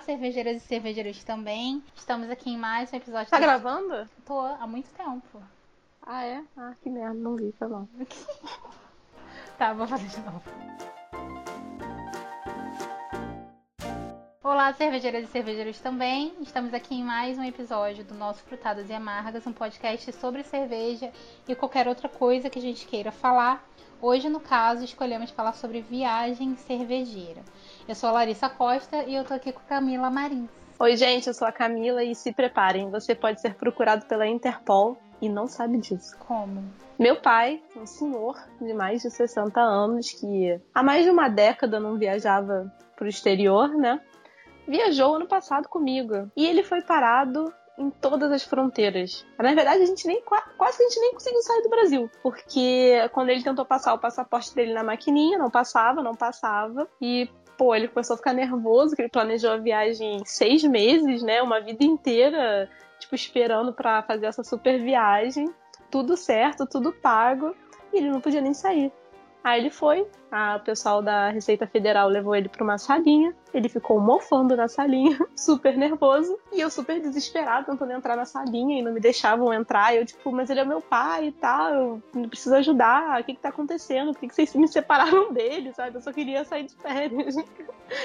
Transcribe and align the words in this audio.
cervejeiras 0.00 0.56
e 0.56 0.60
cervejeiros 0.60 1.22
também. 1.24 1.82
Estamos 1.94 2.30
aqui 2.30 2.50
em 2.50 2.56
mais 2.56 2.92
um 2.92 2.96
episódio. 2.96 3.30
Tá 3.30 3.38
do... 3.38 3.42
gravando? 3.42 4.08
Tô 4.24 4.40
há 4.40 4.66
muito 4.66 4.88
tempo. 4.90 5.42
Ah, 6.02 6.24
é? 6.24 6.42
Ah, 6.56 6.72
que 6.82 6.88
merda, 6.88 7.14
não 7.14 7.36
vi, 7.36 7.52
foi 7.58 7.68
mal. 7.68 7.88
tá, 9.58 9.72
vou 9.72 9.86
fazer 9.86 10.08
de 10.08 10.20
novo. 10.20 10.42
Olá, 14.42 14.72
cervejeiras 14.72 15.24
e 15.24 15.26
cervejeiros 15.26 15.78
também. 15.80 16.32
Estamos 16.40 16.72
aqui 16.72 16.94
em 16.94 17.04
mais 17.04 17.38
um 17.38 17.44
episódio 17.44 18.02
do 18.02 18.14
nosso 18.14 18.42
Frutadas 18.42 18.88
e 18.88 18.92
Amargas, 18.94 19.46
um 19.46 19.52
podcast 19.52 20.10
sobre 20.14 20.42
cerveja 20.42 21.12
e 21.46 21.54
qualquer 21.54 21.86
outra 21.86 22.08
coisa 22.08 22.48
que 22.48 22.58
a 22.58 22.62
gente 22.62 22.86
queira 22.86 23.12
falar. 23.12 23.62
Hoje, 24.02 24.30
no 24.30 24.40
caso, 24.40 24.82
escolhemos 24.82 25.30
falar 25.30 25.52
sobre 25.52 25.82
viagem 25.82 26.56
cervejeira. 26.56 27.42
Eu 27.90 27.96
sou 27.96 28.10
a 28.10 28.12
Larissa 28.12 28.48
Costa 28.48 29.02
e 29.02 29.16
eu 29.16 29.24
tô 29.24 29.34
aqui 29.34 29.50
com 29.50 29.58
Camila 29.68 30.08
Marins. 30.08 30.48
Oi, 30.78 30.96
gente, 30.96 31.26
eu 31.26 31.34
sou 31.34 31.48
a 31.48 31.50
Camila 31.50 32.04
e 32.04 32.14
se 32.14 32.32
preparem, 32.32 32.88
você 32.88 33.16
pode 33.16 33.40
ser 33.40 33.54
procurado 33.54 34.06
pela 34.06 34.28
Interpol 34.28 34.96
e 35.20 35.28
não 35.28 35.48
sabe 35.48 35.76
disso. 35.78 36.16
Como? 36.20 36.62
Meu 36.96 37.16
pai, 37.16 37.60
um 37.76 37.84
senhor 37.84 38.38
de 38.60 38.72
mais 38.72 39.02
de 39.02 39.10
60 39.10 39.60
anos 39.60 40.12
que 40.12 40.60
há 40.72 40.84
mais 40.84 41.04
de 41.04 41.10
uma 41.10 41.28
década 41.28 41.80
não 41.80 41.98
viajava 41.98 42.72
pro 42.94 43.08
exterior, 43.08 43.70
né? 43.70 44.00
Viajou 44.68 45.16
ano 45.16 45.26
passado 45.26 45.68
comigo 45.68 46.30
e 46.36 46.46
ele 46.46 46.62
foi 46.62 46.82
parado 46.82 47.52
em 47.76 47.90
todas 47.90 48.30
as 48.30 48.44
fronteiras. 48.44 49.26
Na 49.38 49.54
verdade, 49.54 49.82
a 49.82 49.86
gente 49.86 50.06
nem 50.06 50.22
quase 50.22 50.76
que 50.76 50.84
a 50.84 50.88
gente 50.88 51.00
nem 51.00 51.12
conseguiu 51.12 51.42
sair 51.42 51.62
do 51.62 51.70
Brasil, 51.70 52.10
porque 52.22 53.08
quando 53.12 53.30
ele 53.30 53.42
tentou 53.42 53.64
passar 53.64 53.94
o 53.94 53.98
passaporte 53.98 54.54
dele 54.54 54.74
na 54.74 54.84
maquininha, 54.84 55.38
não 55.38 55.50
passava, 55.50 56.02
não 56.02 56.14
passava. 56.14 56.86
E 57.00 57.28
pô, 57.60 57.74
ele 57.74 57.88
começou 57.88 58.14
a 58.14 58.16
ficar 58.16 58.32
nervoso, 58.32 58.96
que 58.96 59.02
ele 59.02 59.10
planejou 59.10 59.50
a 59.50 59.58
viagem 59.58 60.22
seis 60.24 60.64
meses, 60.64 61.22
né? 61.22 61.42
Uma 61.42 61.60
vida 61.60 61.84
inteira, 61.84 62.70
tipo, 62.98 63.14
esperando 63.14 63.70
para 63.70 64.02
fazer 64.02 64.24
essa 64.24 64.42
super 64.42 64.82
viagem. 64.82 65.46
Tudo 65.90 66.16
certo, 66.16 66.66
tudo 66.66 66.90
pago. 66.90 67.54
E 67.92 67.98
ele 67.98 68.08
não 68.08 68.18
podia 68.18 68.40
nem 68.40 68.54
sair. 68.54 68.90
Aí 69.42 69.60
ele 69.60 69.70
foi, 69.70 70.06
a, 70.30 70.56
o 70.56 70.60
pessoal 70.60 71.00
da 71.02 71.30
Receita 71.30 71.66
Federal 71.66 72.08
levou 72.08 72.36
ele 72.36 72.48
para 72.48 72.62
uma 72.62 72.76
salinha, 72.76 73.34
ele 73.54 73.68
ficou 73.68 73.98
mofando 73.98 74.54
na 74.54 74.68
salinha, 74.68 75.18
super 75.34 75.76
nervoso, 75.76 76.38
e 76.52 76.60
eu 76.60 76.70
super 76.70 77.00
desesperado 77.00 77.66
tentando 77.66 77.92
entrar 77.92 78.16
na 78.16 78.26
salinha 78.26 78.78
e 78.78 78.82
não 78.82 78.92
me 78.92 79.00
deixavam 79.00 79.52
entrar. 79.52 79.94
Eu, 79.94 80.04
tipo, 80.04 80.30
mas 80.30 80.50
ele 80.50 80.60
é 80.60 80.64
meu 80.64 80.80
pai 80.80 81.28
e 81.28 81.32
tal, 81.32 81.74
eu 81.74 82.02
preciso 82.28 82.54
ajudar, 82.56 83.20
o 83.20 83.24
que 83.24 83.34
que 83.34 83.40
tá 83.40 83.48
acontecendo? 83.48 84.12
Por 84.12 84.20
que, 84.20 84.28
que 84.28 84.34
vocês 84.34 84.54
me 84.54 84.68
separaram 84.68 85.32
dele, 85.34 85.72
sabe? 85.72 85.96
Eu 85.96 86.02
só 86.02 86.12
queria 86.12 86.44
sair 86.44 86.64
de 86.64 86.74
férias. 86.76 87.36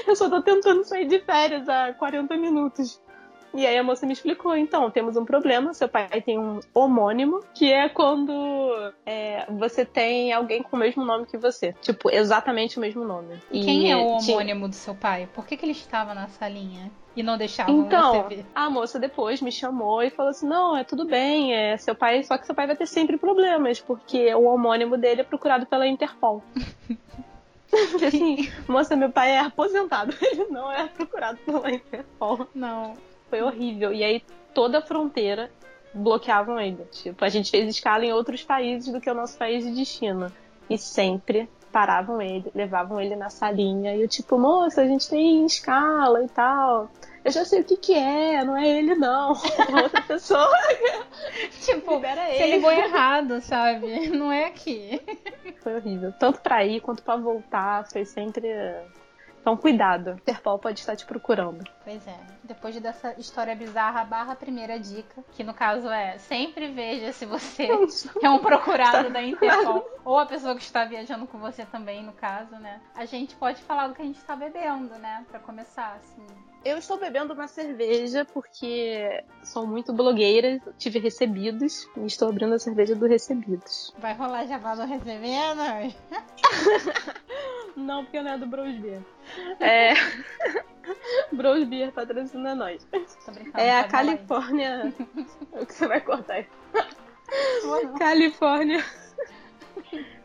Eu 0.07 0.15
só 0.15 0.27
tô 0.27 0.41
tentando 0.41 0.83
sair 0.83 1.05
de 1.05 1.19
férias 1.19 1.69
há 1.69 1.93
40 1.93 2.35
minutos. 2.37 2.99
E 3.55 3.65
aí 3.65 3.77
a 3.77 3.83
moça 3.83 4.05
me 4.05 4.13
explicou, 4.13 4.55
então, 4.55 4.91
temos 4.91 5.15
um 5.15 5.25
problema, 5.25 5.73
seu 5.73 5.87
pai 5.87 6.21
tem 6.21 6.37
um 6.37 6.59
homônimo, 6.73 7.41
que 7.53 7.71
é 7.71 7.87
quando 7.87 8.33
é, 9.05 9.45
você 9.49 9.85
tem 9.85 10.33
alguém 10.33 10.61
com 10.61 10.75
o 10.75 10.79
mesmo 10.79 11.05
nome 11.05 11.25
que 11.25 11.37
você. 11.37 11.73
Tipo, 11.81 12.11
exatamente 12.11 12.77
o 12.77 12.81
mesmo 12.81 13.03
nome. 13.05 13.39
E 13.51 13.63
quem 13.63 13.91
é 13.91 13.95
o 13.95 14.05
homônimo 14.07 14.67
do 14.67 14.75
seu 14.75 14.93
pai? 14.93 15.29
Por 15.33 15.45
que, 15.45 15.55
que 15.55 15.65
ele 15.65 15.71
estava 15.71 16.13
na 16.13 16.27
salinha? 16.27 16.91
E 17.15 17.23
não 17.23 17.37
deixava 17.37 17.71
então, 17.71 18.23
você 18.23 18.35
ver? 18.35 18.45
a 18.53 18.69
moça 18.69 18.99
depois 18.99 19.41
me 19.41 19.51
chamou 19.51 20.03
e 20.03 20.09
falou 20.09 20.31
assim: 20.31 20.45
não, 20.45 20.75
é 20.75 20.83
tudo 20.83 21.05
bem, 21.05 21.53
é 21.53 21.77
seu 21.77 21.95
pai, 21.95 22.21
só 22.23 22.37
que 22.37 22.45
seu 22.45 22.53
pai 22.53 22.67
vai 22.67 22.75
ter 22.75 22.85
sempre 22.85 23.17
problemas, 23.17 23.79
porque 23.79 24.35
o 24.35 24.43
homônimo 24.43 24.97
dele 24.97 25.21
é 25.21 25.23
procurado 25.23 25.65
pela 25.65 25.87
Interpol. 25.87 26.43
assim, 28.05 28.51
moça, 28.67 28.95
meu 28.95 29.11
pai 29.11 29.31
é 29.31 29.39
aposentado, 29.39 30.13
ele 30.21 30.45
não 30.45 30.71
é 30.71 30.87
procurado 30.87 31.37
pela 31.45 31.71
Interpol. 31.71 32.47
Não. 32.53 32.93
Foi 33.35 33.41
horrível. 33.41 33.91
E 33.91 34.01
aí 34.01 34.23
toda 34.53 34.77
a 34.77 34.81
fronteira 34.81 35.51
bloqueavam 35.93 36.57
ele. 36.57 36.85
Tipo, 36.85 37.25
a 37.25 37.29
gente 37.29 37.51
fez 37.51 37.67
escala 37.67 38.05
em 38.05 38.13
outros 38.13 38.43
países 38.43 38.91
do 38.93 39.01
que 39.01 39.09
o 39.09 39.13
nosso 39.13 39.37
país 39.37 39.65
de 39.65 39.75
destino. 39.75 40.31
E 40.69 40.77
sempre 40.77 41.49
paravam 41.69 42.21
ele, 42.21 42.49
levavam 42.55 43.01
ele 43.01 43.13
na 43.17 43.29
salinha. 43.29 43.93
E 43.93 44.01
eu, 44.01 44.07
tipo, 44.07 44.39
moça, 44.39 44.81
a 44.81 44.87
gente 44.87 45.09
tem 45.09 45.45
escala 45.45 46.23
e 46.23 46.29
tal. 46.29 46.89
Eu 47.25 47.31
já 47.31 47.43
sei 47.43 47.59
o 47.59 47.65
que 47.65 47.75
que 47.75 47.93
é, 47.93 48.45
não 48.45 48.55
é 48.55 48.65
ele 48.69 48.95
não. 48.95 49.33
É 49.69 49.83
outra 49.83 50.01
pessoa. 50.03 50.49
tipo, 51.59 51.95
Libera 51.95 52.29
ele. 52.29 52.37
você 52.37 52.51
ligou 52.55 52.71
errado, 52.71 53.41
sabe? 53.41 54.07
Não 54.11 54.31
é 54.31 54.45
aqui. 54.45 55.01
Foi 55.59 55.75
horrível. 55.75 56.13
Tanto 56.13 56.39
pra 56.39 56.63
ir 56.63 56.79
quanto 56.79 57.03
pra 57.03 57.17
voltar, 57.17 57.85
foi 57.91 58.05
sempre 58.05 58.47
então, 59.41 59.57
cuidado. 59.57 60.11
Interpol 60.11 60.57
pode 60.57 60.79
estar 60.79 60.95
te 60.95 61.05
procurando. 61.05 61.63
Pois 61.85 62.05
é. 62.07 62.17
Depois 62.43 62.79
dessa 62.79 63.13
história 63.19 63.55
bizarra, 63.55 64.03
barra 64.03 64.35
primeira 64.35 64.79
dica, 64.79 65.23
que 65.33 65.43
no 65.43 65.53
caso 65.53 65.87
é 65.87 66.17
sempre 66.17 66.67
veja 66.67 67.13
se 67.13 67.27
você 67.27 67.69
é 68.21 68.29
um 68.29 68.39
procurado 68.39 69.11
da 69.11 69.21
Interpol 69.21 69.87
ou 70.03 70.17
a 70.17 70.25
pessoa 70.25 70.55
que 70.55 70.63
está 70.63 70.83
viajando 70.83 71.27
com 71.27 71.37
você 71.37 71.63
também, 71.65 72.03
no 72.03 72.11
caso, 72.11 72.55
né? 72.55 72.81
A 72.95 73.05
gente 73.05 73.35
pode 73.35 73.61
falar 73.61 73.87
do 73.87 73.93
que 73.93 74.01
a 74.01 74.05
gente 74.05 74.17
está 74.17 74.35
bebendo, 74.35 74.95
né? 74.95 75.23
Para 75.29 75.39
começar, 75.39 75.99
assim. 76.01 76.25
Eu 76.63 76.79
estou 76.79 76.97
bebendo 76.97 77.35
uma 77.35 77.47
cerveja 77.47 78.25
porque 78.25 79.23
sou 79.43 79.67
muito 79.67 79.93
blogueira, 79.93 80.59
tive 80.79 80.97
recebidos 80.97 81.87
e 81.95 82.07
estou 82.07 82.27
abrindo 82.27 82.55
a 82.55 82.59
cerveja 82.59 82.95
do 82.95 83.05
Recebidos. 83.05 83.93
Vai 83.99 84.15
rolar 84.15 84.47
jabá 84.47 84.73
do 84.73 84.83
Recebidos? 84.83 85.95
Não, 87.75 88.03
porque 88.05 88.21
não 88.21 88.31
é 88.31 88.37
do 88.37 88.47
Bros. 88.47 88.73
É. 89.59 89.93
Bros 91.31 91.63
Beer 91.65 91.91
patrocina 91.91 92.55
nós. 92.55 92.85
É 93.53 93.79
a 93.79 93.83
Califórnia. 93.85 94.93
o 95.53 95.65
que 95.65 95.73
você 95.73 95.87
vai 95.87 96.01
cortar 96.01 96.35
aí? 96.35 96.47
Califórnia. 97.97 98.83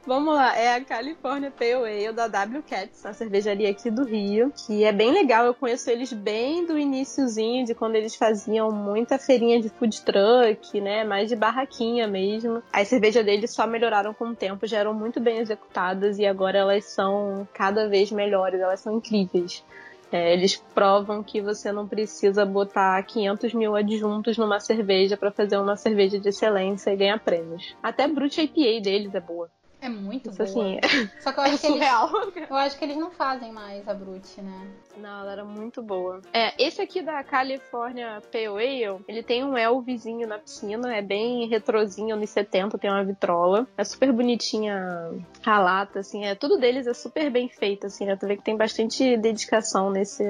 Vamos 0.06 0.34
lá, 0.34 0.56
é 0.56 0.74
a 0.74 0.84
California 0.84 1.50
Pale 1.50 1.74
Ale 1.74 2.12
da 2.12 2.26
W 2.26 2.62
Cats, 2.68 3.04
a 3.04 3.12
cervejaria 3.12 3.70
aqui 3.70 3.90
do 3.90 4.04
Rio, 4.04 4.50
que 4.66 4.82
é 4.82 4.92
bem 4.92 5.12
legal. 5.12 5.44
Eu 5.44 5.54
conheço 5.54 5.90
eles 5.90 6.12
bem 6.12 6.66
do 6.66 6.78
iníciozinho, 6.78 7.66
de 7.66 7.74
quando 7.74 7.96
eles 7.96 8.16
faziam 8.16 8.72
muita 8.72 9.18
feirinha 9.18 9.60
de 9.60 9.68
food 9.68 10.02
truck, 10.02 10.80
né? 10.80 11.04
Mais 11.04 11.28
de 11.28 11.36
barraquinha 11.36 12.08
mesmo. 12.08 12.62
As 12.72 12.88
cervejas 12.88 13.24
deles 13.24 13.50
só 13.52 13.66
melhoraram 13.66 14.14
com 14.14 14.28
o 14.28 14.34
tempo, 14.34 14.66
já 14.66 14.78
eram 14.78 14.94
muito 14.94 15.20
bem 15.20 15.38
executadas 15.38 16.18
e 16.18 16.24
agora 16.24 16.58
elas 16.58 16.86
são 16.86 17.46
cada 17.52 17.86
vez 17.86 18.10
melhores, 18.10 18.60
elas 18.60 18.80
são 18.80 18.96
incríveis. 18.96 19.62
É, 20.12 20.32
eles 20.32 20.56
provam 20.74 21.22
que 21.22 21.40
você 21.40 21.70
não 21.70 21.86
precisa 21.86 22.44
botar 22.44 23.00
500 23.04 23.54
mil 23.54 23.76
adjuntos 23.76 24.36
numa 24.36 24.58
cerveja 24.58 25.16
para 25.16 25.30
fazer 25.30 25.56
uma 25.56 25.76
cerveja 25.76 26.18
de 26.18 26.28
excelência 26.28 26.90
e 26.90 26.96
ganhar 26.96 27.20
prêmios. 27.20 27.76
Até 27.82 28.08
Brute 28.08 28.40
IPA 28.40 28.82
deles 28.82 29.14
é 29.14 29.20
boa. 29.20 29.48
É 29.80 29.88
muito 29.88 30.30
Isso 30.30 30.44
boa. 30.44 30.78
assim. 30.82 31.10
Só 31.20 31.32
que 31.32 31.38
eu 31.40 31.44
acho 31.44 31.54
é 31.56 31.58
que 31.58 31.66
surreal. 31.66 32.10
Eles, 32.36 32.50
eu 32.50 32.56
acho 32.56 32.78
que 32.78 32.84
eles 32.84 32.96
não 32.96 33.10
fazem 33.10 33.52
mais 33.52 33.88
a 33.88 33.94
Brute, 33.94 34.40
né? 34.40 34.68
Não, 34.96 35.20
ela 35.20 35.32
era 35.32 35.44
muito 35.44 35.82
boa. 35.82 36.20
É, 36.32 36.52
esse 36.62 36.82
aqui 36.82 37.00
da 37.02 37.22
California 37.24 38.22
Pale 38.30 38.46
Ale, 38.46 39.02
ele 39.08 39.22
tem 39.22 39.44
um 39.44 39.56
Elvisinho 39.56 40.26
na 40.26 40.38
piscina, 40.38 40.94
é 40.94 41.00
bem 41.00 41.48
retrozinho, 41.48 42.16
nos 42.16 42.30
70, 42.30 42.76
tem 42.78 42.90
uma 42.90 43.04
vitrola. 43.04 43.66
É 43.76 43.84
super 43.84 44.12
bonitinha 44.12 45.10
a 45.44 45.58
lata, 45.58 46.00
assim, 46.00 46.24
é, 46.24 46.34
tudo 46.34 46.58
deles 46.58 46.86
é 46.86 46.94
super 46.94 47.30
bem 47.30 47.48
feito, 47.48 47.86
assim, 47.86 48.04
né? 48.04 48.16
Tu 48.16 48.26
vê 48.26 48.36
que 48.36 48.42
tem 48.42 48.56
bastante 48.56 49.16
dedicação 49.16 49.90
nesse 49.90 50.24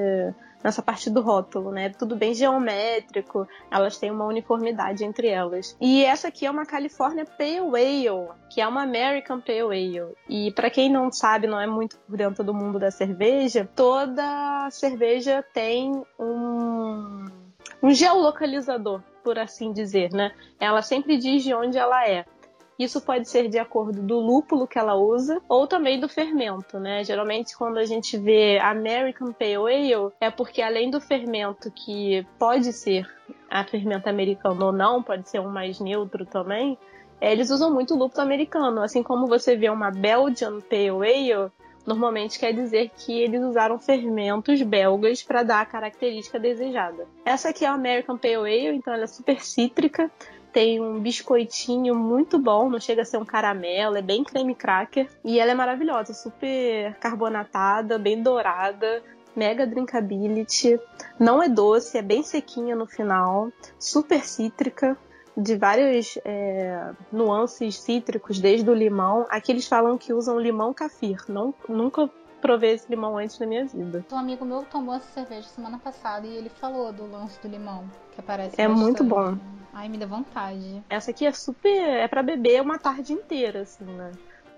nessa 0.62 0.82
parte 0.82 1.10
do 1.10 1.20
rótulo, 1.20 1.70
né? 1.70 1.90
Tudo 1.90 2.16
bem 2.16 2.34
geométrico, 2.34 3.46
elas 3.70 3.96
têm 3.96 4.10
uma 4.10 4.26
uniformidade 4.26 5.04
entre 5.04 5.28
elas. 5.28 5.76
E 5.80 6.04
essa 6.04 6.28
aqui 6.28 6.46
é 6.46 6.50
uma 6.50 6.66
California 6.66 7.24
Pale 7.24 7.58
Ale, 7.58 8.28
que 8.48 8.60
é 8.60 8.66
uma 8.66 8.82
American 8.82 9.40
Pale 9.40 9.60
Ale. 9.60 10.14
E 10.28 10.52
para 10.52 10.70
quem 10.70 10.90
não 10.90 11.10
sabe, 11.10 11.46
não 11.46 11.60
é 11.60 11.66
muito 11.66 11.96
por 11.98 12.16
dentro 12.16 12.44
do 12.44 12.54
mundo 12.54 12.78
da 12.78 12.90
cerveja, 12.90 13.68
toda 13.74 14.68
cerveja 14.70 15.44
tem 15.52 16.02
um 16.18 17.26
um 17.82 17.92
geolocalizador, 17.92 19.00
por 19.24 19.38
assim 19.38 19.72
dizer, 19.72 20.12
né? 20.12 20.32
Ela 20.58 20.82
sempre 20.82 21.16
diz 21.16 21.42
de 21.42 21.54
onde 21.54 21.78
ela 21.78 22.06
é. 22.06 22.24
Isso 22.80 22.98
pode 22.98 23.28
ser 23.28 23.46
de 23.50 23.58
acordo 23.58 24.00
do 24.00 24.18
lúpulo 24.18 24.66
que 24.66 24.78
ela 24.78 24.94
usa 24.94 25.42
ou 25.46 25.66
também 25.66 26.00
do 26.00 26.08
fermento, 26.08 26.80
né? 26.80 27.04
Geralmente 27.04 27.54
quando 27.54 27.76
a 27.76 27.84
gente 27.84 28.16
vê 28.16 28.58
American 28.58 29.34
Pale 29.34 29.92
Ale 29.94 30.12
é 30.18 30.30
porque 30.30 30.62
além 30.62 30.90
do 30.90 30.98
fermento 30.98 31.70
que 31.70 32.26
pode 32.38 32.72
ser 32.72 33.06
a 33.50 33.62
fermento 33.64 34.08
americano 34.08 34.64
ou 34.64 34.72
não, 34.72 35.02
pode 35.02 35.28
ser 35.28 35.40
um 35.40 35.50
mais 35.50 35.78
neutro 35.78 36.24
também, 36.24 36.78
eles 37.20 37.50
usam 37.50 37.70
muito 37.70 37.94
lúpulo 37.94 38.22
americano, 38.22 38.80
assim 38.80 39.02
como 39.02 39.26
você 39.26 39.54
vê 39.54 39.68
uma 39.68 39.90
Belgian 39.90 40.58
Pale 40.62 40.88
Ale, 40.88 41.52
normalmente 41.86 42.38
quer 42.38 42.52
dizer 42.52 42.90
que 42.96 43.20
eles 43.20 43.42
usaram 43.42 43.78
fermentos 43.78 44.60
belgas 44.62 45.22
para 45.22 45.42
dar 45.42 45.60
a 45.60 45.66
característica 45.66 46.38
desejada. 46.38 47.06
Essa 47.24 47.50
aqui 47.50 47.64
é 47.64 47.68
a 47.68 47.72
American 47.72 48.16
Pale 48.16 48.36
Ale, 48.36 48.76
então 48.76 48.92
ela 48.92 49.04
é 49.04 49.06
super 49.06 49.42
cítrica, 49.42 50.10
tem 50.52 50.80
um 50.80 51.00
biscoitinho 51.00 51.94
muito 51.94 52.38
bom, 52.38 52.68
não 52.68 52.80
chega 52.80 53.02
a 53.02 53.04
ser 53.04 53.18
um 53.18 53.24
caramelo, 53.24 53.96
é 53.96 54.02
bem 54.02 54.24
creme 54.24 54.54
cracker. 54.54 55.08
E 55.24 55.38
ela 55.38 55.52
é 55.52 55.54
maravilhosa, 55.54 56.12
super 56.12 56.94
carbonatada, 56.98 57.98
bem 57.98 58.22
dourada, 58.22 59.02
mega 59.34 59.66
drinkability, 59.66 60.78
não 61.18 61.42
é 61.42 61.48
doce, 61.48 61.96
é 61.96 62.02
bem 62.02 62.22
sequinha 62.22 62.74
no 62.74 62.86
final, 62.86 63.50
super 63.78 64.24
cítrica, 64.24 64.98
de 65.40 65.56
várias 65.56 66.18
é, 66.24 66.92
nuances 67.10 67.80
cítricos, 67.80 68.38
desde 68.38 68.68
o 68.68 68.74
limão. 68.74 69.26
Aqui 69.30 69.52
eles 69.52 69.66
falam 69.66 69.96
que 69.96 70.12
usam 70.12 70.38
limão 70.38 70.72
kefir. 70.74 71.18
Não, 71.28 71.54
nunca 71.68 72.08
provei 72.40 72.72
esse 72.72 72.88
limão 72.88 73.18
antes 73.18 73.38
na 73.38 73.46
minha 73.46 73.66
vida. 73.66 74.04
Um 74.10 74.16
amigo 74.16 74.44
meu 74.44 74.62
tomou 74.64 74.94
essa 74.94 75.08
cerveja 75.12 75.48
semana 75.48 75.78
passada 75.78 76.26
e 76.26 76.36
ele 76.36 76.48
falou 76.48 76.92
do 76.92 77.10
lance 77.10 77.40
do 77.40 77.48
limão, 77.48 77.84
que 78.12 78.20
aparece 78.20 78.60
É 78.60 78.66
muito 78.66 79.04
bom. 79.04 79.36
Ai, 79.72 79.88
me 79.88 79.98
dá 79.98 80.06
vontade. 80.06 80.82
Essa 80.88 81.10
aqui 81.10 81.26
é 81.26 81.32
super. 81.32 81.70
é 81.70 82.08
para 82.08 82.22
beber 82.22 82.60
uma 82.60 82.78
tarde 82.78 83.12
inteira, 83.12 83.62
assim, 83.62 83.84
né? 83.84 84.10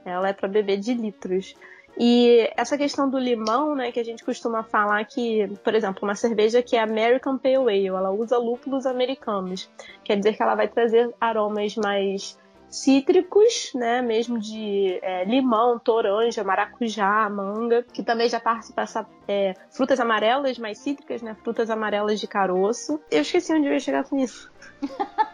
Ela 0.05 0.29
é 0.29 0.33
para 0.33 0.49
beber 0.49 0.79
de 0.79 0.95
litros. 0.95 1.55
E 1.99 2.51
essa 2.57 2.79
questão 2.79 3.09
do 3.09 3.19
limão, 3.19 3.75
né, 3.75 3.93
que 3.93 4.01
a 4.01 4.05
gente 4.05 4.25
costuma 4.25 4.63
falar 4.63 5.05
que, 5.05 5.47
por 5.63 5.75
exemplo, 5.75 6.03
uma 6.03 6.15
cerveja 6.15 6.63
que 6.63 6.77
é 6.77 6.81
American 6.81 7.37
Pale 7.39 7.57
Ale, 7.57 7.87
ela 7.89 8.11
usa 8.11 8.39
lúpulos 8.39 8.87
americanos. 8.87 9.71
Quer 10.03 10.17
dizer 10.17 10.35
que 10.35 10.43
ela 10.43 10.55
vai 10.55 10.69
trazer 10.69 11.15
aromas 11.21 11.77
mais 11.77 12.39
cítricos, 12.73 13.71
né, 13.75 14.01
mesmo 14.01 14.39
de 14.39 14.99
é, 15.03 15.25
limão, 15.25 15.79
toranja, 15.79 16.43
maracujá, 16.43 17.29
manga, 17.29 17.83
que 17.93 18.03
também 18.03 18.29
já 18.29 18.41
passa 18.41 18.73
para 18.73 19.07
é, 19.29 19.55
frutas 19.71 20.01
amarelas 20.01 20.59
mais 20.59 20.79
cítricas, 20.79 21.21
né, 21.21 21.37
frutas 21.45 21.69
amarelas 21.69 22.19
de 22.19 22.27
caroço. 22.27 22.99
Eu 23.11 23.21
esqueci 23.21 23.53
onde 23.53 23.67
eu 23.67 23.75
ia 23.75 23.81
chegar 23.81 24.05
com 24.05 24.17
isso. 24.17 24.51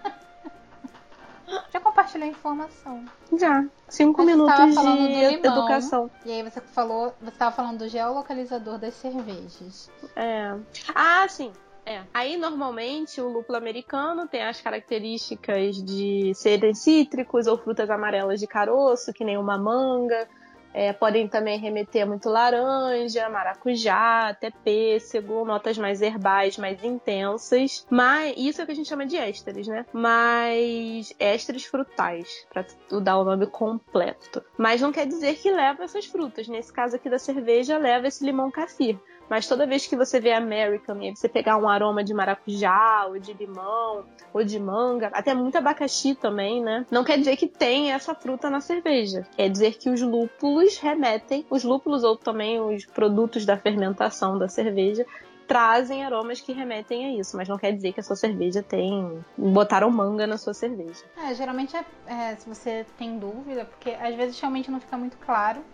Já 1.72 1.80
compartilhei 1.80 2.28
informação. 2.28 3.04
Já. 3.38 3.64
Cinco 3.88 4.24
Mas 4.24 4.36
minutos 4.36 4.74
de 4.74 4.82
limão. 4.82 5.30
educação. 5.30 6.10
E 6.24 6.32
aí 6.32 6.42
você 6.42 6.60
falou, 6.60 7.14
você 7.20 7.30
estava 7.30 7.54
falando 7.54 7.78
do 7.78 7.88
geolocalizador 7.88 8.78
das 8.78 8.94
cervejas. 8.94 9.90
É. 10.14 10.54
Ah, 10.94 11.26
sim. 11.28 11.52
É. 11.86 12.02
Aí, 12.12 12.36
normalmente, 12.36 13.18
o 13.18 13.28
lúpulo 13.28 13.56
americano 13.56 14.28
tem 14.28 14.42
as 14.42 14.60
características 14.60 15.82
de 15.82 16.32
serem 16.34 16.74
cítricos 16.74 17.46
ou 17.46 17.56
frutas 17.56 17.88
amarelas 17.88 18.40
de 18.40 18.46
caroço, 18.46 19.10
que 19.12 19.24
nem 19.24 19.38
uma 19.38 19.56
manga. 19.56 20.28
É, 20.72 20.92
podem 20.92 21.26
também 21.26 21.58
remeter 21.58 22.06
muito 22.06 22.28
laranja, 22.28 23.28
maracujá, 23.28 24.28
até 24.28 24.50
pêssego, 24.50 25.44
notas 25.44 25.78
mais 25.78 26.02
herbais, 26.02 26.58
mais 26.58 26.82
intensas. 26.84 27.86
Mas 27.90 28.34
isso 28.36 28.60
é 28.60 28.64
o 28.64 28.66
que 28.66 28.72
a 28.72 28.76
gente 28.76 28.88
chama 28.88 29.06
de 29.06 29.16
ésteres, 29.16 29.66
né? 29.66 29.84
Mas 29.92 31.12
ésteres 31.18 31.64
frutais, 31.64 32.46
para 32.52 32.64
dar 33.00 33.18
o 33.18 33.24
nome 33.24 33.46
completo. 33.46 34.44
Mas 34.56 34.80
não 34.80 34.92
quer 34.92 35.06
dizer 35.06 35.36
que 35.36 35.50
leva 35.50 35.84
essas 35.84 36.06
frutas. 36.06 36.48
Nesse 36.48 36.72
caso 36.72 36.96
aqui 36.96 37.08
da 37.08 37.18
cerveja, 37.18 37.78
leva 37.78 38.06
esse 38.06 38.24
limão 38.24 38.50
kefir. 38.50 38.98
Mas 39.28 39.46
toda 39.46 39.66
vez 39.66 39.86
que 39.86 39.96
você 39.96 40.20
vê 40.20 40.32
American 40.32 41.02
e 41.02 41.14
você 41.14 41.28
pegar 41.28 41.56
um 41.56 41.68
aroma 41.68 42.02
de 42.02 42.14
maracujá, 42.14 43.06
ou 43.08 43.18
de 43.18 43.32
limão, 43.32 44.04
ou 44.32 44.44
de 44.44 44.58
manga, 44.58 45.10
até 45.12 45.34
muito 45.34 45.56
abacaxi 45.56 46.14
também, 46.14 46.62
né? 46.62 46.86
Não 46.90 47.04
quer 47.04 47.18
dizer 47.18 47.36
que 47.36 47.46
tem 47.46 47.92
essa 47.92 48.14
fruta 48.14 48.48
na 48.48 48.60
cerveja. 48.60 49.26
Quer 49.36 49.48
dizer 49.48 49.74
que 49.74 49.90
os 49.90 50.00
lúpulos 50.00 50.78
remetem, 50.78 51.46
os 51.50 51.64
lúpulos 51.64 52.04
ou 52.04 52.16
também 52.16 52.60
os 52.60 52.86
produtos 52.86 53.44
da 53.44 53.56
fermentação 53.56 54.38
da 54.38 54.48
cerveja 54.48 55.04
trazem 55.48 56.04
aromas 56.04 56.42
que 56.42 56.52
remetem 56.52 57.06
a 57.06 57.20
isso, 57.20 57.34
mas 57.36 57.48
não 57.48 57.56
quer 57.56 57.72
dizer 57.72 57.94
que 57.94 58.00
a 58.00 58.02
sua 58.02 58.14
cerveja 58.14 58.62
tem. 58.62 59.24
botaram 59.36 59.90
manga 59.90 60.26
na 60.26 60.36
sua 60.36 60.52
cerveja. 60.52 61.02
É, 61.16 61.34
geralmente 61.34 61.74
é, 61.74 61.84
é, 62.06 62.36
se 62.36 62.46
você 62.46 62.84
tem 62.98 63.18
dúvida, 63.18 63.64
porque 63.64 63.90
às 63.90 64.14
vezes 64.14 64.38
realmente 64.38 64.70
não 64.70 64.78
fica 64.78 64.98
muito 64.98 65.16
claro, 65.16 65.64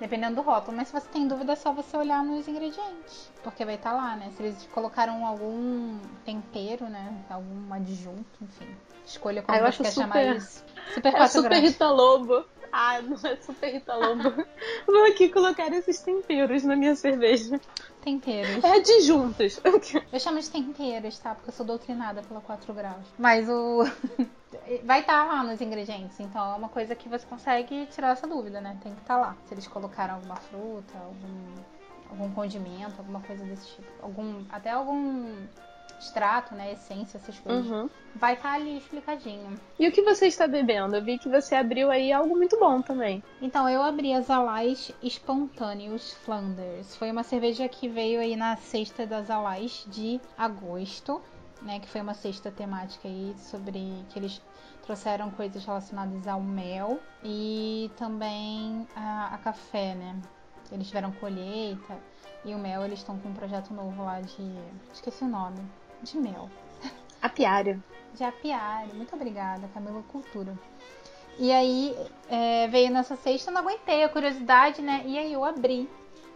dependendo 0.00 0.36
do 0.36 0.40
rótulo, 0.42 0.76
mas 0.76 0.88
se 0.88 0.94
você 0.94 1.06
tem 1.08 1.28
dúvida 1.28 1.52
é 1.52 1.56
só 1.56 1.72
você 1.72 1.96
olhar 1.96 2.24
nos 2.24 2.48
ingredientes, 2.48 3.30
porque 3.42 3.64
vai 3.64 3.74
estar 3.74 3.92
lá, 3.92 4.16
né? 4.16 4.30
Se 4.36 4.42
eles 4.42 4.68
colocaram 4.72 5.24
algum 5.26 5.98
tempero, 6.24 6.86
né? 6.86 7.12
Algum 7.28 7.72
adjunto, 7.72 8.24
enfim. 8.42 8.66
Escolha 9.06 9.42
como 9.42 9.56
Ah, 9.58 9.70
você 9.70 9.82
quer 9.82 9.90
super- 9.90 10.02
chamar 10.08 10.36
isso. 10.36 10.64
Super 10.94 11.08
É 11.08 11.12
4 11.16 11.42
super. 11.42 11.58
Rita 11.60 11.90
Lobo. 11.90 12.44
Ah, 12.72 13.02
não 13.02 13.16
é 13.28 13.36
super 13.36 13.72
Rita 13.72 13.94
Lobo. 13.96 14.22
Vou 14.86 15.04
aqui 15.06 15.28
colocar 15.28 15.72
esses 15.72 16.00
temperos 16.00 16.62
na 16.62 16.76
minha 16.76 16.94
cerveja. 16.94 17.60
Temperos. 18.02 18.62
É 18.64 18.76
adjuntos. 18.76 19.60
Eu 20.12 20.20
chamo 20.20 20.38
de 20.40 20.48
temperos, 20.48 21.18
tá? 21.18 21.34
Porque 21.34 21.50
eu 21.50 21.54
sou 21.54 21.66
doutrinada 21.66 22.22
pela 22.22 22.40
4 22.40 22.72
graus. 22.72 23.04
Mas 23.18 23.48
o. 23.48 23.84
Vai 24.84 25.00
estar 25.00 25.24
lá 25.24 25.44
nos 25.44 25.60
ingredientes, 25.60 26.18
então 26.18 26.52
é 26.52 26.56
uma 26.56 26.68
coisa 26.68 26.94
que 26.94 27.08
você 27.08 27.24
consegue 27.26 27.86
tirar 27.86 28.10
essa 28.10 28.26
dúvida, 28.26 28.60
né? 28.60 28.76
Tem 28.82 28.92
que 28.94 29.00
estar 29.00 29.16
lá. 29.16 29.36
Se 29.44 29.54
eles 29.54 29.66
colocaram 29.66 30.14
alguma 30.14 30.36
fruta, 30.36 30.98
algum, 30.98 31.54
algum 32.10 32.34
condimento, 32.34 32.94
alguma 32.98 33.20
coisa 33.20 33.44
desse 33.44 33.68
tipo. 33.68 33.88
Algum, 34.02 34.44
até 34.50 34.70
algum 34.70 35.46
extrato, 36.00 36.54
né? 36.54 36.72
Essência, 36.72 37.18
essas 37.18 37.38
coisas. 37.38 37.70
Uhum. 37.70 37.88
Vai 38.14 38.34
estar 38.34 38.54
ali 38.54 38.78
explicadinho. 38.78 39.54
E 39.78 39.86
o 39.86 39.92
que 39.92 40.02
você 40.02 40.26
está 40.26 40.48
bebendo? 40.48 40.96
Eu 40.96 41.04
vi 41.04 41.18
que 41.18 41.28
você 41.28 41.54
abriu 41.54 41.90
aí 41.90 42.12
algo 42.12 42.36
muito 42.36 42.58
bom 42.58 42.80
também. 42.80 43.22
Então, 43.40 43.68
eu 43.68 43.82
abri 43.82 44.12
as 44.12 44.30
Alais 44.30 44.90
Espontâneos 45.02 46.14
Flanders. 46.24 46.96
Foi 46.96 47.10
uma 47.10 47.22
cerveja 47.22 47.68
que 47.68 47.88
veio 47.88 48.20
aí 48.20 48.34
na 48.34 48.56
sexta 48.56 49.06
das 49.06 49.30
Alais 49.30 49.84
de 49.88 50.20
agosto, 50.36 51.20
né? 51.62 51.80
Que 51.80 51.88
foi 51.88 52.00
uma 52.00 52.14
sexta 52.14 52.50
temática 52.50 53.08
aí 53.08 53.34
sobre 53.38 54.04
que 54.08 54.18
eles 54.18 54.40
trouxeram 54.82 55.30
coisas 55.30 55.64
relacionadas 55.64 56.26
ao 56.26 56.40
mel 56.40 56.98
e 57.22 57.90
também 57.96 58.86
a, 58.96 59.34
a 59.34 59.38
café, 59.38 59.94
né? 59.94 60.20
Eles 60.72 60.86
tiveram 60.86 61.12
colheita 61.12 61.98
e 62.44 62.54
o 62.54 62.58
mel 62.58 62.84
eles 62.84 63.00
estão 63.00 63.18
com 63.18 63.28
um 63.28 63.34
projeto 63.34 63.72
novo 63.74 64.04
lá 64.04 64.20
de. 64.20 64.54
Esqueci 64.92 65.24
o 65.24 65.28
nome. 65.28 65.60
De 66.02 66.16
mel 66.16 66.48
Apiário. 67.20 67.82
de 68.14 68.24
apiário. 68.24 68.94
Muito 68.94 69.14
obrigada, 69.14 69.68
Camila 69.74 70.02
Cultura. 70.10 70.56
E 71.38 71.52
aí 71.52 71.94
é, 72.28 72.68
veio 72.68 72.90
nessa 72.90 73.16
sexta, 73.16 73.50
eu 73.50 73.54
não 73.54 73.60
aguentei 73.60 74.02
a 74.02 74.08
curiosidade, 74.08 74.80
né? 74.82 75.02
E 75.06 75.18
aí 75.18 75.32
eu 75.32 75.44
abri. 75.44 75.88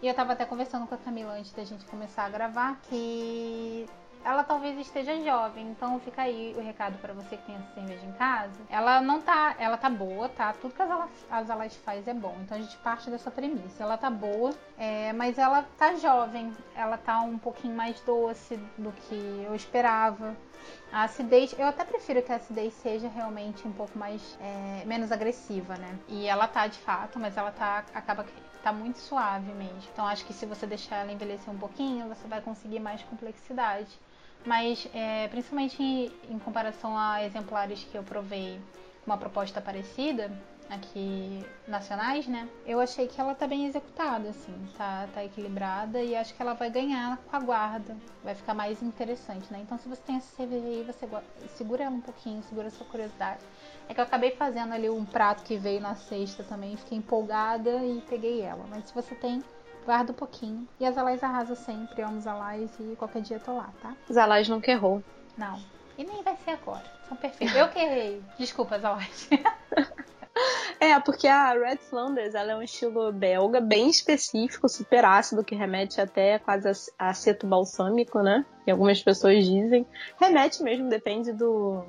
E 0.02 0.06
eu 0.06 0.14
tava 0.14 0.34
até 0.34 0.44
conversando 0.44 0.86
com 0.86 0.94
a 0.94 0.98
Camila 0.98 1.32
antes 1.32 1.52
da 1.52 1.64
gente 1.64 1.84
começar 1.86 2.24
a 2.24 2.28
gravar 2.28 2.78
que 2.90 3.86
ela 4.24 4.42
talvez 4.42 4.78
esteja 4.78 5.14
jovem, 5.22 5.68
então 5.70 6.00
fica 6.00 6.22
aí 6.22 6.54
o 6.56 6.62
recado 6.62 6.96
pra 6.98 7.12
você 7.12 7.36
que 7.36 7.42
tem 7.44 7.54
essa 7.56 7.74
cerveja 7.74 8.06
em 8.06 8.12
casa. 8.12 8.58
Ela 8.70 9.00
não 9.00 9.20
tá, 9.20 9.54
ela 9.58 9.76
tá 9.76 9.90
boa, 9.90 10.28
tá? 10.30 10.52
Tudo 10.54 10.74
que 10.74 10.80
as 10.80 10.90
Alas, 10.90 11.10
as 11.30 11.50
Alas 11.50 11.76
faz 11.76 12.08
é 12.08 12.14
bom. 12.14 12.34
Então 12.42 12.56
a 12.56 12.60
gente 12.60 12.76
parte 12.78 13.10
dessa 13.10 13.30
premissa. 13.30 13.82
Ela 13.82 13.98
tá 13.98 14.08
boa, 14.08 14.54
é, 14.78 15.12
mas 15.12 15.36
ela 15.36 15.64
tá 15.76 15.94
jovem. 15.96 16.52
Ela 16.74 16.96
tá 16.96 17.20
um 17.20 17.38
pouquinho 17.38 17.76
mais 17.76 18.00
doce 18.00 18.56
do 18.78 18.90
que 18.92 19.44
eu 19.46 19.54
esperava. 19.54 20.34
A 20.90 21.02
acidez, 21.02 21.54
eu 21.58 21.66
até 21.66 21.84
prefiro 21.84 22.22
que 22.22 22.32
a 22.32 22.36
acidez 22.36 22.72
seja 22.74 23.08
realmente 23.08 23.68
um 23.68 23.72
pouco 23.72 23.98
mais 23.98 24.38
é, 24.40 24.84
menos 24.86 25.12
agressiva, 25.12 25.76
né? 25.76 25.98
E 26.08 26.26
ela 26.26 26.48
tá 26.48 26.66
de 26.66 26.78
fato, 26.78 27.18
mas 27.18 27.36
ela 27.36 27.50
tá 27.50 27.84
acaba 27.92 28.24
tá 28.62 28.72
muito 28.72 28.98
suave 28.98 29.52
mesmo. 29.52 29.82
Então 29.92 30.06
acho 30.06 30.24
que 30.24 30.32
se 30.32 30.46
você 30.46 30.66
deixar 30.66 30.96
ela 30.96 31.12
envelhecer 31.12 31.52
um 31.52 31.58
pouquinho, 31.58 32.08
você 32.08 32.26
vai 32.26 32.40
conseguir 32.40 32.80
mais 32.80 33.02
complexidade. 33.02 34.00
Mas 34.44 34.88
é, 34.94 35.26
principalmente 35.28 35.82
em, 35.82 36.10
em 36.28 36.38
comparação 36.38 36.96
a 36.96 37.24
exemplares 37.24 37.84
que 37.84 37.96
eu 37.96 38.02
provei 38.02 38.60
uma 39.06 39.16
proposta 39.16 39.60
parecida 39.60 40.30
aqui 40.68 41.44
nacionais, 41.68 42.26
né? 42.26 42.48
Eu 42.66 42.80
achei 42.80 43.06
que 43.06 43.20
ela 43.20 43.34
tá 43.34 43.46
bem 43.46 43.66
executada, 43.66 44.30
assim, 44.30 44.54
tá, 44.76 45.06
tá 45.12 45.24
equilibrada 45.24 46.02
e 46.02 46.16
acho 46.16 46.34
que 46.34 46.40
ela 46.40 46.54
vai 46.54 46.70
ganhar 46.70 47.18
com 47.18 47.36
a 47.36 47.40
guarda, 47.40 47.96
vai 48.22 48.34
ficar 48.34 48.54
mais 48.54 48.82
interessante, 48.82 49.52
né? 49.52 49.60
Então 49.62 49.78
se 49.78 49.88
você 49.88 50.00
tem 50.02 50.16
essa 50.16 50.34
cerveja 50.34 50.66
aí, 50.66 50.82
você 50.82 51.06
segura 51.56 51.84
ela 51.84 51.94
um 51.94 52.00
pouquinho, 52.00 52.42
segura 52.44 52.68
a 52.68 52.70
sua 52.70 52.86
curiosidade. 52.86 53.40
É 53.88 53.94
que 53.94 54.00
eu 54.00 54.04
acabei 54.04 54.30
fazendo 54.32 54.72
ali 54.72 54.88
um 54.88 55.04
prato 55.04 55.42
que 55.42 55.56
veio 55.56 55.80
na 55.80 55.94
sexta 55.94 56.42
também, 56.42 56.76
fiquei 56.76 56.98
empolgada 56.98 57.84
e 57.84 58.02
peguei 58.08 58.40
ela. 58.40 58.64
Mas 58.68 58.86
se 58.88 58.94
você 58.94 59.14
tem, 59.14 59.42
guarda 59.84 60.12
um 60.12 60.14
pouquinho. 60.14 60.66
E 60.80 60.86
as 60.86 60.96
Alais 60.96 61.22
arrasa 61.22 61.54
sempre, 61.54 62.02
eu 62.02 62.08
amo 62.08 62.18
as 62.18 62.26
Alais 62.26 62.70
e 62.80 62.96
qualquer 62.96 63.22
dia 63.22 63.36
eu 63.36 63.40
tô 63.40 63.56
lá, 63.56 63.70
tá? 63.80 63.94
Zalais 64.12 64.48
nunca 64.48 64.70
errou. 64.70 65.02
Não. 65.36 65.60
E 65.96 66.04
nem 66.04 66.22
vai 66.22 66.36
ser 66.36 66.52
agora. 66.52 66.84
São 67.08 67.16
perfeitos. 67.16 67.54
Eu 67.56 67.68
que 67.68 67.78
errei. 67.78 68.22
Desculpa, 68.38 68.76
Alais. 68.76 69.28
É, 70.80 70.98
porque 71.00 71.28
a 71.28 71.52
Red 71.52 71.76
Flanders 71.76 72.34
ela 72.34 72.52
é 72.52 72.56
um 72.56 72.62
estilo 72.62 73.12
belga 73.12 73.60
bem 73.60 73.88
específico, 73.88 74.68
super 74.68 75.04
ácido, 75.04 75.44
que 75.44 75.54
remete 75.54 76.00
até 76.00 76.38
quase 76.38 76.68
a 76.98 77.08
aceto 77.10 77.46
balsâmico, 77.46 78.20
né? 78.20 78.44
E 78.66 78.70
algumas 78.70 79.00
pessoas 79.02 79.44
dizem. 79.44 79.86
Remete 80.20 80.62
mesmo, 80.62 80.88
depende 80.88 81.32
do, 81.32 81.84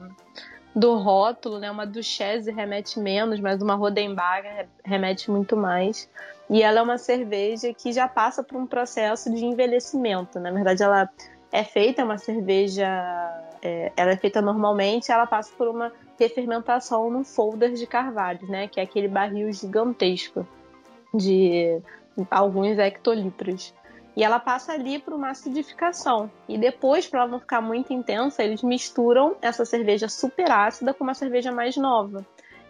do 0.75 0.95
rótulo, 0.97 1.57
né? 1.57 1.71
Uma 1.71 1.85
Duchesse 1.85 2.51
remete 2.51 2.99
menos, 2.99 3.39
mas 3.39 3.61
uma 3.61 3.75
Rodenbacher 3.75 4.67
remete 4.83 5.31
muito 5.31 5.55
mais. 5.55 6.09
E 6.49 6.61
ela 6.61 6.79
é 6.79 6.81
uma 6.83 6.97
cerveja 6.97 7.73
que 7.73 7.93
já 7.93 8.07
passa 8.07 8.43
por 8.43 8.57
um 8.57 8.67
processo 8.67 9.33
de 9.33 9.45
envelhecimento. 9.45 10.39
Na 10.39 10.51
verdade, 10.51 10.83
ela 10.83 11.09
é 11.51 11.63
feita, 11.63 12.01
é 12.01 12.05
uma 12.05 12.17
cerveja. 12.17 12.85
é, 13.61 13.91
ela 13.95 14.11
é 14.11 14.17
feita 14.17 14.41
normalmente, 14.41 15.11
ela 15.11 15.25
passa 15.25 15.51
por 15.57 15.67
uma 15.69 15.91
refermentação 16.19 17.09
num 17.09 17.23
folder 17.23 17.73
de 17.73 17.87
carvalhos, 17.87 18.47
né? 18.49 18.67
Que 18.67 18.81
é 18.81 18.83
aquele 18.83 19.07
barril 19.07 19.51
gigantesco 19.53 20.45
de 21.13 21.81
alguns 22.29 22.77
hectolitros. 22.77 23.73
E 24.15 24.23
ela 24.23 24.39
passa 24.39 24.71
ali 24.71 24.97
para 24.97 25.13
uma 25.13 25.29
acidificação. 25.29 26.31
E 26.47 26.57
depois, 26.57 27.05
para 27.05 27.21
ela 27.21 27.29
não 27.29 27.39
ficar 27.39 27.61
muito 27.61 27.91
intensa, 27.91 28.43
eles 28.43 28.63
misturam 28.63 29.35
essa 29.41 29.65
cerveja 29.65 30.07
super 30.07 30.49
ácida 30.49 30.93
com 30.93 31.03
uma 31.03 31.13
cerveja 31.13 31.51
mais 31.51 31.75
nova, 31.75 32.25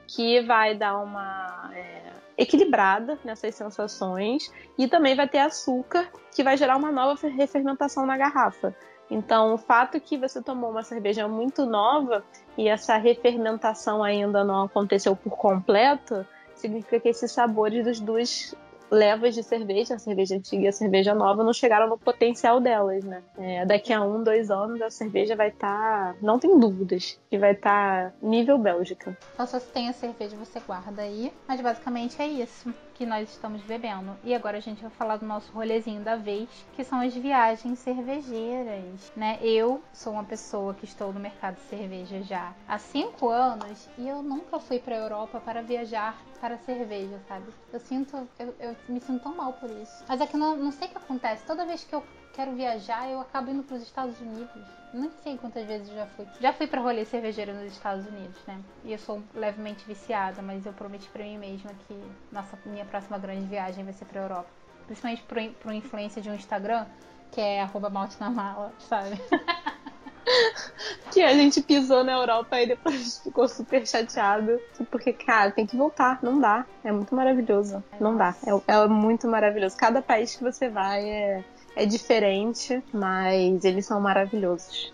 que 0.08 0.42
vai 0.42 0.76
dar 0.76 0.98
uma 0.98 1.70
é, 1.74 2.02
equilibrada 2.38 3.20
nessas 3.24 3.54
sensações 3.54 4.52
e 4.78 4.88
também 4.88 5.16
vai 5.16 5.28
ter 5.28 5.40
açúcar, 5.40 6.10
que 6.34 6.44
vai 6.44 6.58
gerar 6.58 6.78
uma 6.78 6.92
nova 6.92 7.28
refermentação 7.28 8.06
na 8.06 8.18
garrafa. 8.18 8.76
Então, 9.10 9.54
o 9.54 9.58
fato 9.58 10.00
que 10.00 10.18
você 10.18 10.42
tomou 10.42 10.72
uma 10.72 10.82
cerveja 10.82 11.28
muito 11.28 11.64
nova 11.66 12.24
e 12.58 12.68
essa 12.68 12.98
refermentação 12.98 14.04
ainda 14.04 14.44
não 14.44 14.64
aconteceu 14.64 15.16
por 15.16 15.38
completo, 15.38 16.26
significa 16.56 17.00
que 17.00 17.10
esses 17.10 17.32
sabores 17.32 17.86
dos 17.86 18.00
dois 18.00 18.56
levas 18.92 19.34
de 19.34 19.44
cerveja, 19.44 19.96
a 19.96 20.00
cerveja 20.00 20.36
antiga 20.36 20.64
e 20.64 20.68
a 20.68 20.72
cerveja 20.72 21.14
nova, 21.14 21.44
não 21.44 21.54
chegaram 21.54 21.88
no 21.88 21.98
potencial 21.98 22.60
delas, 22.60 23.04
né? 23.04 23.24
É, 23.38 23.66
daqui 23.66 23.92
a 23.94 24.02
um, 24.02 24.24
dois 24.24 24.50
anos, 24.52 24.82
a 24.82 24.90
cerveja 24.90 25.36
vai 25.36 25.50
estar, 25.50 26.14
tá, 26.14 26.16
não 26.22 26.40
tem 26.40 26.58
dúvidas, 26.60 27.20
que 27.30 27.38
vai 27.38 27.52
estar 27.52 28.12
tá 28.12 28.14
nível 28.22 28.58
Bélgica. 28.58 29.18
Então, 29.34 29.46
se 29.46 29.60
você 29.60 29.72
tem 29.72 29.90
a 29.90 29.94
cerveja, 29.94 30.36
você 30.38 30.60
guarda 30.60 31.02
aí. 31.02 31.32
Mas 31.48 31.62
basicamente 31.62 32.22
é 32.22 32.28
isso 32.28 32.74
que 32.96 33.06
nós 33.06 33.30
estamos 33.30 33.62
bebendo. 33.62 34.18
E 34.24 34.34
agora 34.34 34.58
a 34.58 34.62
gente 34.62 34.82
vai 34.82 34.92
falar 34.92 35.18
do 35.18 35.26
nosso 35.26 35.52
rolezinho 35.52 36.02
da 36.02 36.16
vez, 36.16 36.50
que 36.76 36.84
são 36.84 37.00
as 37.02 37.14
viagens 37.14 37.78
cervejeiras, 37.80 39.12
né? 39.16 39.38
Eu 39.42 39.82
sou 39.94 40.14
uma 40.14 40.24
pessoa 40.24 40.74
que 40.74 40.86
estou 40.86 41.14
no 41.14 41.20
mercado 41.20 41.56
de 41.56 41.62
cerveja 41.62 42.22
já 42.24 42.54
há 42.68 42.80
cinco 42.80 43.30
anos 43.30 43.88
e 43.98 44.08
eu 44.08 44.24
nunca 44.24 44.60
fui 44.60 44.80
para 44.80 44.96
a 44.96 45.00
Europa 45.00 45.40
para 45.40 45.62
viajar 45.62 46.18
para 46.40 46.58
cerveja, 46.58 47.20
sabe? 47.28 47.46
Eu 47.72 47.80
sinto, 47.80 48.28
eu, 48.40 48.56
eu 48.60 48.76
me 48.88 49.00
sinto 49.00 49.24
tão 49.24 49.36
mal 49.36 49.54
por 49.54 49.70
isso. 49.70 50.04
Mas 50.08 50.22
é 50.22 50.28
que 50.28 50.38
não, 50.38 50.56
não 50.56 50.72
sei 50.72 50.88
o 50.88 50.92
que 50.92 50.98
acontece. 50.98 51.46
Toda 51.46 51.66
vez 51.66 51.84
que 51.84 51.94
eu 51.94 52.04
quero 52.34 52.54
viajar, 52.54 53.10
eu 53.10 53.20
acabo 53.20 53.50
indo 53.50 53.64
para 53.64 53.78
os 53.78 53.84
Estados 53.84 54.20
Unidos. 54.20 54.50
Nem 54.96 55.12
sei 55.22 55.38
quantas 55.38 55.68
vezes 55.68 55.90
já 55.90 56.06
fui. 56.06 56.26
Já 56.40 56.54
fui 56.54 56.68
para 56.68 56.80
rolê 56.80 57.04
cervejeiro 57.04 57.54
nos 57.54 57.70
Estados 57.70 58.08
Unidos, 58.08 58.40
né? 58.48 58.58
E 58.86 58.94
eu 58.94 58.98
sou 58.98 59.22
levemente 59.34 59.86
viciada, 59.86 60.42
mas 60.42 60.66
eu 60.66 60.72
prometi 60.72 61.10
para 61.10 61.22
mim 61.22 61.38
mesma 61.38 61.72
que 61.86 62.02
nossa 62.32 62.58
minha 62.66 62.86
próxima 62.86 63.18
grande 63.18 63.46
viagem 63.46 63.84
vai 63.84 63.92
ser 63.92 64.06
para 64.06 64.22
Europa. 64.22 64.48
Principalmente 64.86 65.22
por, 65.24 65.38
por 65.62 65.74
influência 65.74 66.22
de 66.22 66.30
um 66.30 66.34
Instagram, 66.34 66.86
que 67.30 67.42
é 67.42 67.62
arroba 67.62 67.90
malte 67.90 68.16
na 68.22 68.30
mala, 68.30 68.72
sabe? 68.80 69.20
que 71.12 71.22
a 71.22 71.34
gente 71.34 71.62
pisou 71.62 72.02
na 72.06 72.14
Europa 72.14 72.62
e 72.62 72.68
depois 72.68 73.18
ficou 73.18 73.50
super 73.50 73.86
chateado. 73.86 74.58
Porque, 74.90 75.12
cara, 75.12 75.52
tem 75.52 75.66
que 75.66 75.76
voltar, 75.76 76.20
não 76.24 76.40
dá. 76.40 76.66
É 76.86 76.92
muito 76.94 77.14
maravilhoso. 77.14 77.84
Não 78.00 78.16
dá. 78.16 78.34
É, 78.46 78.74
é 78.74 78.88
muito 78.88 79.28
maravilhoso. 79.28 79.76
Cada 79.76 80.02
país 80.02 80.36
que 80.38 80.44
você 80.44 80.70
vai 80.70 81.04
é, 81.04 81.44
é 81.76 81.86
diferente, 81.86 82.82
mas 82.94 83.64
eles 83.66 83.86
são 83.86 84.00
maravilhosos. 84.00 84.94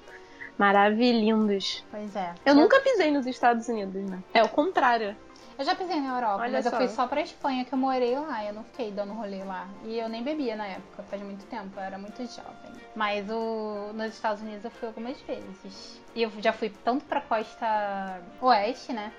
Maravilhindos. 0.58 1.84
Pois 1.90 2.16
é. 2.16 2.34
Eu, 2.46 2.54
eu 2.54 2.56
nunca 2.56 2.80
pisei 2.82 3.12
nos 3.12 3.26
Estados 3.26 3.68
Unidos, 3.68 4.10
né? 4.10 4.22
É 4.34 4.44
o 4.44 4.50
contrário. 4.50 5.16
Eu 5.58 5.66
já 5.66 5.76
pisei 5.76 6.00
na 6.00 6.16
Europa, 6.16 6.42
Olha 6.42 6.54
mas 6.54 6.66
só. 6.66 6.72
eu 6.72 6.78
fui 6.78 6.88
só 6.88 7.08
pra 7.08 7.22
Espanha 7.22 7.64
que 7.64 7.72
eu 7.74 7.78
morei 7.78 8.18
lá, 8.18 8.44
eu 8.46 8.54
não 8.54 8.64
fiquei 8.64 8.90
dando 8.92 9.14
rolê 9.14 9.44
lá. 9.44 9.68
E 9.84 10.00
eu 10.00 10.10
nem 10.10 10.24
bebia 10.24 10.56
na 10.56 10.66
época, 10.66 11.04
faz 11.04 11.22
muito 11.22 11.46
tempo, 11.46 11.70
eu 11.76 11.84
era 11.84 12.00
muito 12.00 12.18
jovem. 12.26 12.72
Mas 12.96 13.30
o, 13.30 13.92
nos 13.94 14.14
Estados 14.14 14.42
Unidos 14.42 14.66
eu 14.66 14.72
fui 14.72 14.88
algumas 14.88 15.20
vezes. 15.22 16.02
E 16.16 16.24
eu 16.24 16.32
já 16.40 16.52
fui 16.52 16.70
tanto 16.84 17.06
pra 17.06 17.22
costa 17.22 18.22
oeste, 18.42 18.92
né? 18.92 19.12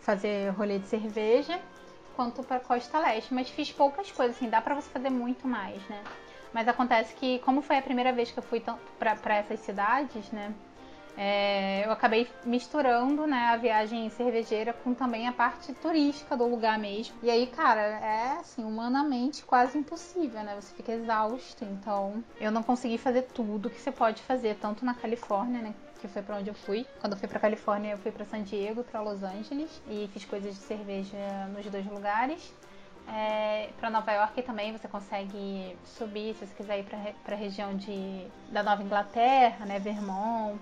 Fazer 0.00 0.50
rolê 0.50 0.78
de 0.78 0.86
cerveja, 0.86 1.58
quanto 2.14 2.42
pra 2.42 2.60
costa 2.60 2.98
leste. 2.98 3.32
Mas 3.32 3.48
fiz 3.48 3.72
poucas 3.72 4.10
coisas, 4.12 4.36
assim, 4.36 4.50
dá 4.50 4.60
pra 4.60 4.74
você 4.74 4.90
fazer 4.90 5.10
muito 5.10 5.48
mais, 5.48 5.80
né? 5.88 6.02
Mas 6.56 6.68
acontece 6.68 7.14
que, 7.16 7.38
como 7.40 7.60
foi 7.60 7.76
a 7.76 7.82
primeira 7.82 8.14
vez 8.14 8.30
que 8.30 8.38
eu 8.38 8.42
fui 8.42 8.62
para 8.98 9.36
essas 9.36 9.60
cidades, 9.60 10.30
né? 10.30 10.54
É, 11.14 11.84
eu 11.84 11.92
acabei 11.92 12.26
misturando 12.46 13.26
né, 13.26 13.50
a 13.52 13.58
viagem 13.58 14.08
cervejeira 14.08 14.72
com 14.72 14.94
também 14.94 15.28
a 15.28 15.32
parte 15.32 15.74
turística 15.74 16.34
do 16.34 16.46
lugar 16.46 16.78
mesmo. 16.78 17.14
E 17.22 17.28
aí, 17.28 17.46
cara, 17.48 17.82
é 17.82 18.38
assim, 18.40 18.64
humanamente 18.64 19.44
quase 19.44 19.76
impossível, 19.76 20.42
né? 20.42 20.56
Você 20.58 20.74
fica 20.74 20.92
exausto. 20.92 21.62
Então, 21.62 22.24
eu 22.40 22.50
não 22.50 22.62
consegui 22.62 22.96
fazer 22.96 23.24
tudo 23.34 23.68
que 23.68 23.78
você 23.78 23.92
pode 23.92 24.22
fazer, 24.22 24.56
tanto 24.56 24.82
na 24.82 24.94
Califórnia, 24.94 25.60
né? 25.60 25.74
Que 26.00 26.08
foi 26.08 26.22
para 26.22 26.36
onde 26.36 26.48
eu 26.48 26.54
fui. 26.54 26.86
Quando 27.02 27.12
eu 27.12 27.18
fui 27.18 27.28
para 27.28 27.38
Califórnia, 27.38 27.92
eu 27.92 27.98
fui 27.98 28.10
para 28.10 28.24
San 28.24 28.42
Diego, 28.42 28.82
para 28.82 29.02
Los 29.02 29.22
Angeles 29.22 29.82
e 29.90 30.08
fiz 30.10 30.24
coisas 30.24 30.54
de 30.54 30.60
cerveja 30.62 31.18
nos 31.54 31.66
dois 31.66 31.84
lugares. 31.84 32.50
É, 33.08 33.70
para 33.78 33.88
Nova 33.90 34.12
York 34.12 34.42
também 34.42 34.72
você 34.72 34.88
consegue 34.88 35.76
subir 35.84 36.34
se 36.34 36.46
você 36.46 36.54
quiser 36.54 36.80
ir 36.80 36.84
para 37.24 37.34
a 37.34 37.38
região 37.38 37.76
de, 37.76 38.26
da 38.50 38.62
Nova 38.62 38.82
Inglaterra, 38.82 39.64
né, 39.64 39.78
Vermont. 39.78 40.58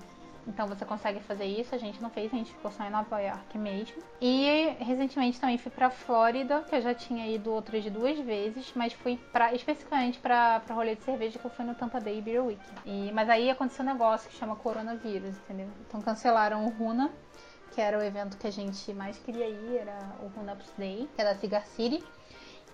Então 0.47 0.67
você 0.67 0.85
consegue 0.85 1.21
fazer 1.21 1.47
isso. 1.47 1.75
A 1.75 1.79
gente 1.79 2.03
não 2.03 2.11
fez, 2.11 2.33
a 2.33 2.37
gente 2.37 2.53
ficou 2.53 2.71
só 2.71 2.85
em 2.85 2.91
Nova 2.91 3.19
York 3.19 3.57
mesmo. 3.57 4.03
E 4.21 4.77
recentemente 4.79 5.41
também 5.41 5.57
fui 5.57 5.71
para 5.71 5.89
Flórida, 5.89 6.63
que 6.69 6.75
eu 6.75 6.83
já 6.83 6.95
tinha 6.95 7.27
ido 7.27 7.51
outras 7.51 7.83
duas 7.87 8.19
vezes, 8.19 8.71
mas 8.75 8.93
fui 8.93 9.19
pra, 9.33 9.55
especificamente 9.55 10.19
para 10.19 10.61
rolê 10.71 10.97
de 10.97 11.03
cerveja 11.03 11.39
que 11.39 11.45
eu 11.45 11.51
fui 11.51 11.65
no 11.65 11.75
Tampa 11.75 11.99
Bay 11.99 12.21
Beer 12.21 12.45
Week. 12.45 12.61
E, 12.85 13.11
mas 13.13 13.31
aí 13.31 13.51
aconteceu 13.51 13.85
um 13.85 13.89
negócio 13.89 14.29
que 14.29 14.37
chama 14.37 14.55
coronavírus, 14.57 15.35
entendeu? 15.39 15.69
Então 15.89 16.03
cancelaram 16.03 16.67
o 16.67 16.69
Runa 16.69 17.11
que 17.75 17.81
era 17.81 17.99
o 17.99 18.03
evento 18.03 18.37
que 18.37 18.47
a 18.47 18.53
gente 18.53 18.93
mais 18.95 19.19
queria 19.19 19.49
ir, 19.49 19.79
era 19.79 19.99
o 20.23 20.29
Run 20.29 20.53
Ups 20.53 20.73
Day, 20.79 21.09
que 21.15 21.21
é 21.21 21.25
da 21.25 21.35
Cigar 21.35 21.67
City. 21.67 22.05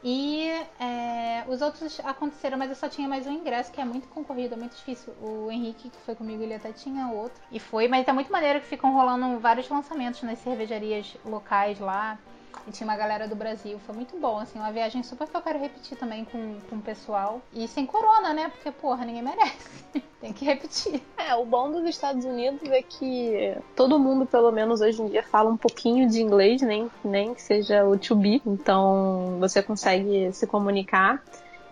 E 0.03 0.49
é, 0.79 1.45
os 1.47 1.61
outros 1.61 2.01
aconteceram, 2.01 2.57
mas 2.57 2.71
eu 2.71 2.77
só 2.77 2.89
tinha 2.89 3.07
mais 3.07 3.27
um 3.27 3.33
ingresso, 3.33 3.71
que 3.71 3.81
é 3.81 3.85
muito 3.85 4.09
concorrido, 4.09 4.55
é 4.55 4.57
muito 4.57 4.75
difícil. 4.75 5.13
O 5.21 5.51
Henrique, 5.51 5.91
que 5.91 5.99
foi 5.99 6.15
comigo, 6.15 6.43
ele 6.43 6.55
até 6.55 6.73
tinha 6.73 7.09
outro. 7.09 7.43
E 7.51 7.61
foi, 7.61 7.87
mas 7.87 8.09
é 8.09 8.13
muito 8.13 8.33
maneiro 8.33 8.61
que 8.61 8.67
ficam 8.67 8.93
rolando 8.95 9.39
vários 9.39 9.69
lançamentos 9.69 10.23
nas 10.23 10.39
cervejarias 10.39 11.17
locais 11.25 11.79
lá. 11.79 12.19
E 12.67 12.73
tinha 12.73 12.87
uma 12.89 12.97
galera 12.97 13.27
do 13.27 13.35
Brasil. 13.35 13.79
Foi 13.87 13.95
muito 13.95 14.19
bom, 14.19 14.39
assim, 14.39 14.59
uma 14.59 14.71
viagem 14.71 15.03
super 15.03 15.27
que 15.27 15.37
eu 15.37 15.41
quero 15.41 15.59
repetir 15.59 15.97
também 15.97 16.25
com, 16.25 16.59
com 16.69 16.77
o 16.77 16.83
pessoal. 16.83 17.41
E 17.53 17.67
sem 17.67 17.87
corona, 17.87 18.33
né? 18.33 18.49
Porque, 18.49 18.71
porra, 18.71 19.05
ninguém 19.05 19.23
merece. 19.23 19.85
Tem 20.21 20.33
que 20.33 20.45
repetir. 20.45 21.03
É, 21.17 21.35
o 21.35 21.45
bom 21.45 21.71
dos 21.71 21.85
Estados 21.89 22.25
Unidos 22.25 22.69
é 22.69 22.83
que 22.83 23.57
todo 23.75 23.99
mundo, 23.99 24.27
pelo 24.27 24.53
menos 24.53 24.81
hoje 24.81 25.01
em 25.01 25.09
dia, 25.09 25.23
fala 25.23 25.51
um 25.51 25.57
pouquinho 25.57 26.09
de 26.09 26.21
inglês, 26.21 26.61
nem, 26.61 26.91
nem 27.03 27.35
que 27.35 27.43
seja 27.43 27.85
o 27.87 27.99
to 27.99 28.15
be. 28.15 28.43
Então 28.45 29.39
você 29.41 29.63
consegue 29.63 30.31
se 30.33 30.47
comunicar. 30.47 31.23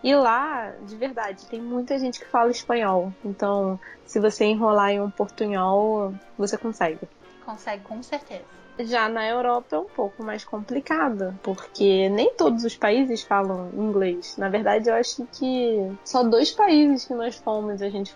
E 0.02 0.14
lá, 0.14 0.73
de 0.87 0.97
verdade, 0.97 1.47
tem 1.47 1.61
muita 1.61 1.99
gente 1.99 2.20
que 2.20 2.26
fala 2.26 2.50
espanhol. 2.50 3.12
Então, 3.25 3.78
se 4.06 4.20
você 4.20 4.44
enrolar 4.44 4.90
em 4.90 5.00
um 5.00 5.11
portunhol, 5.11 6.14
você 6.37 6.56
consegue. 6.56 7.00
Consegue, 7.44 7.82
com 7.82 8.02
certeza. 8.02 8.44
Já 8.80 9.08
na 9.08 9.26
Europa 9.26 9.76
é 9.76 9.78
um 9.78 9.87
pouco 9.87 10.23
mais 10.23 10.44
complicado, 10.44 11.38
porque 11.42 12.08
nem 12.08 12.32
todos 12.35 12.64
os 12.64 12.76
países 12.76 13.23
falam 13.23 13.70
inglês. 13.75 14.37
Na 14.37 14.49
verdade, 14.49 14.88
eu 14.88 14.94
acho 14.94 15.26
que 15.32 15.90
só 16.04 16.23
dois 16.23 16.52
países 16.52 17.04
que 17.04 17.14
nós 17.14 17.37
fomos 17.37 17.82
a 17.82 17.88
gente 17.88 18.14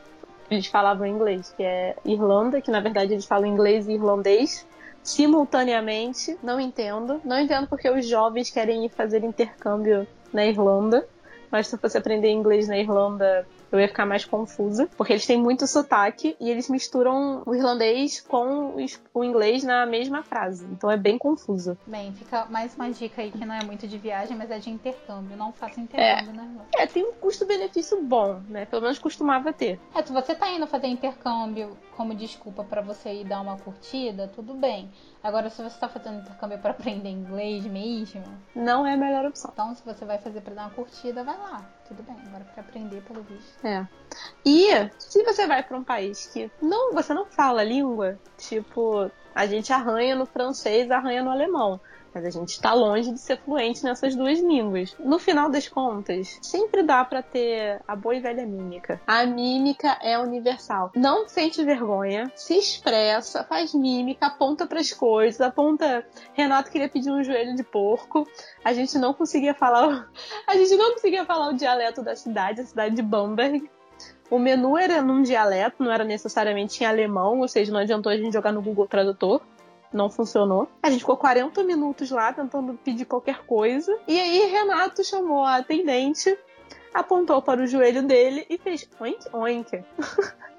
eles 0.50 0.66
falavam 0.66 1.07
inglês, 1.07 1.52
que 1.57 1.62
é 1.62 1.97
Irlanda, 2.04 2.61
que 2.61 2.71
na 2.71 2.81
verdade 2.81 3.14
eles 3.14 3.25
falam 3.25 3.47
inglês 3.47 3.88
e 3.88 3.92
irlandês 3.92 4.66
simultaneamente. 5.02 6.38
Não 6.42 6.61
entendo. 6.61 7.21
Não 7.25 7.38
entendo 7.38 7.66
porque 7.66 7.88
os 7.90 8.07
jovens 8.07 8.50
querem 8.50 8.85
ir 8.85 8.90
fazer 8.90 9.25
intercâmbio 9.25 10.07
na 10.33 10.45
Irlanda. 10.45 11.07
Mas 11.52 11.68
se 11.68 11.75
eu 11.75 11.78
fosse 11.78 11.99
aprender 11.99 12.30
inglês 12.30 12.66
na 12.66 12.78
Irlanda, 12.78 13.47
eu 13.71 13.78
ia 13.78 13.87
ficar 13.87 14.06
mais 14.06 14.25
confusa, 14.25 14.88
porque 14.97 15.12
eles 15.12 15.26
têm 15.26 15.38
muito 15.38 15.66
sotaque 15.66 16.35
e 16.40 16.50
eles 16.50 16.68
misturam 16.68 17.42
o 17.44 17.54
irlandês 17.54 18.21
com 18.21 18.76
o 19.14 19.25
inglês 19.25 19.62
na 19.62 19.85
mesma 19.85 20.23
frase. 20.23 20.64
Então 20.73 20.90
é 20.90 20.97
bem 20.97 21.18
confuso. 21.18 21.76
Bem, 21.87 22.12
fica 22.14 22.47
mais 22.47 22.75
uma 22.75 22.90
dica 22.90 23.21
aí 23.21 23.30
que 23.30 23.44
não 23.44 23.54
é 23.54 23.64
muito 23.64 23.87
de 23.87 23.99
viagem, 23.99 24.37
mas 24.37 24.50
é 24.50 24.59
de 24.59 24.71
intercâmbio. 24.71 25.37
Não 25.37 25.52
faça 25.52 25.78
intercâmbio, 25.78 26.32
é. 26.32 26.37
né? 26.37 26.56
É, 26.76 26.87
tem 26.87 27.04
um 27.04 27.12
custo-benefício 27.12 28.02
bom, 28.02 28.40
né? 28.49 28.64
Pelo 28.64 28.82
menos 28.82 28.99
costumava 28.99 29.52
ter. 29.52 29.78
É, 29.94 30.02
se 30.02 30.12
você 30.12 30.35
tá 30.35 30.50
indo 30.50 30.66
fazer 30.66 30.87
intercâmbio 30.87 31.76
como 31.97 32.14
desculpa 32.14 32.64
para 32.64 32.80
você 32.80 33.12
ir 33.12 33.25
dar 33.25 33.40
uma 33.40 33.59
curtida, 33.59 34.28
tudo 34.35 34.54
bem. 34.54 34.90
Agora, 35.23 35.49
se 35.49 35.62
você 35.62 35.75
está 35.75 35.88
fazendo 35.88 36.21
intercâmbio 36.21 36.59
para 36.59 36.73
aprender 36.73 37.09
inglês 37.09 37.64
mesmo, 37.64 38.25
não 38.55 38.85
é 38.85 38.95
a 38.95 38.97
melhor 38.97 39.25
opção. 39.25 39.50
Então, 39.52 39.75
se 39.75 39.85
você 39.85 40.05
vai 40.05 40.19
fazer 40.19 40.41
para 40.41 40.55
dar 40.55 40.62
uma 40.62 40.71
curtida, 40.71 41.23
vai 41.23 41.38
lá. 41.38 41.64
Tudo 41.87 42.02
bem. 42.02 42.17
Agora, 42.26 42.45
para 42.45 42.62
aprender, 42.62 43.02
pelo 43.02 43.23
visto. 43.23 43.64
É. 43.64 43.87
E 44.45 44.69
se 44.99 45.23
você 45.23 45.47
vai 45.47 45.62
para 45.62 45.76
um 45.76 45.85
país 45.85 46.26
que 46.26 46.50
não, 46.61 46.93
você 46.93 47.14
não 47.14 47.25
fala 47.25 47.61
a 47.61 47.64
língua, 47.64 48.19
tipo, 48.37 49.11
a 49.35 49.47
gente 49.47 49.73
arranha 49.73 50.17
no 50.17 50.26
francês, 50.26 50.91
arranha 50.91 51.23
no 51.23 51.31
alemão. 51.31 51.81
Mas 52.14 52.25
a 52.25 52.31
gente 52.31 52.50
está 52.50 52.75
longe 52.75 53.12
de 53.12 53.19
ser 53.19 53.38
fluente 53.38 53.83
nessas 53.85 54.14
duas 54.14 54.38
línguas. 54.38 54.95
No 54.99 55.19
final 55.19 55.50
das 55.50 55.69
contas, 55.69 56.38
sempre 56.42 56.83
dá 56.83 57.04
para 57.04 57.23
ter 57.23 57.81
a 57.87 57.97
boa 57.97 58.14
e 58.14 58.21
velha 58.21 58.47
mímica. 58.47 59.00
A 59.07 59.25
mímica 59.25 59.99
é 60.02 60.19
universal. 60.19 60.92
Não 60.95 61.28
sente 61.28 61.64
vergonha, 61.64 62.31
se 62.37 62.57
expressa, 62.57 63.45
faz 63.45 63.75
mímica, 63.75 64.26
aponta 64.26 64.66
para 64.66 64.81
as 64.81 64.92
coisas, 64.92 65.40
aponta. 65.40 66.07
Renato 66.35 66.71
queria 66.71 66.88
pedir 66.88 67.11
um 67.11 67.25
joelho 67.25 67.57
de 67.57 67.62
porco. 67.62 68.26
A 68.64 68.73
gente 68.73 68.99
não 68.99 69.14
conseguia 69.14 69.54
falar. 69.54 70.09
A 70.47 70.57
gente 70.57 70.76
não 70.76 70.92
conseguia 70.92 71.25
falar 71.25 71.49
o 71.49 71.54
dialeto 71.54 72.02
da 72.02 72.14
cidade, 72.14 72.61
a 72.61 72.64
cidade 72.64 72.95
de 72.95 73.02
Bamberg. 73.02 73.71
O 74.31 74.38
menu 74.38 74.78
era 74.78 75.02
num 75.02 75.23
dialeto, 75.23 75.83
não 75.83 75.92
era 75.92 76.04
necessariamente 76.04 76.83
em 76.83 76.87
alemão, 76.87 77.40
ou 77.40 77.49
seja, 77.49 77.71
não 77.73 77.81
adiantou 77.81 78.11
a 78.11 78.16
gente 78.16 78.33
jogar 78.33 78.50
no 78.50 78.62
Google 78.62 78.88
Tradutor. 78.88 79.42
Não 79.92 80.08
funcionou. 80.08 80.68
A 80.82 80.90
gente 80.90 81.00
ficou 81.00 81.16
40 81.16 81.62
minutos 81.64 82.11
lá 82.11 82.32
tentando 82.32 82.75
pedir 82.82 83.04
qualquer 83.04 83.44
coisa. 83.44 83.99
E 84.08 84.18
aí 84.18 84.50
Renato 84.50 85.04
chamou 85.04 85.44
a 85.44 85.56
atendente, 85.56 86.37
apontou 86.94 87.42
para 87.42 87.62
o 87.62 87.66
joelho 87.66 88.02
dele 88.02 88.46
e 88.49 88.58
fez 88.58 88.88
oink 89.00 89.28
oink. 89.32 89.84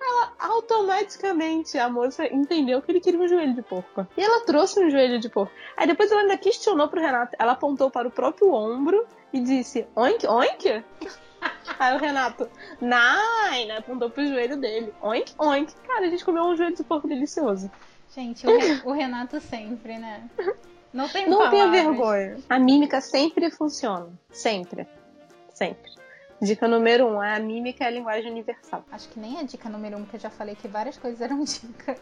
ela 0.00 0.32
automaticamente, 0.38 1.78
a 1.78 1.88
moça 1.88 2.26
entendeu 2.26 2.82
que 2.82 2.90
ele 2.90 3.00
queria 3.00 3.20
um 3.20 3.28
joelho 3.28 3.54
de 3.54 3.62
porco. 3.62 4.06
E 4.16 4.22
ela 4.22 4.44
trouxe 4.44 4.84
um 4.84 4.90
joelho 4.90 5.20
de 5.20 5.28
porco. 5.28 5.52
Aí 5.76 5.86
depois 5.86 6.10
ela 6.10 6.22
ainda 6.22 6.36
questionou 6.36 6.88
pro 6.88 7.00
Renato. 7.00 7.36
Ela 7.38 7.52
apontou 7.52 7.90
para 7.90 8.08
o 8.08 8.10
próprio 8.10 8.52
ombro 8.52 9.06
e 9.32 9.40
disse: 9.40 9.86
Oink, 9.94 10.26
oink? 10.26 10.84
Aí 11.78 11.96
o 11.96 11.98
Renato, 11.98 12.50
nine, 12.80 13.70
apontou 13.72 14.10
pro 14.10 14.26
joelho 14.26 14.56
dele. 14.56 14.92
Oink, 15.00 15.34
oink. 15.38 15.74
Cara, 15.86 16.06
a 16.06 16.10
gente 16.10 16.24
comeu 16.24 16.42
um 16.44 16.56
joelho 16.56 16.74
de 16.74 16.84
porco 16.84 17.08
delicioso. 17.08 17.70
Gente, 18.14 18.46
o, 18.46 18.58
Re 18.58 18.80
o 18.84 18.92
Renato 18.92 19.40
sempre, 19.40 19.98
né? 19.98 20.28
Não 20.92 21.08
tem 21.08 21.28
Não 21.28 21.38
palavras. 21.38 21.60
tenha 21.60 21.70
vergonha. 21.70 22.36
A 22.48 22.58
mímica 22.58 23.00
sempre 23.00 23.50
funciona. 23.50 24.08
Sempre. 24.32 24.86
Sempre. 25.54 25.92
Dica 26.42 26.66
número 26.66 27.06
um, 27.06 27.20
a 27.20 27.38
mímica 27.38 27.84
é 27.84 27.86
a 27.88 27.90
linguagem 27.90 28.30
universal. 28.30 28.82
Acho 28.90 29.08
que 29.10 29.20
nem 29.20 29.38
a 29.38 29.42
dica 29.42 29.68
número 29.68 29.98
um, 29.98 30.02
porque 30.02 30.16
eu 30.16 30.20
já 30.20 30.30
falei 30.30 30.56
que 30.56 30.66
várias 30.66 30.96
coisas 30.96 31.20
eram 31.20 31.44
dica. 31.44 31.96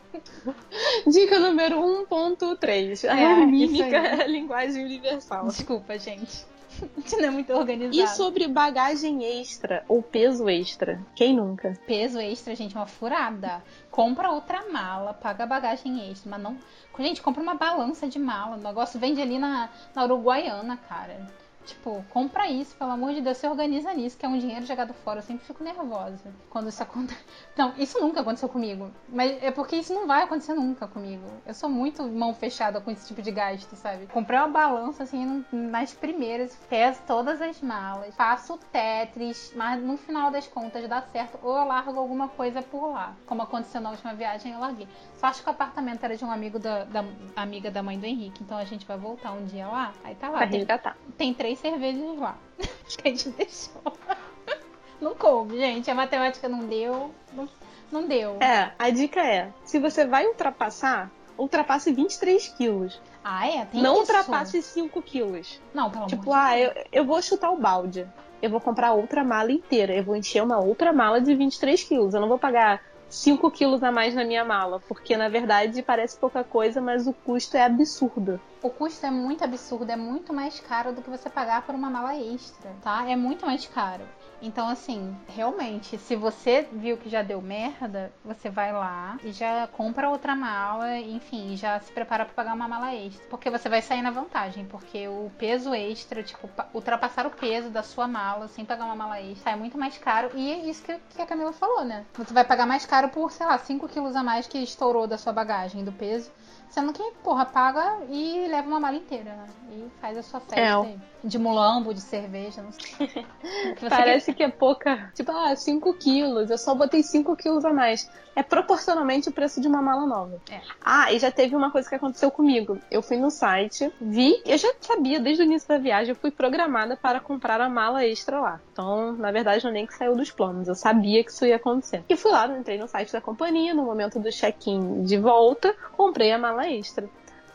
Dica 1.07 1.39
número 1.41 1.77
1.3. 2.09 3.05
É, 3.05 3.27
a 3.27 3.47
mímica 3.47 3.97
é 3.97 4.23
a 4.23 4.27
linguagem 4.27 4.85
universal. 4.85 5.47
Desculpa, 5.49 5.99
gente. 5.99 6.47
Gente 6.97 7.17
não 7.17 7.25
é 7.25 7.31
muito 7.31 7.53
organizado. 7.53 7.97
E 7.97 8.17
sobre 8.17 8.47
bagagem 8.47 9.25
extra 9.25 9.85
ou 9.89 10.03
peso 10.03 10.49
extra? 10.49 11.01
Quem 11.15 11.35
nunca? 11.35 11.79
Peso 11.87 12.19
extra, 12.19 12.55
gente, 12.55 12.77
é 12.77 12.79
uma 12.79 12.87
furada. 12.87 13.63
Compra 13.91 14.31
outra 14.31 14.71
mala, 14.71 15.15
paga 15.15 15.47
bagagem 15.47 16.11
extra, 16.11 16.31
mas 16.31 16.41
não. 16.41 16.57
Gente, 16.99 17.23
compra 17.23 17.43
uma 17.43 17.55
balança 17.55 18.09
de 18.09 18.19
mala. 18.19 18.57
O 18.57 18.61
negócio 18.61 18.99
vende 18.99 19.21
ali 19.21 19.39
na, 19.39 19.71
na 19.95 20.05
Uruguaiana, 20.05 20.77
cara. 20.89 21.27
Tipo, 21.65 22.03
compra 22.11 22.49
isso, 22.49 22.75
pelo 22.77 22.91
amor 22.91 23.13
de 23.13 23.21
Deus, 23.21 23.37
se 23.37 23.47
organiza 23.47 23.93
nisso, 23.93 24.17
que 24.17 24.25
é 24.25 24.29
um 24.29 24.39
dinheiro 24.39 24.65
jogado 24.65 24.95
fora. 24.95 25.19
Eu 25.19 25.23
sempre 25.23 25.47
fico 25.47 25.63
nervosa 25.63 26.33
quando 26.49 26.69
isso 26.69 26.83
acontece. 26.83 27.21
Não, 27.57 27.75
isso 27.77 28.01
nunca 28.01 28.21
aconteceu 28.21 28.49
comigo. 28.49 28.91
Mas 29.09 29.43
é 29.43 29.51
porque 29.51 29.77
isso 29.77 29.93
não 29.93 30.07
vai 30.07 30.23
acontecer 30.23 30.55
nunca 30.55 30.87
comigo. 30.87 31.25
Eu 31.45 31.53
sou 31.53 31.69
muito 31.69 32.05
mão 32.05 32.33
fechada 32.33 32.81
com 32.81 32.91
esse 32.91 33.09
tipo 33.09 33.21
de 33.21 33.31
gasto, 33.31 33.75
sabe? 33.75 34.07
Comprei 34.07 34.39
uma 34.39 34.49
balança 34.49 35.03
assim 35.03 35.45
nas 35.51 35.93
primeiras, 35.93 36.57
peso 36.69 37.01
todas 37.07 37.43
as 37.43 37.61
malas, 37.61 38.15
faço 38.15 38.55
o 38.55 38.59
Tetris, 38.59 39.53
mas 39.57 39.83
no 39.83 39.97
final 39.97 40.31
das 40.31 40.47
contas 40.47 40.89
dá 40.89 41.03
certo. 41.03 41.39
Ou 41.43 41.57
eu 41.57 41.65
largo 41.65 41.99
alguma 41.99 42.29
coisa 42.29 42.63
por 42.63 42.93
lá. 42.93 43.15
Como 43.27 43.43
aconteceu 43.43 43.81
na 43.81 43.91
última 43.91 44.15
viagem, 44.15 44.53
eu 44.53 44.61
larguei. 44.61 44.89
Só 45.19 45.27
acho 45.27 45.43
que 45.43 45.49
o 45.49 45.53
apartamento 45.53 46.05
era 46.05 46.17
de 46.17 46.25
um 46.25 46.31
amigo 46.31 46.59
da, 46.61 46.85
da 46.85 47.05
amiga 47.35 47.71
da 47.71 47.83
mãe 47.83 47.99
do 47.99 48.07
Henrique. 48.07 48.43
Então 48.43 48.57
a 48.57 48.65
gente 48.65 48.87
vai 48.87 48.97
voltar 48.97 49.33
um 49.33 49.45
dia 49.45 49.67
lá. 49.67 49.93
Aí 50.05 50.15
tá 50.15 50.29
lá. 50.29 50.39
Pra 50.39 50.47
Tem, 50.47 50.59
resgatar. 50.59 50.97
tem 51.17 51.35
três 51.35 51.59
cervejas 51.59 52.17
lá. 52.19 52.37
que 52.87 53.09
a 53.09 53.11
gente 53.11 53.31
deixou. 53.31 53.83
Não 55.01 55.15
coube, 55.15 55.57
gente. 55.57 55.91
A 55.91 55.95
matemática 55.95 56.49
não 56.49 56.59
deu. 56.67 57.15
Não, 57.33 57.49
não 57.91 58.07
deu. 58.09 58.37
É, 58.41 58.73
a 58.77 58.91
dica 58.91 59.21
é: 59.21 59.53
se 59.65 59.79
você 59.79 60.05
vai 60.05 60.27
ultrapassar, 60.27 61.09
ultrapasse 61.39 61.93
23 61.93 62.49
quilos. 62.49 63.01
Ah, 63.23 63.47
é? 63.49 63.65
Tem 63.67 63.81
não 63.81 63.93
isso? 63.93 64.01
ultrapasse 64.01 64.61
5 64.61 65.01
quilos. 65.03 65.61
Não, 65.73 65.89
pelo 65.89 66.07
Tipo, 66.07 66.33
amor 66.33 66.35
de 66.35 66.53
ah, 66.53 66.59
eu, 66.59 66.85
eu 66.91 67.05
vou 67.05 67.23
chutar 67.23 67.51
o 67.53 67.57
balde. 67.57 68.09
Eu 68.43 68.51
vou 68.51 68.61
comprar 68.61 68.93
outra 68.93 69.23
mala 69.23 69.53
inteira. 69.53 69.95
Eu 69.95 70.03
vou 70.03 70.17
encher 70.17 70.43
uma 70.43 70.59
outra 70.59 70.93
mala 70.93 71.21
de 71.21 71.33
23 71.33 71.81
quilos. 71.85 72.15
Eu 72.15 72.21
não 72.21 72.29
vou 72.29 72.39
pagar 72.39 72.83
5 73.09 73.51
quilos 73.51 73.83
a 73.83 73.91
mais 73.93 74.15
na 74.15 74.25
minha 74.25 74.45
mala. 74.45 74.81
Porque, 74.87 75.17
na 75.17 75.29
verdade, 75.29 75.83
parece 75.83 76.19
pouca 76.19 76.45
coisa, 76.45 76.81
mas 76.81 77.07
o 77.07 77.15
custo 77.15 77.57
é 77.57 77.63
absurdo. 77.65 78.41
O 78.61 78.71
custo 78.71 79.07
é 79.07 79.11
muito 79.11 79.45
absurdo, 79.45 79.91
é 79.91 79.97
muito 79.97 80.33
mais 80.35 80.59
caro 80.59 80.93
do 80.93 81.01
que 81.03 81.09
você 81.11 81.31
pagar 81.31 81.63
por 81.63 81.75
uma 81.75 81.89
mala 81.89 82.17
extra, 82.17 82.75
tá? 82.83 83.09
É 83.09 83.15
muito 83.15 83.47
mais 83.47 83.67
caro. 83.67 84.05
Então, 84.41 84.69
assim, 84.69 85.17
realmente, 85.29 85.97
se 85.99 86.15
você 86.17 86.69
viu 86.73 86.97
que 86.97 87.09
já 87.09 87.23
deu 87.23 87.41
merda, 87.43 88.13
você 88.25 88.49
vai 88.51 88.73
lá 88.73 89.19
e 89.23 89.33
já 89.33 89.67
compra 89.69 90.11
outra 90.11 90.35
mala, 90.37 90.97
enfim, 90.99 91.57
já 91.57 91.79
se 91.81 91.91
prepara 91.93 92.25
para 92.25 92.35
pagar 92.35 92.55
uma 92.55 92.69
mala 92.69 92.95
extra. 92.95 93.27
Porque 93.29 93.51
você 93.51 93.69
vai 93.69 93.81
sair 93.83 94.03
na 94.03 94.11
vantagem, 94.13 94.65
porque 94.65 95.07
o 95.09 95.31
peso 95.39 95.73
extra, 95.75 96.23
tipo, 96.23 96.47
pa- 96.49 96.69
ultrapassar 96.73 97.27
o 97.27 97.31
peso 97.31 97.71
da 97.71 97.83
sua 97.83 98.07
mala 98.09 98.47
sem 98.49 98.65
pagar 98.65 98.85
uma 98.87 98.95
mala 98.97 99.21
extra 99.21 99.53
é 99.53 99.57
muito 99.57 99.77
mais 99.79 99.99
caro. 99.99 100.31
E 100.35 100.51
é 100.53 100.59
isso 100.69 100.83
que 100.85 101.23
a 101.23 101.27
Camila 101.27 101.53
falou, 101.53 101.85
né? 101.85 102.05
Você 102.15 102.33
vai 102.35 102.45
pagar 102.45 102.67
mais 102.67 102.85
caro 102.87 103.09
por, 103.09 103.31
sei 103.33 103.47
lá, 103.47 103.59
5 103.59 103.89
quilos 103.89 104.15
a 104.17 104.23
mais 104.23 104.47
que 104.47 104.59
estourou 104.59 105.07
da 105.07 105.19
sua 105.19 105.33
bagagem, 105.33 105.85
do 105.85 105.93
peso. 105.93 106.31
Sendo 106.71 106.93
que, 106.93 107.03
porra, 107.23 107.45
paga 107.47 107.99
e 108.11 108.47
leva 108.49 108.67
uma 108.67 108.81
mala 108.81 108.97
inteira, 108.97 109.31
né? 109.31 109.47
E 109.71 109.87
faz 110.01 110.17
a 110.17 110.23
sua 110.23 110.41
festa 110.41 110.61
É. 110.61 110.97
De 111.23 111.39
mulambo, 111.39 111.93
de 111.93 112.01
cerveja, 112.01 112.63
não 112.63 112.73
sei. 112.73 113.27
Parece 113.89 114.33
que 114.33 114.43
é 114.43 114.49
pouca. 114.49 115.11
Tipo, 115.15 115.33
ah, 115.33 115.55
5 115.55 115.95
quilos. 115.95 116.51
Eu 116.51 116.59
só 116.59 116.75
botei 116.75 117.03
5 117.03 117.37
quilos 117.37 117.65
a 117.65 117.73
mais. 117.73 118.09
É 118.37 118.43
proporcionalmente 118.43 119.29
o 119.29 119.33
preço 119.33 119.61
de 119.61 119.67
uma 119.67 119.83
mala 119.83 120.07
nova. 120.07 120.41
É. 120.49 120.61
Ah, 120.81 121.13
e 121.13 121.19
já 121.19 121.31
teve 121.31 121.57
uma 121.57 121.73
coisa 121.73 121.89
que 121.89 121.95
aconteceu 121.95 122.31
comigo. 122.31 122.79
Eu 122.89 123.03
fui 123.03 123.17
no 123.17 123.31
site, 123.31 123.93
vi, 124.01 124.41
eu 124.47 124.57
já 124.57 124.73
sabia 124.81 125.19
desde 125.19 125.43
o 125.43 125.45
início 125.45 125.69
da 125.69 125.77
viagem, 125.77 126.11
eu 126.11 126.17
fui 126.17 126.31
programada 126.31 126.97
para 126.97 127.19
comprar 127.19 127.61
a 127.61 127.69
mala 127.69 128.05
extra 128.05 128.41
lá. 128.41 128.61
Então, 128.73 129.13
na 129.13 129.33
verdade, 129.33 129.65
não 129.65 129.71
é 129.71 129.75
nem 129.75 129.87
que 129.87 129.95
saiu 129.95 130.15
dos 130.15 130.31
planos. 130.31 130.69
Eu 130.69 130.77
sabia 130.77 131.25
que 131.25 131.33
isso 131.33 131.45
ia 131.45 131.57
acontecer. 131.57 132.05
E 132.09 132.17
fui 132.17 132.31
lá, 132.31 132.47
entrei 132.47 132.79
no 132.79 132.87
site 132.87 133.13
da 133.13 133.21
companhia, 133.21 133.75
no 133.75 133.83
momento 133.83 134.21
do 134.21 134.31
check-in 134.31 135.03
de 135.03 135.19
volta, 135.19 135.75
comprei 135.97 136.31
a 136.31 136.39
mala 136.39 136.69
extra. 136.71 137.09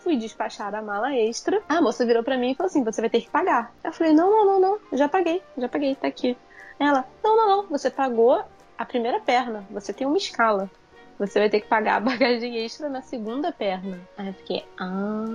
Fui 0.03 0.17
despachar 0.17 0.75
a 0.75 0.81
mala 0.81 1.15
extra. 1.15 1.63
A 1.69 1.81
moça 1.81 2.05
virou 2.05 2.23
pra 2.23 2.37
mim 2.37 2.51
e 2.51 2.55
falou 2.55 2.67
assim: 2.67 2.83
você 2.83 2.99
vai 2.99 3.09
ter 3.09 3.21
que 3.21 3.29
pagar. 3.29 3.73
Eu 3.81 3.93
falei: 3.93 4.13
não, 4.13 4.29
não, 4.29 4.45
não, 4.45 4.59
não. 4.59 4.97
Já 4.97 5.07
paguei, 5.07 5.41
já 5.57 5.69
paguei, 5.69 5.95
tá 5.95 6.07
aqui. 6.07 6.37
Ela: 6.77 7.05
não, 7.23 7.37
não, 7.37 7.47
não. 7.47 7.69
Você 7.69 7.89
pagou 7.89 8.43
a 8.77 8.85
primeira 8.85 9.21
perna. 9.21 9.65
Você 9.71 9.93
tem 9.93 10.05
uma 10.05 10.17
escala. 10.17 10.69
Você 11.27 11.39
vai 11.39 11.49
ter 11.49 11.61
que 11.61 11.67
pagar 11.67 11.97
a 11.97 11.99
bagagem 12.01 12.57
extra 12.57 12.89
na 12.89 13.01
segunda 13.01 13.51
perna. 13.51 13.99
Aí 14.17 14.27
eu 14.27 14.33
fiquei: 14.33 14.65
ah. 14.79 15.25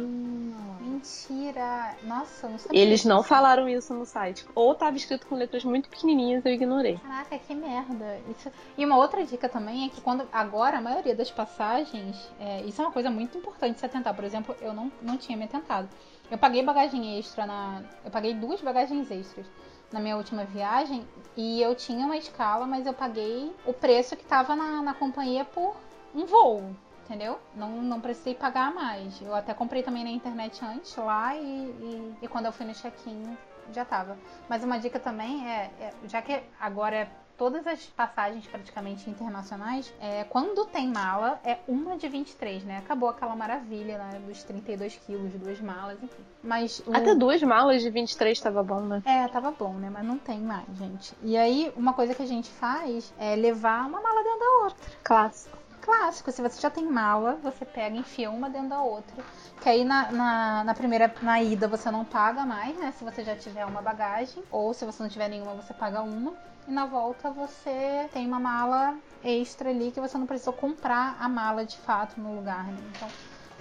Mentira! 0.80 1.94
Nossa, 2.02 2.46
eu 2.46 2.50
não 2.50 2.58
sabia. 2.58 2.80
Eles 2.80 3.04
não 3.04 3.22
falaram 3.22 3.68
isso 3.68 3.94
no 3.94 4.04
site. 4.04 4.44
Ou 4.54 4.74
tava 4.74 4.96
escrito 4.96 5.26
com 5.26 5.36
letras 5.36 5.64
muito 5.64 5.88
pequenininhas, 5.88 6.44
eu 6.44 6.52
ignorei. 6.52 6.98
Caraca, 6.98 7.38
que 7.38 7.54
merda. 7.54 8.18
Isso... 8.28 8.50
E 8.76 8.84
uma 8.84 8.96
outra 8.96 9.24
dica 9.24 9.48
também 9.48 9.86
é 9.86 9.88
que 9.88 10.00
quando 10.00 10.26
agora 10.32 10.78
a 10.78 10.80
maioria 10.80 11.14
das 11.14 11.30
passagens, 11.30 12.28
é, 12.40 12.62
isso 12.62 12.82
é 12.82 12.84
uma 12.84 12.92
coisa 12.92 13.10
muito 13.10 13.38
importante 13.38 13.78
se 13.78 13.86
atentar. 13.86 14.14
Por 14.14 14.24
exemplo, 14.24 14.56
eu 14.60 14.72
não, 14.72 14.90
não 15.00 15.16
tinha 15.16 15.38
me 15.38 15.44
atentado. 15.44 15.88
Eu 16.30 16.36
paguei 16.36 16.62
bagagem 16.62 17.18
extra 17.18 17.46
na. 17.46 17.82
Eu 18.04 18.10
paguei 18.10 18.34
duas 18.34 18.60
bagagens 18.60 19.10
extras 19.10 19.46
na 19.92 20.00
minha 20.00 20.16
última 20.16 20.44
viagem 20.44 21.06
e 21.36 21.62
eu 21.62 21.74
tinha 21.74 22.04
uma 22.04 22.16
escala, 22.16 22.66
mas 22.66 22.86
eu 22.86 22.92
paguei 22.92 23.54
o 23.64 23.72
preço 23.72 24.16
que 24.16 24.24
tava 24.24 24.54
na, 24.54 24.82
na 24.82 24.94
companhia 24.94 25.44
por 25.44 25.76
um 26.14 26.26
voo. 26.26 26.74
Entendeu? 27.04 27.38
Não, 27.54 27.70
não 27.70 28.02
precisei 28.02 28.34
pagar 28.34 28.74
mais. 28.74 29.18
Eu 29.22 29.34
até 29.34 29.54
comprei 29.54 29.82
também 29.82 30.04
na 30.04 30.10
internet 30.10 30.62
antes 30.62 30.94
lá 30.96 31.34
e, 31.34 31.40
e, 31.40 32.16
e 32.20 32.28
quando 32.28 32.44
eu 32.44 32.52
fui 32.52 32.66
no 32.66 32.74
check-in 32.74 33.34
já 33.72 33.84
tava. 33.84 34.18
Mas 34.48 34.62
uma 34.62 34.78
dica 34.78 34.98
também 34.98 35.48
é, 35.48 35.70
é, 35.80 35.92
já 36.04 36.20
que 36.20 36.42
agora 36.60 36.96
é 36.96 37.08
todas 37.38 37.66
as 37.66 37.84
passagens 37.86 38.46
praticamente 38.46 39.08
internacionais, 39.08 39.94
é, 40.00 40.24
quando 40.24 40.66
tem 40.66 40.88
mala, 40.88 41.40
é 41.44 41.58
uma 41.68 41.96
de 41.96 42.08
23, 42.08 42.64
né? 42.64 42.78
Acabou 42.78 43.08
aquela 43.08 43.34
maravilha 43.36 43.96
né, 43.96 44.20
dos 44.26 44.42
32 44.42 44.96
quilos, 45.06 45.32
duas 45.34 45.60
malas, 45.60 45.96
enfim. 46.02 46.22
Mas 46.42 46.82
o- 46.84 46.94
Até 46.94 47.14
duas 47.14 47.40
malas 47.42 47.80
de 47.80 47.88
23 47.90 48.38
tava 48.40 48.62
bom, 48.62 48.80
né? 48.80 49.02
é, 49.06 49.26
tava 49.28 49.52
bom, 49.52 49.74
né? 49.74 49.88
Mas 49.88 50.04
não 50.04 50.18
tem 50.18 50.40
mais, 50.40 50.66
gente. 50.76 51.14
E 51.22 51.36
aí, 51.36 51.72
uma 51.76 51.92
coisa 51.94 52.14
que 52.14 52.22
a 52.22 52.26
gente 52.26 52.50
faz 52.50 53.14
é 53.18 53.36
levar 53.36 53.86
uma 53.86 54.00
mala 54.00 54.22
dentro 54.24 54.38
da 54.40 54.64
outra. 54.64 54.86
Clássico. 55.04 55.56
Clássico, 55.88 56.30
se 56.30 56.42
você 56.42 56.60
já 56.60 56.68
tem 56.68 56.84
mala, 56.84 57.38
você 57.42 57.64
pega 57.64 57.96
e 57.96 58.00
enfia 58.00 58.30
uma 58.30 58.50
dentro 58.50 58.68
da 58.68 58.82
outra. 58.82 59.24
Que 59.62 59.70
aí 59.70 59.86
na, 59.86 60.12
na, 60.12 60.64
na 60.64 60.74
primeira, 60.74 61.10
na 61.22 61.42
ida, 61.42 61.66
você 61.66 61.90
não 61.90 62.04
paga 62.04 62.44
mais, 62.44 62.76
né? 62.76 62.92
Se 62.92 63.02
você 63.02 63.24
já 63.24 63.34
tiver 63.34 63.64
uma 63.64 63.80
bagagem. 63.80 64.44
Ou 64.50 64.74
se 64.74 64.84
você 64.84 65.02
não 65.02 65.08
tiver 65.08 65.30
nenhuma, 65.30 65.54
você 65.54 65.72
paga 65.72 66.02
uma. 66.02 66.34
E 66.66 66.70
na 66.70 66.84
volta 66.84 67.30
você 67.30 68.06
tem 68.12 68.26
uma 68.26 68.38
mala 68.38 68.98
extra 69.24 69.70
ali 69.70 69.90
que 69.90 69.98
você 69.98 70.18
não 70.18 70.26
precisou 70.26 70.52
comprar 70.52 71.16
a 71.18 71.26
mala 71.26 71.64
de 71.64 71.78
fato 71.78 72.20
no 72.20 72.36
lugar, 72.36 72.66
né? 72.66 72.76
Então, 72.94 73.08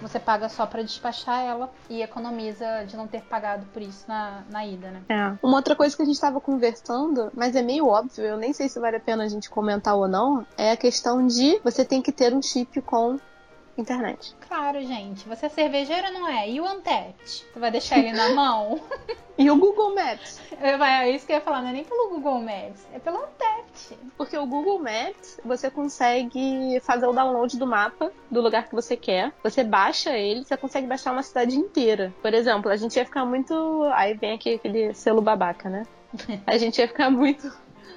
você 0.00 0.18
paga 0.18 0.48
só 0.48 0.66
para 0.66 0.82
despachar 0.82 1.40
ela 1.40 1.70
e 1.88 2.02
economiza 2.02 2.84
de 2.86 2.96
não 2.96 3.06
ter 3.06 3.22
pagado 3.22 3.66
por 3.72 3.82
isso 3.82 4.04
na, 4.08 4.42
na 4.50 4.66
ida, 4.66 4.90
né? 4.90 5.02
É. 5.08 5.38
Uma 5.42 5.56
outra 5.56 5.74
coisa 5.74 5.96
que 5.96 6.02
a 6.02 6.04
gente 6.04 6.14
estava 6.14 6.40
conversando, 6.40 7.30
mas 7.34 7.56
é 7.56 7.62
meio 7.62 7.86
óbvio, 7.86 8.24
eu 8.24 8.36
nem 8.36 8.52
sei 8.52 8.68
se 8.68 8.78
vale 8.80 8.96
a 8.96 9.00
pena 9.00 9.24
a 9.24 9.28
gente 9.28 9.50
comentar 9.50 9.96
ou 9.96 10.08
não, 10.08 10.46
é 10.56 10.72
a 10.72 10.76
questão 10.76 11.26
de 11.26 11.60
você 11.62 11.84
tem 11.84 12.00
que 12.00 12.12
ter 12.12 12.34
um 12.34 12.42
chip 12.42 12.80
com 12.82 13.18
internet. 13.80 14.34
Claro, 14.46 14.80
gente. 14.82 15.28
Você 15.28 15.46
é 15.46 15.48
cervejeiro 15.48 16.12
não 16.12 16.28
é? 16.28 16.48
E 16.48 16.60
o 16.60 16.66
Antet? 16.66 17.14
Você 17.24 17.58
vai 17.58 17.70
deixar 17.70 17.98
ele 17.98 18.12
na 18.12 18.30
mão? 18.34 18.80
e 19.36 19.50
o 19.50 19.56
Google 19.56 19.94
Maps? 19.94 20.40
É 20.60 21.10
isso 21.10 21.26
que 21.26 21.32
eu 21.32 21.36
ia 21.36 21.42
falar, 21.42 21.62
não 21.62 21.68
é 21.68 21.72
nem 21.72 21.84
pelo 21.84 22.10
Google 22.10 22.40
Maps, 22.40 22.86
é 22.92 22.98
pelo 22.98 23.18
Antet. 23.18 23.98
Porque 24.16 24.36
o 24.36 24.46
Google 24.46 24.78
Maps, 24.78 25.40
você 25.44 25.70
consegue 25.70 26.80
fazer 26.82 27.06
o 27.06 27.12
download 27.12 27.56
do 27.56 27.66
mapa 27.66 28.10
do 28.30 28.40
lugar 28.40 28.68
que 28.68 28.74
você 28.74 28.96
quer. 28.96 29.32
Você 29.42 29.62
baixa 29.62 30.16
ele, 30.16 30.44
você 30.44 30.56
consegue 30.56 30.86
baixar 30.86 31.12
uma 31.12 31.22
cidade 31.22 31.56
inteira. 31.56 32.12
Por 32.20 32.34
exemplo, 32.34 32.70
a 32.70 32.76
gente 32.76 32.96
ia 32.96 33.04
ficar 33.04 33.24
muito. 33.24 33.54
Aí 33.94 34.14
vem 34.14 34.34
aqui 34.34 34.54
aquele 34.54 34.92
selo 34.94 35.20
babaca, 35.20 35.68
né? 35.68 35.84
A 36.46 36.56
gente 36.56 36.78
ia 36.78 36.88
ficar 36.88 37.10
muito 37.10 37.52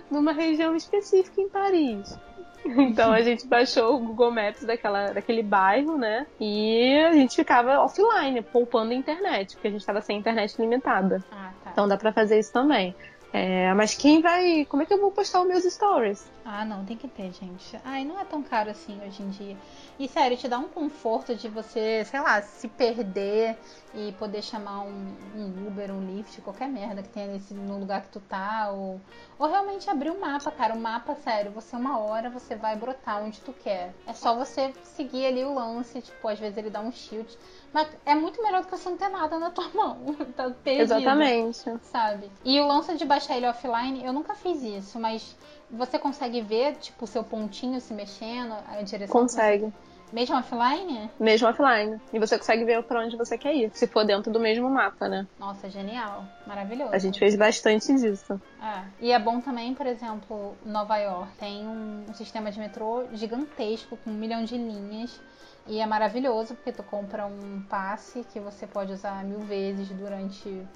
numa 0.10 0.34
região 0.34 0.76
específica 0.76 1.40
em 1.40 1.48
Paris. 1.48 2.18
Então 2.92 3.12
a 3.12 3.22
gente 3.22 3.48
baixou 3.48 3.96
o 3.96 4.00
Google 4.00 4.32
Maps 4.32 4.64
daquela, 4.64 5.12
daquele 5.12 5.44
bairro, 5.44 5.98
né? 5.98 6.26
E 6.40 6.98
a 7.00 7.14
gente 7.14 7.36
ficava 7.36 7.80
offline, 7.80 8.42
poupando 8.42 8.92
a 8.92 8.96
internet, 8.96 9.56
porque 9.56 9.68
a 9.68 9.72
gente 9.72 9.82
estava 9.82 10.02
sem 10.02 10.18
internet 10.18 10.60
limitada. 10.60 11.24
Ah, 11.32 11.52
tá. 11.64 11.72
Então 11.72 11.88
dá 11.88 11.98
para 11.98 12.12
fazer 12.14 12.40
isso 12.40 12.54
também. 12.54 12.96
É, 13.34 13.74
mas 13.74 13.96
quem 13.96 14.22
vai. 14.22 14.66
Como 14.66 14.84
é 14.84 14.86
que 14.86 14.94
eu 14.94 15.00
vou 15.00 15.12
postar 15.12 15.42
os 15.42 15.48
meus 15.48 15.64
stories? 15.64 16.30
Ah, 16.44 16.66
não, 16.66 16.84
tem 16.84 16.98
que 16.98 17.08
ter, 17.08 17.32
gente. 17.32 17.80
Ai, 17.84 18.04
não 18.04 18.20
é 18.20 18.26
tão 18.26 18.42
caro 18.42 18.70
assim 18.70 19.00
hoje 19.06 19.22
em 19.22 19.30
dia. 19.30 19.58
E 20.00 20.08
sério, 20.08 20.36
te 20.36 20.48
dá 20.48 20.58
um 20.58 20.68
conforto 20.68 21.36
de 21.36 21.48
você, 21.48 22.04
sei 22.06 22.20
lá, 22.20 22.42
se 22.42 22.68
perder 22.68 23.58
e 23.94 24.12
poder 24.14 24.42
chamar 24.42 24.82
um, 24.82 25.16
um 25.36 25.68
Uber, 25.68 25.92
um 25.92 26.06
Lyft, 26.06 26.42
qualquer 26.42 26.68
merda 26.68 27.04
que 27.04 27.10
tenha 27.10 27.28
nesse, 27.28 27.54
no 27.54 27.80
lugar 27.80 28.02
que 28.02 28.10
tu 28.10 28.20
tá. 28.20 28.72
Ou, 28.72 29.00
ou 29.38 29.48
realmente 29.48 29.90
abrir 29.90 30.10
o 30.10 30.14
um 30.14 30.20
mapa, 30.20 30.52
cara. 30.52 30.74
O 30.74 30.80
mapa, 30.80 31.16
sério, 31.16 31.52
você 31.52 31.76
uma 31.76 32.00
hora 32.00 32.30
você 32.30 32.56
vai 32.56 32.76
brotar 32.76 33.24
onde 33.24 33.40
tu 33.42 33.54
quer. 33.54 33.94
É 34.08 34.14
só 34.14 34.36
você 34.36 34.74
seguir 34.84 35.26
ali 35.28 35.44
o 35.44 35.54
lance, 35.54 36.02
tipo, 36.02 36.28
às 36.28 36.40
vezes 36.40 36.58
ele 36.58 36.70
dá 36.70 36.82
um 36.82 36.92
shield. 36.92 37.38
Mas 37.72 37.88
é 38.06 38.16
muito 38.16 38.42
melhor 38.42 38.62
do 38.62 38.68
que 38.68 38.78
você 38.78 38.90
não 38.90 38.98
ter 38.98 39.10
nada 39.10 39.38
na 39.38 39.52
tua 39.52 39.70
mão. 39.76 40.16
tá 40.36 40.50
perdido. 40.50 40.84
Exatamente. 40.84 41.80
Sabe? 41.84 42.32
E 42.44 42.60
o 42.60 42.68
lance 42.68 42.98
de 42.98 43.06
baixar 43.06 43.38
ele 43.38 43.48
offline, 43.48 44.04
eu 44.04 44.12
nunca 44.12 44.34
fiz 44.34 44.62
isso, 44.64 45.00
mas 45.00 45.36
você 45.72 45.98
consegue 45.98 46.42
ver, 46.42 46.76
tipo, 46.76 47.06
o 47.06 47.08
seu 47.08 47.24
pontinho 47.24 47.80
se 47.80 47.94
mexendo, 47.94 48.56
a 48.68 48.82
direção. 48.82 49.22
Consegue. 49.22 49.66
Você... 49.66 49.92
Mesmo 50.12 50.36
offline? 50.36 51.10
Mesmo 51.18 51.48
offline. 51.48 52.00
E 52.12 52.20
você 52.20 52.38
consegue 52.38 52.66
ver 52.66 52.84
para 52.84 53.00
onde 53.00 53.16
você 53.16 53.38
quer 53.38 53.56
ir, 53.56 53.72
se 53.74 53.88
for 53.88 54.06
dentro 54.06 54.32
do 54.32 54.42
mesmo 54.42 54.70
mapa, 54.70 55.08
né? 55.08 55.26
Nossa, 55.40 55.70
genial. 55.70 56.26
Maravilhoso. 56.46 56.94
A 56.94 56.98
gente 56.98 57.18
fez 57.18 57.36
bastante 57.36 57.96
disso. 57.96 58.40
É. 58.62 58.84
E 59.00 59.12
é 59.12 59.18
bom 59.18 59.40
também, 59.40 59.74
por 59.74 59.86
exemplo, 59.86 60.54
Nova 60.66 60.98
York 60.98 61.32
tem 61.40 61.66
um, 61.66 62.04
um 62.10 62.14
sistema 62.14 62.52
de 62.52 62.60
metrô 62.60 63.06
gigantesco, 63.14 63.98
com 64.04 64.10
um 64.10 64.14
milhão 64.14 64.44
de 64.44 64.58
linhas. 64.58 65.18
E 65.66 65.80
é 65.80 65.86
maravilhoso 65.86 66.56
porque 66.56 66.74
tu 66.74 66.84
compra 66.84 67.26
um 67.26 67.62
passe 67.70 68.26
que 68.34 68.40
você 68.40 68.68
pode 68.68 68.92
usar 68.92 69.24
mil 69.24 69.40
vezes 69.40 69.88
durante 69.90 70.68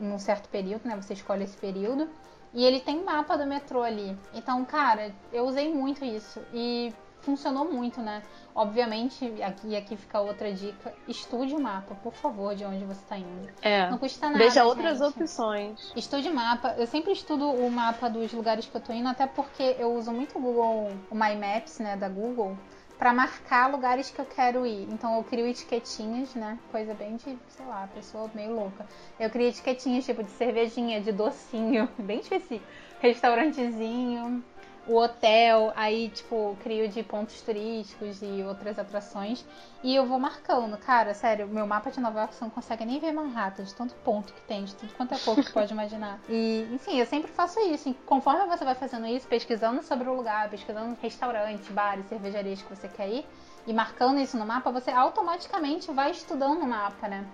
um 0.00 0.18
certo 0.18 0.48
período, 0.48 0.82
né? 0.84 0.94
Você 0.96 1.14
escolhe 1.14 1.42
esse 1.42 1.56
período. 1.56 2.08
E 2.54 2.64
ele 2.64 2.80
tem 2.80 3.02
mapa 3.02 3.36
do 3.36 3.44
metrô 3.46 3.82
ali. 3.82 4.16
Então, 4.32 4.64
cara, 4.64 5.12
eu 5.32 5.44
usei 5.44 5.74
muito 5.74 6.04
isso. 6.04 6.40
E 6.52 6.94
funcionou 7.24 7.64
muito, 7.64 8.00
né? 8.00 8.22
Obviamente, 8.54 9.42
aqui, 9.42 9.76
aqui 9.76 9.96
fica 9.96 10.20
outra 10.20 10.52
dica: 10.52 10.94
estude 11.08 11.54
o 11.54 11.60
mapa, 11.60 11.94
por 11.96 12.12
favor, 12.12 12.54
de 12.54 12.64
onde 12.64 12.84
você 12.84 13.00
está 13.00 13.18
indo. 13.18 13.48
É. 13.60 13.90
Não 13.90 13.98
custa 13.98 14.26
nada. 14.26 14.38
Veja 14.38 14.64
outras 14.64 14.98
gente. 14.98 15.22
opções. 15.22 15.92
Estude 15.96 16.30
mapa. 16.30 16.74
Eu 16.78 16.86
sempre 16.86 17.12
estudo 17.12 17.50
o 17.50 17.70
mapa 17.70 18.08
dos 18.08 18.32
lugares 18.32 18.66
que 18.66 18.76
eu 18.76 18.80
tô 18.80 18.92
indo, 18.92 19.08
até 19.08 19.26
porque 19.26 19.76
eu 19.78 19.94
uso 19.94 20.12
muito 20.12 20.38
o 20.38 20.40
Google, 20.40 20.92
o 21.10 21.14
My 21.14 21.34
Maps, 21.34 21.80
né, 21.80 21.96
da 21.96 22.08
Google 22.08 22.56
para 22.98 23.12
marcar 23.12 23.70
lugares 23.70 24.10
que 24.10 24.20
eu 24.20 24.24
quero 24.24 24.66
ir. 24.66 24.88
Então 24.90 25.16
eu 25.16 25.24
crio 25.24 25.46
etiquetinhas, 25.46 26.34
né? 26.34 26.58
Coisa 26.70 26.94
bem 26.94 27.16
de, 27.16 27.38
sei 27.48 27.66
lá, 27.66 27.88
pessoa 27.94 28.30
meio 28.34 28.54
louca. 28.54 28.86
Eu 29.18 29.30
crio 29.30 29.48
etiquetinhas 29.48 30.04
tipo 30.04 30.22
de 30.22 30.30
cervejinha, 30.30 31.00
de 31.00 31.12
docinho, 31.12 31.88
bem 31.98 32.20
específico. 32.20 32.64
Restaurantezinho, 33.00 34.42
o 34.86 34.96
hotel, 34.96 35.72
aí, 35.74 36.08
tipo, 36.10 36.56
crio 36.62 36.88
de 36.88 37.02
pontos 37.02 37.40
turísticos 37.40 38.20
e 38.22 38.42
outras 38.42 38.78
atrações. 38.78 39.44
E 39.82 39.94
eu 39.94 40.06
vou 40.06 40.18
marcando. 40.18 40.76
Cara, 40.78 41.14
sério, 41.14 41.46
meu 41.48 41.66
mapa 41.66 41.90
de 41.90 42.00
Nova 42.00 42.20
York 42.20 42.34
você 42.34 42.44
não 42.44 42.50
consegue 42.50 42.84
nem 42.84 42.98
ver 42.98 43.12
Manhattan, 43.12 43.64
de 43.64 43.74
tanto 43.74 43.94
ponto 43.96 44.32
que 44.32 44.40
tem, 44.42 44.64
de 44.64 44.74
tudo 44.74 44.92
quanto 44.94 45.14
é 45.14 45.18
pouco 45.18 45.42
que 45.42 45.52
pode 45.52 45.72
imaginar. 45.72 46.18
E, 46.28 46.66
enfim, 46.72 46.98
eu 46.98 47.06
sempre 47.06 47.30
faço 47.30 47.60
isso. 47.60 47.88
E 47.88 47.94
conforme 48.06 48.46
você 48.46 48.64
vai 48.64 48.74
fazendo 48.74 49.06
isso, 49.06 49.26
pesquisando 49.26 49.82
sobre 49.82 50.08
o 50.08 50.14
lugar, 50.14 50.48
pesquisando 50.50 50.96
restaurantes, 51.00 51.68
bares, 51.68 52.06
cervejarias 52.08 52.62
que 52.62 52.74
você 52.74 52.88
quer 52.88 53.08
ir, 53.08 53.26
e 53.66 53.72
marcando 53.72 54.18
isso 54.18 54.36
no 54.36 54.44
mapa, 54.44 54.70
você 54.70 54.90
automaticamente 54.90 55.90
vai 55.92 56.10
estudando 56.10 56.60
o 56.60 56.66
mapa, 56.66 57.08
né? 57.08 57.24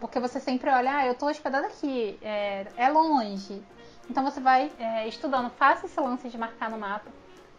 Porque 0.00 0.18
você 0.18 0.40
sempre 0.40 0.70
olha, 0.70 0.96
ah, 0.96 1.06
eu 1.06 1.14
tô 1.14 1.26
hospedada 1.26 1.66
aqui, 1.66 2.18
é, 2.22 2.66
é 2.76 2.88
longe, 2.88 3.62
então 4.10 4.24
você 4.24 4.40
vai 4.40 4.70
é, 4.78 5.06
estudando, 5.06 5.48
faça 5.50 5.86
esse 5.86 5.98
lance 6.00 6.28
de 6.28 6.36
marcar 6.36 6.68
no 6.68 6.76
mapa. 6.76 7.08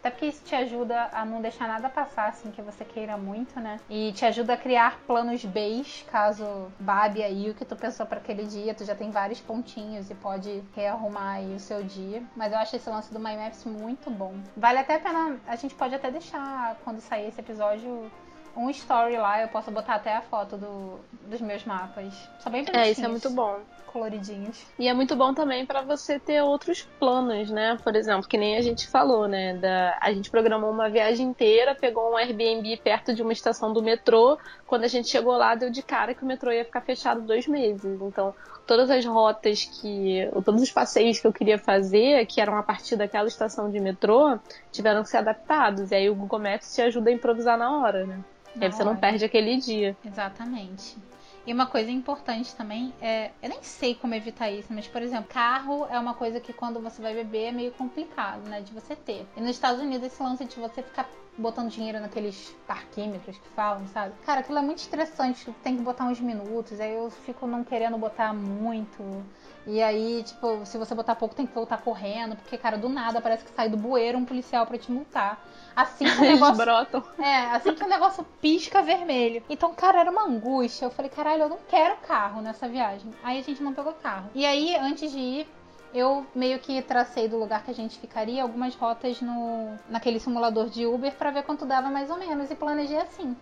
Até 0.00 0.10
porque 0.10 0.26
isso 0.26 0.42
te 0.44 0.52
ajuda 0.54 1.10
a 1.12 1.24
não 1.24 1.40
deixar 1.40 1.68
nada 1.68 1.88
passar 1.88 2.28
assim 2.28 2.50
que 2.50 2.60
você 2.60 2.84
queira 2.84 3.16
muito, 3.16 3.60
né? 3.60 3.78
E 3.88 4.12
te 4.12 4.24
ajuda 4.24 4.54
a 4.54 4.56
criar 4.56 4.98
planos 5.06 5.44
B, 5.44 5.84
caso 6.10 6.72
babe 6.80 7.22
aí 7.22 7.48
o 7.48 7.54
que 7.54 7.64
tu 7.64 7.76
pensou 7.76 8.04
para 8.04 8.18
aquele 8.18 8.44
dia. 8.44 8.74
Tu 8.74 8.84
já 8.84 8.96
tem 8.96 9.12
vários 9.12 9.40
pontinhos 9.40 10.10
e 10.10 10.14
pode 10.16 10.60
rearrumar 10.74 11.36
aí 11.36 11.54
o 11.54 11.60
seu 11.60 11.84
dia. 11.84 12.20
Mas 12.34 12.52
eu 12.52 12.58
acho 12.58 12.74
esse 12.74 12.90
lance 12.90 13.12
do 13.12 13.20
My 13.20 13.36
Maps 13.36 13.64
muito 13.64 14.10
bom. 14.10 14.34
Vale 14.56 14.78
até 14.78 14.96
a 14.96 14.98
pena. 14.98 15.38
A 15.46 15.54
gente 15.54 15.76
pode 15.76 15.94
até 15.94 16.10
deixar, 16.10 16.76
quando 16.82 16.98
sair 16.98 17.28
esse 17.28 17.40
episódio, 17.40 18.10
um 18.56 18.70
story 18.70 19.16
lá. 19.16 19.40
Eu 19.40 19.48
posso 19.48 19.70
botar 19.70 19.96
até 19.96 20.16
a 20.16 20.22
foto 20.22 20.56
do, 20.56 21.00
dos 21.26 21.40
meus 21.40 21.64
mapas. 21.64 22.12
São 22.40 22.50
bem 22.50 22.64
bonitinhos. 22.64 22.88
É, 22.88 22.90
isso 22.90 23.04
é 23.04 23.08
muito 23.08 23.30
bom 23.30 23.60
coloridinhos. 23.92 24.66
E 24.78 24.88
é 24.88 24.94
muito 24.94 25.14
bom 25.14 25.34
também 25.34 25.66
para 25.66 25.82
você 25.82 26.18
ter 26.18 26.42
outros 26.42 26.82
planos, 26.98 27.50
né? 27.50 27.78
Por 27.84 27.94
exemplo, 27.94 28.26
que 28.26 28.38
nem 28.38 28.56
a 28.56 28.62
gente 28.62 28.88
falou, 28.88 29.28
né? 29.28 29.54
Da, 29.54 29.98
a 30.00 30.12
gente 30.12 30.30
programou 30.30 30.70
uma 30.70 30.88
viagem 30.88 31.28
inteira, 31.28 31.74
pegou 31.74 32.12
um 32.12 32.16
Airbnb 32.16 32.76
perto 32.78 33.14
de 33.14 33.22
uma 33.22 33.32
estação 33.32 33.72
do 33.72 33.82
metrô. 33.82 34.38
Quando 34.66 34.84
a 34.84 34.88
gente 34.88 35.08
chegou 35.08 35.36
lá, 35.36 35.54
deu 35.54 35.70
de 35.70 35.82
cara 35.82 36.14
que 36.14 36.24
o 36.24 36.26
metrô 36.26 36.50
ia 36.50 36.64
ficar 36.64 36.80
fechado 36.80 37.20
dois 37.20 37.46
meses. 37.46 38.00
Então, 38.00 38.34
todas 38.66 38.90
as 38.90 39.04
rotas 39.04 39.64
que. 39.64 40.28
todos 40.44 40.62
os 40.62 40.70
passeios 40.70 41.20
que 41.20 41.26
eu 41.26 41.32
queria 41.32 41.58
fazer, 41.58 42.24
que 42.26 42.40
eram 42.40 42.56
a 42.56 42.62
partir 42.62 42.96
daquela 42.96 43.28
estação 43.28 43.70
de 43.70 43.78
metrô, 43.78 44.38
tiveram 44.72 45.02
que 45.02 45.10
ser 45.10 45.18
adaptados. 45.18 45.90
E 45.90 45.94
aí 45.94 46.10
o 46.10 46.14
Google 46.14 46.40
Maps 46.40 46.74
te 46.74 46.80
ajuda 46.80 47.10
a 47.10 47.12
improvisar 47.12 47.58
na 47.58 47.78
hora, 47.78 48.06
né? 48.06 48.24
Na 48.54 48.66
aí 48.66 48.72
você 48.72 48.82
hora. 48.82 48.92
não 48.92 49.00
perde 49.00 49.24
aquele 49.24 49.56
dia. 49.56 49.96
Exatamente. 50.04 50.96
E 51.44 51.52
uma 51.52 51.66
coisa 51.66 51.90
importante 51.90 52.54
também 52.54 52.92
é. 53.00 53.32
Eu 53.42 53.48
nem 53.48 53.62
sei 53.62 53.94
como 53.96 54.14
evitar 54.14 54.50
isso, 54.50 54.68
mas, 54.72 54.86
por 54.86 55.02
exemplo, 55.02 55.26
carro 55.28 55.86
é 55.90 55.98
uma 55.98 56.14
coisa 56.14 56.38
que 56.38 56.52
quando 56.52 56.80
você 56.80 57.02
vai 57.02 57.14
beber 57.14 57.46
é 57.48 57.52
meio 57.52 57.72
complicado, 57.72 58.48
né? 58.48 58.60
De 58.60 58.72
você 58.72 58.94
ter. 58.94 59.26
E 59.36 59.40
nos 59.40 59.50
Estados 59.50 59.80
Unidos, 59.80 60.06
esse 60.06 60.22
lance 60.22 60.44
de 60.44 60.56
você 60.56 60.82
ficar 60.82 61.08
botando 61.36 61.70
dinheiro 61.70 61.98
naqueles 61.98 62.54
parquímetros 62.66 63.38
que 63.38 63.48
falam, 63.56 63.86
sabe? 63.88 64.14
Cara, 64.24 64.40
aquilo 64.40 64.58
é 64.58 64.62
muito 64.62 64.78
estressante, 64.78 65.50
tem 65.64 65.76
que 65.76 65.82
botar 65.82 66.04
uns 66.04 66.20
minutos, 66.20 66.78
aí 66.78 66.92
eu 66.92 67.10
fico 67.10 67.46
não 67.46 67.64
querendo 67.64 67.96
botar 67.96 68.32
muito. 68.34 69.02
E 69.66 69.80
aí, 69.82 70.22
tipo, 70.24 70.64
se 70.66 70.76
você 70.76 70.94
botar 70.94 71.14
pouco, 71.14 71.34
tem 71.34 71.46
que 71.46 71.54
voltar 71.54 71.78
correndo, 71.78 72.34
porque, 72.36 72.58
cara, 72.58 72.76
do 72.76 72.88
nada 72.88 73.20
parece 73.20 73.44
que 73.44 73.52
sai 73.52 73.68
do 73.68 73.76
bueiro 73.76 74.18
um 74.18 74.24
policial 74.24 74.66
para 74.66 74.76
te 74.76 74.90
multar. 74.90 75.40
Assim 75.74 76.04
que 76.04 76.18
o 76.18 76.20
negócio. 76.20 76.56
brotam. 76.56 77.02
É, 77.18 77.46
assim 77.46 77.74
que 77.74 77.84
o 77.84 77.88
negócio 77.88 78.26
pisca 78.40 78.82
vermelho. 78.82 79.42
Então, 79.48 79.72
cara, 79.72 80.00
era 80.00 80.10
uma 80.10 80.24
angústia. 80.24 80.86
Eu 80.86 80.90
falei, 80.90 81.10
caralho, 81.10 81.42
eu 81.42 81.48
não 81.48 81.58
quero 81.68 81.96
carro 81.98 82.42
nessa 82.42 82.68
viagem. 82.68 83.12
Aí 83.22 83.38
a 83.38 83.42
gente 83.42 83.62
não 83.62 83.72
pegou 83.72 83.92
carro. 83.94 84.30
E 84.34 84.44
aí, 84.44 84.76
antes 84.76 85.10
de 85.12 85.18
ir, 85.18 85.48
eu 85.94 86.26
meio 86.34 86.58
que 86.58 86.80
tracei 86.82 87.28
do 87.28 87.38
lugar 87.38 87.62
que 87.62 87.70
a 87.70 87.74
gente 87.74 87.98
ficaria 87.98 88.42
algumas 88.42 88.74
rotas 88.74 89.20
no 89.20 89.76
naquele 89.88 90.18
simulador 90.18 90.68
de 90.68 90.86
Uber 90.86 91.12
para 91.14 91.30
ver 91.30 91.44
quanto 91.44 91.66
dava 91.66 91.88
mais 91.88 92.10
ou 92.10 92.16
menos 92.18 92.50
e 92.50 92.54
planejei 92.54 92.98
assim. 92.98 93.36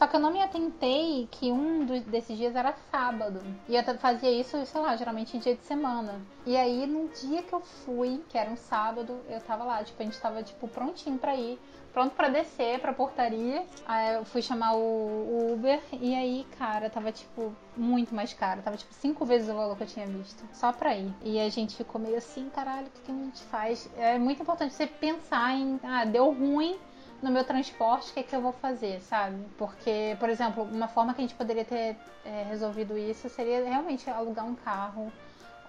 Só 0.00 0.06
que 0.06 0.16
eu 0.16 0.20
não 0.20 0.32
me 0.32 0.40
atentei 0.40 1.28
que 1.30 1.52
um 1.52 1.84
desses 1.84 2.38
dias 2.38 2.56
era 2.56 2.72
sábado. 2.90 3.38
E 3.68 3.76
eu 3.76 3.84
fazia 3.98 4.30
isso, 4.30 4.64
sei 4.64 4.80
lá, 4.80 4.96
geralmente 4.96 5.36
em 5.36 5.40
dia 5.40 5.54
de 5.54 5.62
semana. 5.62 6.22
E 6.46 6.56
aí, 6.56 6.86
no 6.86 7.06
dia 7.08 7.42
que 7.42 7.52
eu 7.52 7.60
fui, 7.60 8.24
que 8.30 8.38
era 8.38 8.50
um 8.50 8.56
sábado, 8.56 9.20
eu 9.28 9.38
tava 9.42 9.62
lá, 9.62 9.84
tipo, 9.84 10.00
a 10.00 10.06
gente 10.06 10.18
tava, 10.18 10.42
tipo, 10.42 10.66
prontinho 10.68 11.18
pra 11.18 11.36
ir. 11.36 11.60
Pronto 11.92 12.14
pra 12.14 12.30
descer 12.30 12.80
pra 12.80 12.94
portaria. 12.94 13.62
Aí 13.84 14.14
eu 14.14 14.24
fui 14.24 14.40
chamar 14.40 14.74
o, 14.74 15.52
Uber. 15.52 15.82
E 15.92 16.14
aí, 16.14 16.46
cara, 16.58 16.88
tava, 16.88 17.12
tipo, 17.12 17.54
muito 17.76 18.14
mais 18.14 18.32
caro. 18.32 18.62
Tava, 18.62 18.78
tipo, 18.78 18.94
cinco 18.94 19.26
vezes 19.26 19.50
o 19.50 19.54
valor 19.54 19.76
que 19.76 19.82
eu 19.82 19.86
tinha 19.86 20.06
visto. 20.06 20.42
Só 20.54 20.72
pra 20.72 20.96
ir. 20.96 21.12
E 21.22 21.38
a 21.38 21.50
gente 21.50 21.76
ficou 21.76 22.00
meio 22.00 22.16
assim, 22.16 22.48
caralho, 22.48 22.86
o 22.86 22.90
que, 22.90 23.00
que 23.02 23.12
a 23.12 23.14
gente 23.14 23.42
faz? 23.42 23.90
É 23.98 24.18
muito 24.18 24.40
importante 24.40 24.72
você 24.72 24.86
pensar 24.86 25.52
em, 25.52 25.78
ah, 25.82 26.06
deu 26.06 26.32
ruim 26.32 26.78
no 27.22 27.30
meu 27.30 27.44
transporte, 27.44 28.10
o 28.10 28.14
que, 28.14 28.20
é 28.20 28.22
que 28.22 28.34
eu 28.34 28.40
vou 28.40 28.52
fazer, 28.52 29.00
sabe? 29.02 29.44
Porque, 29.56 30.16
por 30.18 30.28
exemplo, 30.28 30.64
uma 30.64 30.88
forma 30.88 31.12
que 31.14 31.20
a 31.20 31.24
gente 31.24 31.34
poderia 31.34 31.64
ter 31.64 31.96
é, 32.24 32.42
resolvido 32.48 32.96
isso 32.96 33.28
seria 33.28 33.64
realmente 33.64 34.08
alugar 34.08 34.46
um 34.46 34.54
carro 34.54 35.12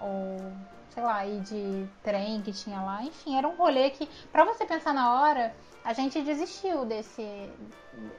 ou 0.02 0.52
sei 0.92 1.02
lá, 1.02 1.24
ir 1.26 1.40
de 1.40 1.86
trem 2.02 2.42
que 2.42 2.52
tinha 2.52 2.80
lá. 2.80 3.02
Enfim, 3.02 3.36
era 3.36 3.48
um 3.48 3.56
rolê 3.56 3.90
que, 3.90 4.08
para 4.30 4.44
você 4.44 4.64
pensar 4.64 4.92
na 4.92 5.22
hora, 5.22 5.54
a 5.84 5.92
gente 5.92 6.20
desistiu 6.20 6.84
desse, 6.84 7.50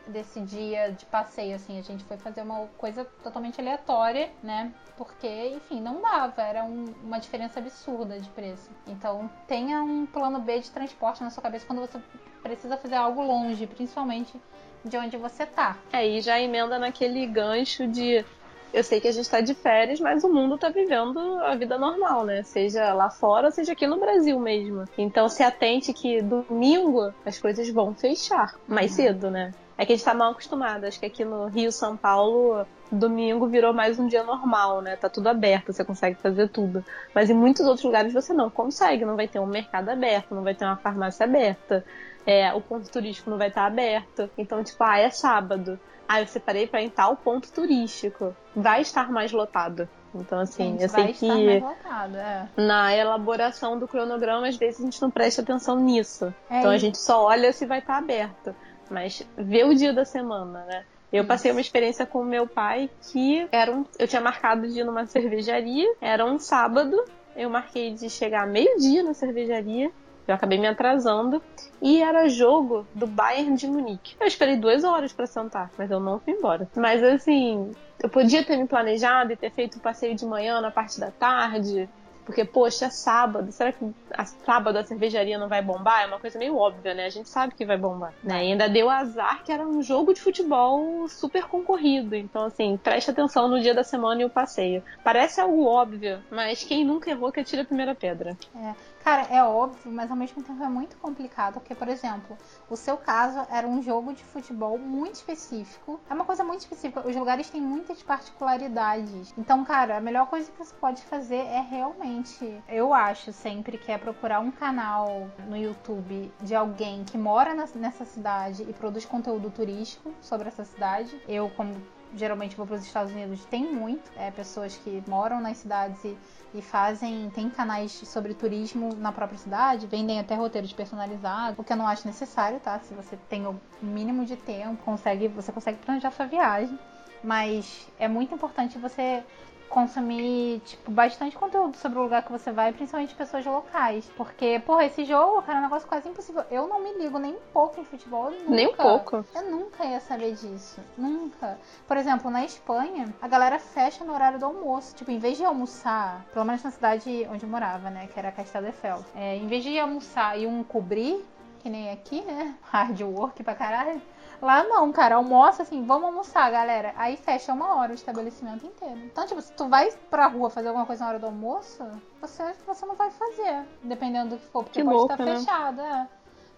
desse 0.08 0.42
dia 0.42 0.92
de 0.92 1.06
passeio, 1.06 1.56
assim. 1.56 1.78
A 1.78 1.84
gente 1.84 2.04
foi 2.04 2.18
fazer 2.18 2.42
uma 2.42 2.68
coisa 2.78 3.06
totalmente 3.24 3.62
aleatória, 3.62 4.32
né? 4.42 4.74
Porque, 4.98 5.50
enfim, 5.56 5.80
não 5.80 6.02
dava. 6.02 6.42
Era 6.42 6.64
um, 6.64 6.86
uma 7.04 7.20
diferença 7.20 7.60
absurda 7.60 8.20
de 8.20 8.30
preço. 8.30 8.70
Então, 8.88 9.30
tenha 9.48 9.82
um 9.84 10.06
plano 10.06 10.40
B 10.40 10.60
de 10.60 10.72
transporte 10.72 11.24
na 11.24 11.30
sua 11.30 11.44
cabeça 11.44 11.66
quando 11.66 11.80
você 11.80 12.00
precisa 12.42 12.76
fazer 12.76 12.96
algo 12.96 13.22
longe, 13.22 13.68
principalmente 13.68 14.40
de 14.84 14.98
onde 14.98 15.16
você 15.16 15.46
tá. 15.46 15.78
É, 15.92 16.06
e 16.06 16.20
já 16.22 16.40
emenda 16.40 16.78
naquele 16.78 17.26
gancho 17.26 17.88
de 17.88 18.26
eu 18.74 18.84
sei 18.84 19.00
que 19.00 19.08
a 19.08 19.12
gente 19.12 19.26
está 19.26 19.40
de 19.40 19.54
férias, 19.54 20.00
mas 20.00 20.24
o 20.24 20.30
mundo 20.30 20.56
está 20.56 20.70
vivendo 20.70 21.20
a 21.42 21.56
vida 21.56 21.78
normal, 21.78 22.26
né? 22.26 22.42
Seja 22.42 22.92
lá 22.94 23.10
fora, 23.10 23.52
seja 23.52 23.74
aqui 23.74 23.86
no 23.86 24.00
Brasil 24.00 24.40
mesmo. 24.40 24.86
Então 24.98 25.30
se 25.30 25.44
atente 25.44 25.94
que 25.94 26.22
domingo 26.22 27.14
as 27.24 27.38
coisas 27.38 27.70
vão 27.70 27.94
fechar 27.94 28.56
mais 28.68 28.92
uhum. 28.92 28.98
cedo, 28.98 29.30
né? 29.30 29.54
É 29.78 29.86
que 29.86 29.94
a 29.94 29.96
gente 29.96 30.06
tá 30.06 30.14
mal 30.14 30.32
acostumado. 30.32 30.86
Acho 30.86 31.00
que 31.00 31.06
aqui 31.06 31.26
no 31.26 31.48
Rio, 31.48 31.72
São 31.72 31.98
Paulo, 31.98 32.66
domingo 32.92 33.48
virou 33.48 33.74
mais 33.74 34.00
um 34.00 34.08
dia 34.08 34.24
normal, 34.24 34.82
né? 34.82 34.96
Tá 34.96 35.10
tudo 35.10 35.28
aberto, 35.28 35.74
você 35.74 35.84
consegue 35.84 36.16
fazer 36.20 36.48
tudo. 36.50 36.84
Mas 37.14 37.30
em 37.30 37.34
muitos 37.34 37.66
outros 37.66 37.84
lugares 37.84 38.14
você 38.14 38.34
não 38.34 38.50
consegue. 38.50 39.06
Não 39.06 39.16
vai 39.16 39.28
ter 39.28 39.40
um 39.40 39.48
mercado 39.48 39.90
aberto, 39.90 40.36
não 40.36 40.44
vai 40.44 40.54
ter 40.56 40.66
uma 40.66 40.78
farmácia 40.78 41.26
aberta. 41.26 41.84
É, 42.26 42.54
o 42.54 42.62
ponto 42.62 42.90
turístico 42.90 43.30
não 43.30 43.38
vai 43.38 43.50
estar 43.50 43.66
aberto. 43.66 44.30
Então, 44.38 44.64
tipo, 44.64 44.84
ah, 44.84 44.98
é 44.98 45.10
sábado. 45.10 45.80
Ah, 46.08 46.22
eu 46.22 46.28
separei 46.28 46.68
para 46.68 46.82
em 46.82 46.90
tal 46.90 47.16
ponto 47.16 47.52
turístico. 47.52 48.36
Vai 48.56 48.82
estar 48.82 49.12
mais 49.12 49.32
lotado. 49.32 49.88
Então, 50.16 50.40
assim, 50.40 50.78
eu 50.80 50.88
sei 50.88 51.12
que 51.14 51.60
lotado, 51.60 52.18
é. 52.18 52.48
na 52.56 52.96
elaboração 52.96 53.80
do 53.80 53.88
cronograma, 53.88 54.48
às 54.48 54.56
vezes 54.56 54.80
a 54.80 54.84
gente 54.84 55.02
não 55.02 55.10
presta 55.10 55.42
atenção 55.42 55.80
nisso. 55.80 56.34
É 56.50 56.60
então 56.60 56.62
isso. 56.62 56.70
a 56.70 56.78
gente 56.78 56.98
só 57.00 57.24
olha 57.26 57.52
se 57.52 57.66
vai 57.66 57.80
estar 57.80 57.98
aberto. 57.98 58.56
Mas 58.92 59.28
vê 59.36 59.64
o 59.64 59.74
dia 59.74 59.92
da 59.92 60.06
semana, 60.06 60.64
né? 60.66 60.86
Eu 61.12 61.22
Isso. 61.22 61.28
passei 61.28 61.52
uma 61.52 61.62
experiência 61.62 62.08
com 62.08 62.24
meu 62.24 62.48
pai 62.48 62.90
que 63.12 63.48
era 63.52 63.72
um, 63.72 63.86
eu 64.00 64.08
tinha 64.08 64.22
marcado 64.22 64.68
de 64.68 64.80
ir 64.80 64.84
numa 64.84 65.06
cervejaria, 65.06 65.88
era 66.02 66.26
um 66.26 66.40
sábado, 66.40 67.04
eu 67.36 67.52
marquei 67.52 67.94
de 67.94 68.10
chegar 68.10 68.48
meio-dia 68.48 69.04
na 69.04 69.14
cervejaria 69.14 69.92
eu 70.28 70.36
acabei 70.36 70.58
me 70.58 70.68
atrasando. 70.68 71.42
E 71.82 72.02
era 72.02 72.30
jogo 72.30 72.88
do 72.94 73.06
Bayern 73.06 73.56
de 73.56 73.68
Munique. 73.68 74.16
Eu 74.20 74.28
esperei 74.28 74.56
duas 74.56 74.84
horas 74.84 75.12
para 75.12 75.28
sentar, 75.28 75.70
mas 75.78 75.92
eu 75.92 76.00
não 76.00 76.20
fui 76.20 76.34
embora. 76.34 76.68
Mas 76.76 77.04
assim, 77.04 77.74
eu 78.02 78.10
podia 78.10 78.44
ter 78.44 78.58
me 78.58 78.68
planejado 78.68 79.34
e 79.34 79.36
ter 79.36 79.52
feito 79.52 79.78
o 79.78 79.82
passeio 79.82 80.16
de 80.16 80.26
manhã 80.26 80.62
na 80.62 80.72
parte 80.72 81.00
da 81.00 81.12
tarde. 81.12 81.90
Porque, 82.26 82.46
poxa, 82.46 82.86
é 82.86 82.90
sábado. 82.90 83.52
Será 83.52 83.72
que 83.72 83.86
a, 84.12 84.26
sábado 84.26 84.78
a 84.78 84.84
cervejaria 84.84 85.38
não 85.38 85.48
vai 85.48 85.62
bombar? 85.62 86.04
É 86.04 86.06
uma 86.06 86.20
coisa 86.20 86.40
meio 86.40 86.58
óbvia, 86.58 86.94
né? 86.94 87.06
A 87.06 87.10
gente 87.10 87.28
sabe 87.28 87.54
que 87.54 87.66
vai 87.66 87.78
bombar. 87.78 88.14
Né? 88.24 88.46
E 88.46 88.52
ainda 88.52 88.70
deu 88.70 88.90
azar 88.90 89.44
que 89.44 89.52
era 89.52 89.66
um 89.66 89.82
jogo 89.82 90.14
de 90.14 90.22
futebol 90.22 91.08
super 91.10 91.44
concorrido. 91.46 92.16
Então, 92.16 92.46
assim, 92.46 92.78
preste 92.82 93.12
atenção 93.12 93.48
no 93.48 93.60
dia 93.60 93.74
da 93.74 93.84
semana 93.84 94.22
e 94.22 94.26
o 94.26 94.30
passeio. 94.30 94.84
Parece 95.04 95.42
algo 95.42 95.66
óbvio, 95.66 96.20
mas 96.32 96.64
quem 96.64 96.86
nunca 96.86 97.10
errou 97.10 97.32
que 97.32 97.42
atira 97.42 97.64
a 97.64 97.66
primeira 97.66 97.94
pedra. 97.94 98.38
É. 98.56 98.74
Cara, 99.04 99.24
é 99.24 99.44
óbvio, 99.44 99.92
mas 99.92 100.10
ao 100.10 100.16
mesmo 100.16 100.42
tempo 100.42 100.64
é 100.64 100.70
muito 100.70 100.96
complicado, 100.96 101.56
porque, 101.56 101.76
por 101.76 101.90
exemplo, 101.90 102.38
o 102.70 102.78
seu 102.78 102.96
caso 102.96 103.46
era 103.52 103.68
um 103.68 103.82
jogo 103.82 104.14
de 104.14 104.24
futebol 104.24 104.78
muito 104.78 105.16
específico. 105.16 106.00
É 106.10 106.14
uma 106.14 106.24
coisa 106.24 106.42
muito 106.42 106.62
específica. 106.62 107.06
Os 107.06 107.14
lugares 107.14 107.50
têm 107.50 107.60
muitas 107.60 108.02
particularidades. 108.02 109.34
Então, 109.38 109.66
cara, 109.66 109.98
a 109.98 110.02
melhor 110.02 110.28
coisa 110.28 110.50
que 110.50 110.58
você 110.58 110.74
pode 110.76 111.02
fazer 111.04 111.36
é 111.36 111.60
realmente, 111.60 112.64
eu 112.70 112.94
acho 112.94 113.34
sempre 113.34 113.78
que 113.78 113.92
é 113.92 113.98
procurar 113.98 114.40
um 114.40 114.52
canal 114.52 115.28
no 115.50 115.58
YouTube 115.58 116.32
de 116.42 116.56
alguém 116.56 117.04
que 117.04 117.18
mora 117.18 117.54
nessa 117.76 118.06
cidade 118.06 118.64
e 118.64 118.72
produz 118.72 119.04
conteúdo 119.04 119.50
turístico 119.52 120.14
sobre 120.22 120.48
essa 120.48 120.64
cidade. 120.64 121.22
Eu, 121.28 121.50
como 121.50 121.76
geralmente 122.16 122.56
vou 122.56 122.66
para 122.66 122.76
os 122.76 122.86
Estados 122.86 123.12
Unidos, 123.12 123.44
tem 123.46 123.74
muito. 123.74 124.12
É, 124.16 124.32
pessoas 124.32 124.78
que 124.78 125.04
moram 125.08 125.42
nas 125.42 125.58
cidades 125.58 126.04
e 126.06 126.18
e 126.54 126.62
fazem, 126.62 127.30
tem 127.32 127.50
canais 127.50 127.92
sobre 127.92 128.34
turismo 128.34 128.96
na 128.96 129.12
própria 129.12 129.38
cidade, 129.38 129.88
vendem 129.88 130.20
até 130.20 130.36
roteiros 130.36 130.72
personalizados, 130.72 131.58
o 131.58 131.64
que 131.64 131.74
eu 131.74 131.78
não 131.78 131.88
acho 131.88 132.06
necessário, 132.08 132.60
tá? 132.60 132.80
Se 132.80 132.94
você 132.94 133.18
tem 133.30 133.48
o 133.48 133.60
mínimo 133.82 134.26
de 134.26 134.36
tempo, 134.36 134.84
consegue, 134.84 135.28
você 135.28 135.52
consegue 135.52 135.80
planejar 135.80 136.12
sua 136.12 136.28
viagem, 136.28 136.78
mas 137.24 137.88
é 137.98 138.08
muito 138.08 138.36
importante 138.36 138.78
você 138.78 139.24
consumir, 139.70 140.60
tipo, 140.66 140.92
bastante 140.92 141.36
conteúdo 141.36 141.76
sobre 141.78 141.98
o 142.00 142.04
lugar 142.04 142.24
que 142.24 142.32
você 142.32 142.52
vai, 142.52 142.72
principalmente 142.72 143.16
pessoas 143.16 143.46
locais. 143.46 144.10
Porque, 144.16 144.60
porra, 144.60 144.86
esse 144.86 145.04
jogo, 145.06 145.42
cara, 145.42 145.58
é 145.58 145.62
um 145.62 145.64
negócio 145.64 145.88
quase 145.88 146.08
impossível. 146.08 146.44
Eu 146.52 146.68
não 146.68 146.82
me 146.82 146.94
ligo 146.94 147.18
nem 147.18 147.34
um 147.34 147.42
pouco 147.52 147.80
em 147.80 147.84
futebol. 147.84 148.32
Nunca, 148.32 148.50
nem 148.50 148.68
um 148.68 148.76
pouco. 148.76 149.26
Eu 149.34 149.50
nunca 149.50 149.84
ia 149.86 150.00
saber 150.00 150.34
disso. 150.36 150.80
Nunca. 150.98 151.58
Por 151.88 151.98
exemplo, 151.98 152.30
na 152.30 152.46
Espanha, 152.46 153.14
a 153.22 153.28
galera 153.28 153.60
fecha 153.60 154.04
no 154.04 154.14
horário 154.14 154.40
do 154.40 154.46
almoço. 154.46 154.96
Tipo, 154.96 155.12
em 155.12 155.20
vez 155.20 155.38
de 155.38 155.46
almoçar, 155.46 156.26
pelo 156.34 156.46
menos 156.46 156.64
na 156.64 156.72
cidade 156.72 157.28
onde 157.32 157.44
eu 157.44 157.50
morava, 157.50 157.90
né, 157.90 158.08
que 158.08 158.20
era 158.20 158.32
Castelo 158.32 158.68
de 158.68 158.74
Fel, 158.74 159.04
é, 159.16 159.36
em 159.36 159.48
vez 159.48 159.64
de 159.64 159.78
almoçar 159.80 160.40
e 160.40 160.46
um 160.46 160.64
cobrir, 160.64 161.26
que 161.60 161.70
nem 161.70 161.92
aqui, 161.92 162.22
né, 162.22 162.56
hard 162.64 163.02
work 163.02 163.44
pra 163.44 163.56
caralho, 163.56 164.02
Lá 164.42 164.64
não, 164.64 164.92
cara, 164.92 165.16
almoça 165.16 165.64
assim, 165.64 165.86
vamos 165.86 166.06
almoçar, 166.06 166.52
galera. 166.52 166.94
Aí 166.98 167.16
fecha 167.18 167.54
uma 167.54 167.76
hora 167.76 167.92
o 167.92 167.96
estabelecimento 167.96 168.66
inteiro. 168.66 169.00
Então, 169.06 169.26
tipo, 169.26 169.42
se 169.42 169.54
tu 169.54 169.68
vai 169.70 169.92
pra 170.10 170.28
rua 170.28 170.50
fazer 170.50 170.68
alguma 170.68 170.86
coisa 170.86 171.04
na 171.04 171.10
hora 171.12 171.20
do 171.20 171.28
almoço, 171.28 171.84
você, 172.20 172.54
você 172.66 172.86
não 172.86 172.96
vai 172.96 173.10
fazer, 173.12 173.66
dependendo 173.84 174.32
do 174.32 174.38
que 174.38 174.46
for, 174.48 174.64
porque 174.64 174.80
que 174.80 174.84
pode 174.84 174.98
louca, 174.98 175.14
estar 175.14 175.26
né? 175.26 175.36
fechado, 175.38 175.82
é, 175.82 176.08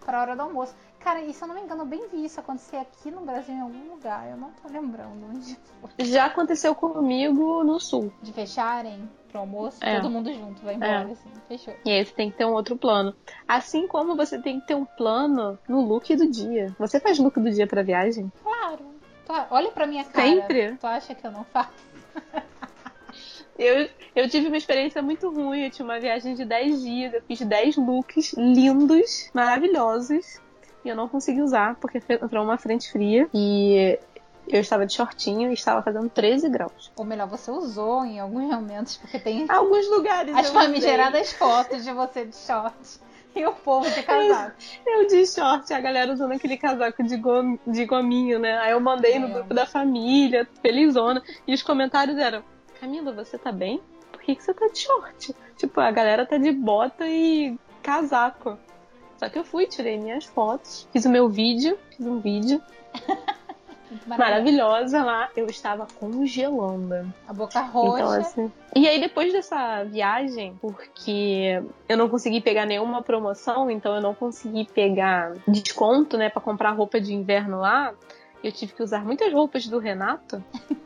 pra 0.03 0.21
hora 0.21 0.35
do 0.35 0.41
almoço. 0.41 0.75
Cara, 1.05 1.21
e 1.21 1.31
se 1.35 1.43
eu 1.43 1.47
não 1.47 1.53
me 1.53 1.61
engano, 1.61 1.83
eu 1.83 1.85
bem 1.85 2.07
vi 2.07 2.25
isso 2.25 2.39
acontecer 2.39 2.77
aqui 2.77 3.11
no 3.11 3.21
Brasil 3.21 3.53
em 3.53 3.61
algum 3.61 3.91
lugar. 3.91 4.27
Eu 4.27 4.37
não 4.37 4.49
tô 4.53 4.67
lembrando 4.67 5.23
onde 5.29 5.55
foi. 5.79 6.03
Já 6.03 6.25
aconteceu 6.25 6.73
comigo 6.73 7.63
no 7.63 7.79
sul. 7.79 8.11
De 8.23 8.33
fecharem 8.33 9.07
pro 9.29 9.41
almoço, 9.41 9.77
é. 9.83 9.97
todo 9.97 10.09
mundo 10.09 10.33
junto, 10.33 10.63
vai 10.63 10.73
embora, 10.73 11.09
é. 11.09 11.11
assim, 11.11 11.29
fechou. 11.47 11.75
E 11.85 11.91
aí 11.91 12.03
você 12.03 12.11
tem 12.11 12.31
que 12.31 12.37
ter 12.37 12.45
um 12.45 12.53
outro 12.53 12.75
plano. 12.75 13.15
Assim 13.47 13.87
como 13.87 14.15
você 14.15 14.41
tem 14.41 14.59
que 14.59 14.65
ter 14.65 14.73
um 14.73 14.83
plano 14.83 15.59
no 15.69 15.81
look 15.81 16.15
do 16.15 16.27
dia. 16.27 16.75
Você 16.79 16.99
faz 16.99 17.19
look 17.19 17.39
do 17.39 17.51
dia 17.51 17.67
pra 17.67 17.83
viagem? 17.83 18.31
Claro. 18.41 18.85
Olha 19.51 19.69
pra 19.69 19.85
minha 19.85 20.05
cara. 20.05 20.27
Sempre? 20.27 20.75
Tu 20.75 20.87
acha 20.87 21.13
que 21.13 21.27
eu 21.27 21.31
não 21.31 21.43
faço? 21.43 21.69
Eu, 23.57 23.87
eu 24.13 24.27
tive 24.27 24.47
uma 24.47 24.57
experiência 24.57 25.01
muito 25.01 25.29
ruim. 25.33 25.63
Eu 25.63 25.71
tinha 25.71 25.85
uma 25.85 25.97
viagem 25.97 26.35
de 26.35 26.43
10 26.43 26.81
dias. 26.81 27.13
Eu 27.13 27.21
fiz 27.21 27.39
10 27.39 27.77
looks 27.77 28.33
lindos, 28.33 29.31
maravilhosos 29.33 30.43
e 30.85 30.89
eu 30.89 30.95
não 30.95 31.09
consegui 31.09 31.41
usar 31.41 31.75
porque 31.75 32.01
entrou 32.09 32.43
uma 32.43 32.57
frente 32.57 32.91
fria 32.91 33.27
e 33.33 33.99
eu 34.47 34.61
estava 34.61 34.85
de 34.85 34.93
shortinho 34.93 35.49
e 35.49 35.53
estava 35.53 35.81
fazendo 35.81 36.07
13 36.09 36.47
graus. 36.49 36.91
Ou 36.95 37.03
melhor, 37.03 37.27
você 37.27 37.49
usou 37.49 38.05
em 38.05 38.19
alguns 38.19 38.47
momentos, 38.47 38.97
porque 38.97 39.19
tem 39.19 39.45
alguns 39.49 39.89
lugares 39.89 40.35
as 40.35 40.49
famigeradas 40.49 41.33
fotos 41.33 41.83
de 41.83 41.91
você 41.91 42.25
de 42.25 42.35
short. 42.35 43.03
E 43.35 43.45
o 43.45 43.51
povo 43.51 43.89
de 43.89 44.01
casaco. 44.01 44.55
Eu, 44.85 45.01
eu 45.01 45.07
de 45.07 45.25
short, 45.27 45.73
a 45.73 45.81
galera 45.81 46.13
usando 46.13 46.31
aquele 46.31 46.55
casaco 46.55 47.03
de, 47.03 47.17
gom, 47.17 47.57
de 47.67 47.85
gominho, 47.85 48.39
né? 48.39 48.57
Aí 48.59 48.71
eu 48.71 48.79
mandei 48.79 49.15
é. 49.15 49.19
no 49.19 49.27
grupo 49.27 49.53
da 49.53 49.65
família, 49.65 50.47
felizona. 50.61 51.21
E 51.45 51.53
os 51.53 51.61
comentários 51.61 52.17
eram: 52.17 52.41
Camila, 52.79 53.11
você 53.11 53.37
tá 53.37 53.51
bem? 53.51 53.81
Por 54.09 54.21
que, 54.21 54.35
que 54.35 54.41
você 54.41 54.53
tá 54.53 54.67
de 54.67 54.79
short? 54.79 55.35
Tipo, 55.57 55.81
a 55.81 55.91
galera 55.91 56.25
tá 56.25 56.37
de 56.37 56.53
bota 56.53 57.05
e 57.05 57.59
casaco. 57.83 58.57
Só 59.17 59.29
que 59.29 59.39
eu 59.39 59.43
fui, 59.43 59.65
tirei 59.65 59.97
minhas 59.97 60.25
fotos, 60.25 60.87
fiz 60.91 61.05
o 61.05 61.09
meu 61.09 61.29
vídeo, 61.29 61.77
fiz 61.95 62.05
um 62.05 62.19
vídeo. 62.19 62.61
Maravilhosa 64.05 65.03
lá, 65.03 65.29
eu 65.35 65.45
estava 65.45 65.87
congelando. 65.99 67.13
A 67.27 67.33
boca 67.33 67.61
roxa. 67.61 68.03
Então, 68.03 68.11
assim, 68.11 68.51
e 68.75 68.87
aí, 68.87 68.99
depois 68.99 69.31
dessa 69.31 69.83
viagem, 69.83 70.57
porque 70.59 71.63
eu 71.87 71.97
não 71.97 72.09
consegui 72.09 72.41
pegar 72.41 72.65
nenhuma 72.65 73.01
promoção, 73.01 73.69
então 73.71 73.95
eu 73.95 74.01
não 74.01 74.13
consegui 74.13 74.65
pegar 74.65 75.33
desconto, 75.47 76.17
né, 76.17 76.29
para 76.29 76.41
comprar 76.41 76.71
roupa 76.71 76.99
de 76.99 77.13
inverno 77.13 77.59
lá. 77.59 77.93
Eu 78.47 78.51
tive 78.51 78.73
que 78.73 78.83
usar 78.83 79.03
muitas 79.03 79.33
roupas 79.33 79.67
do 79.67 79.79
Renato, 79.79 80.43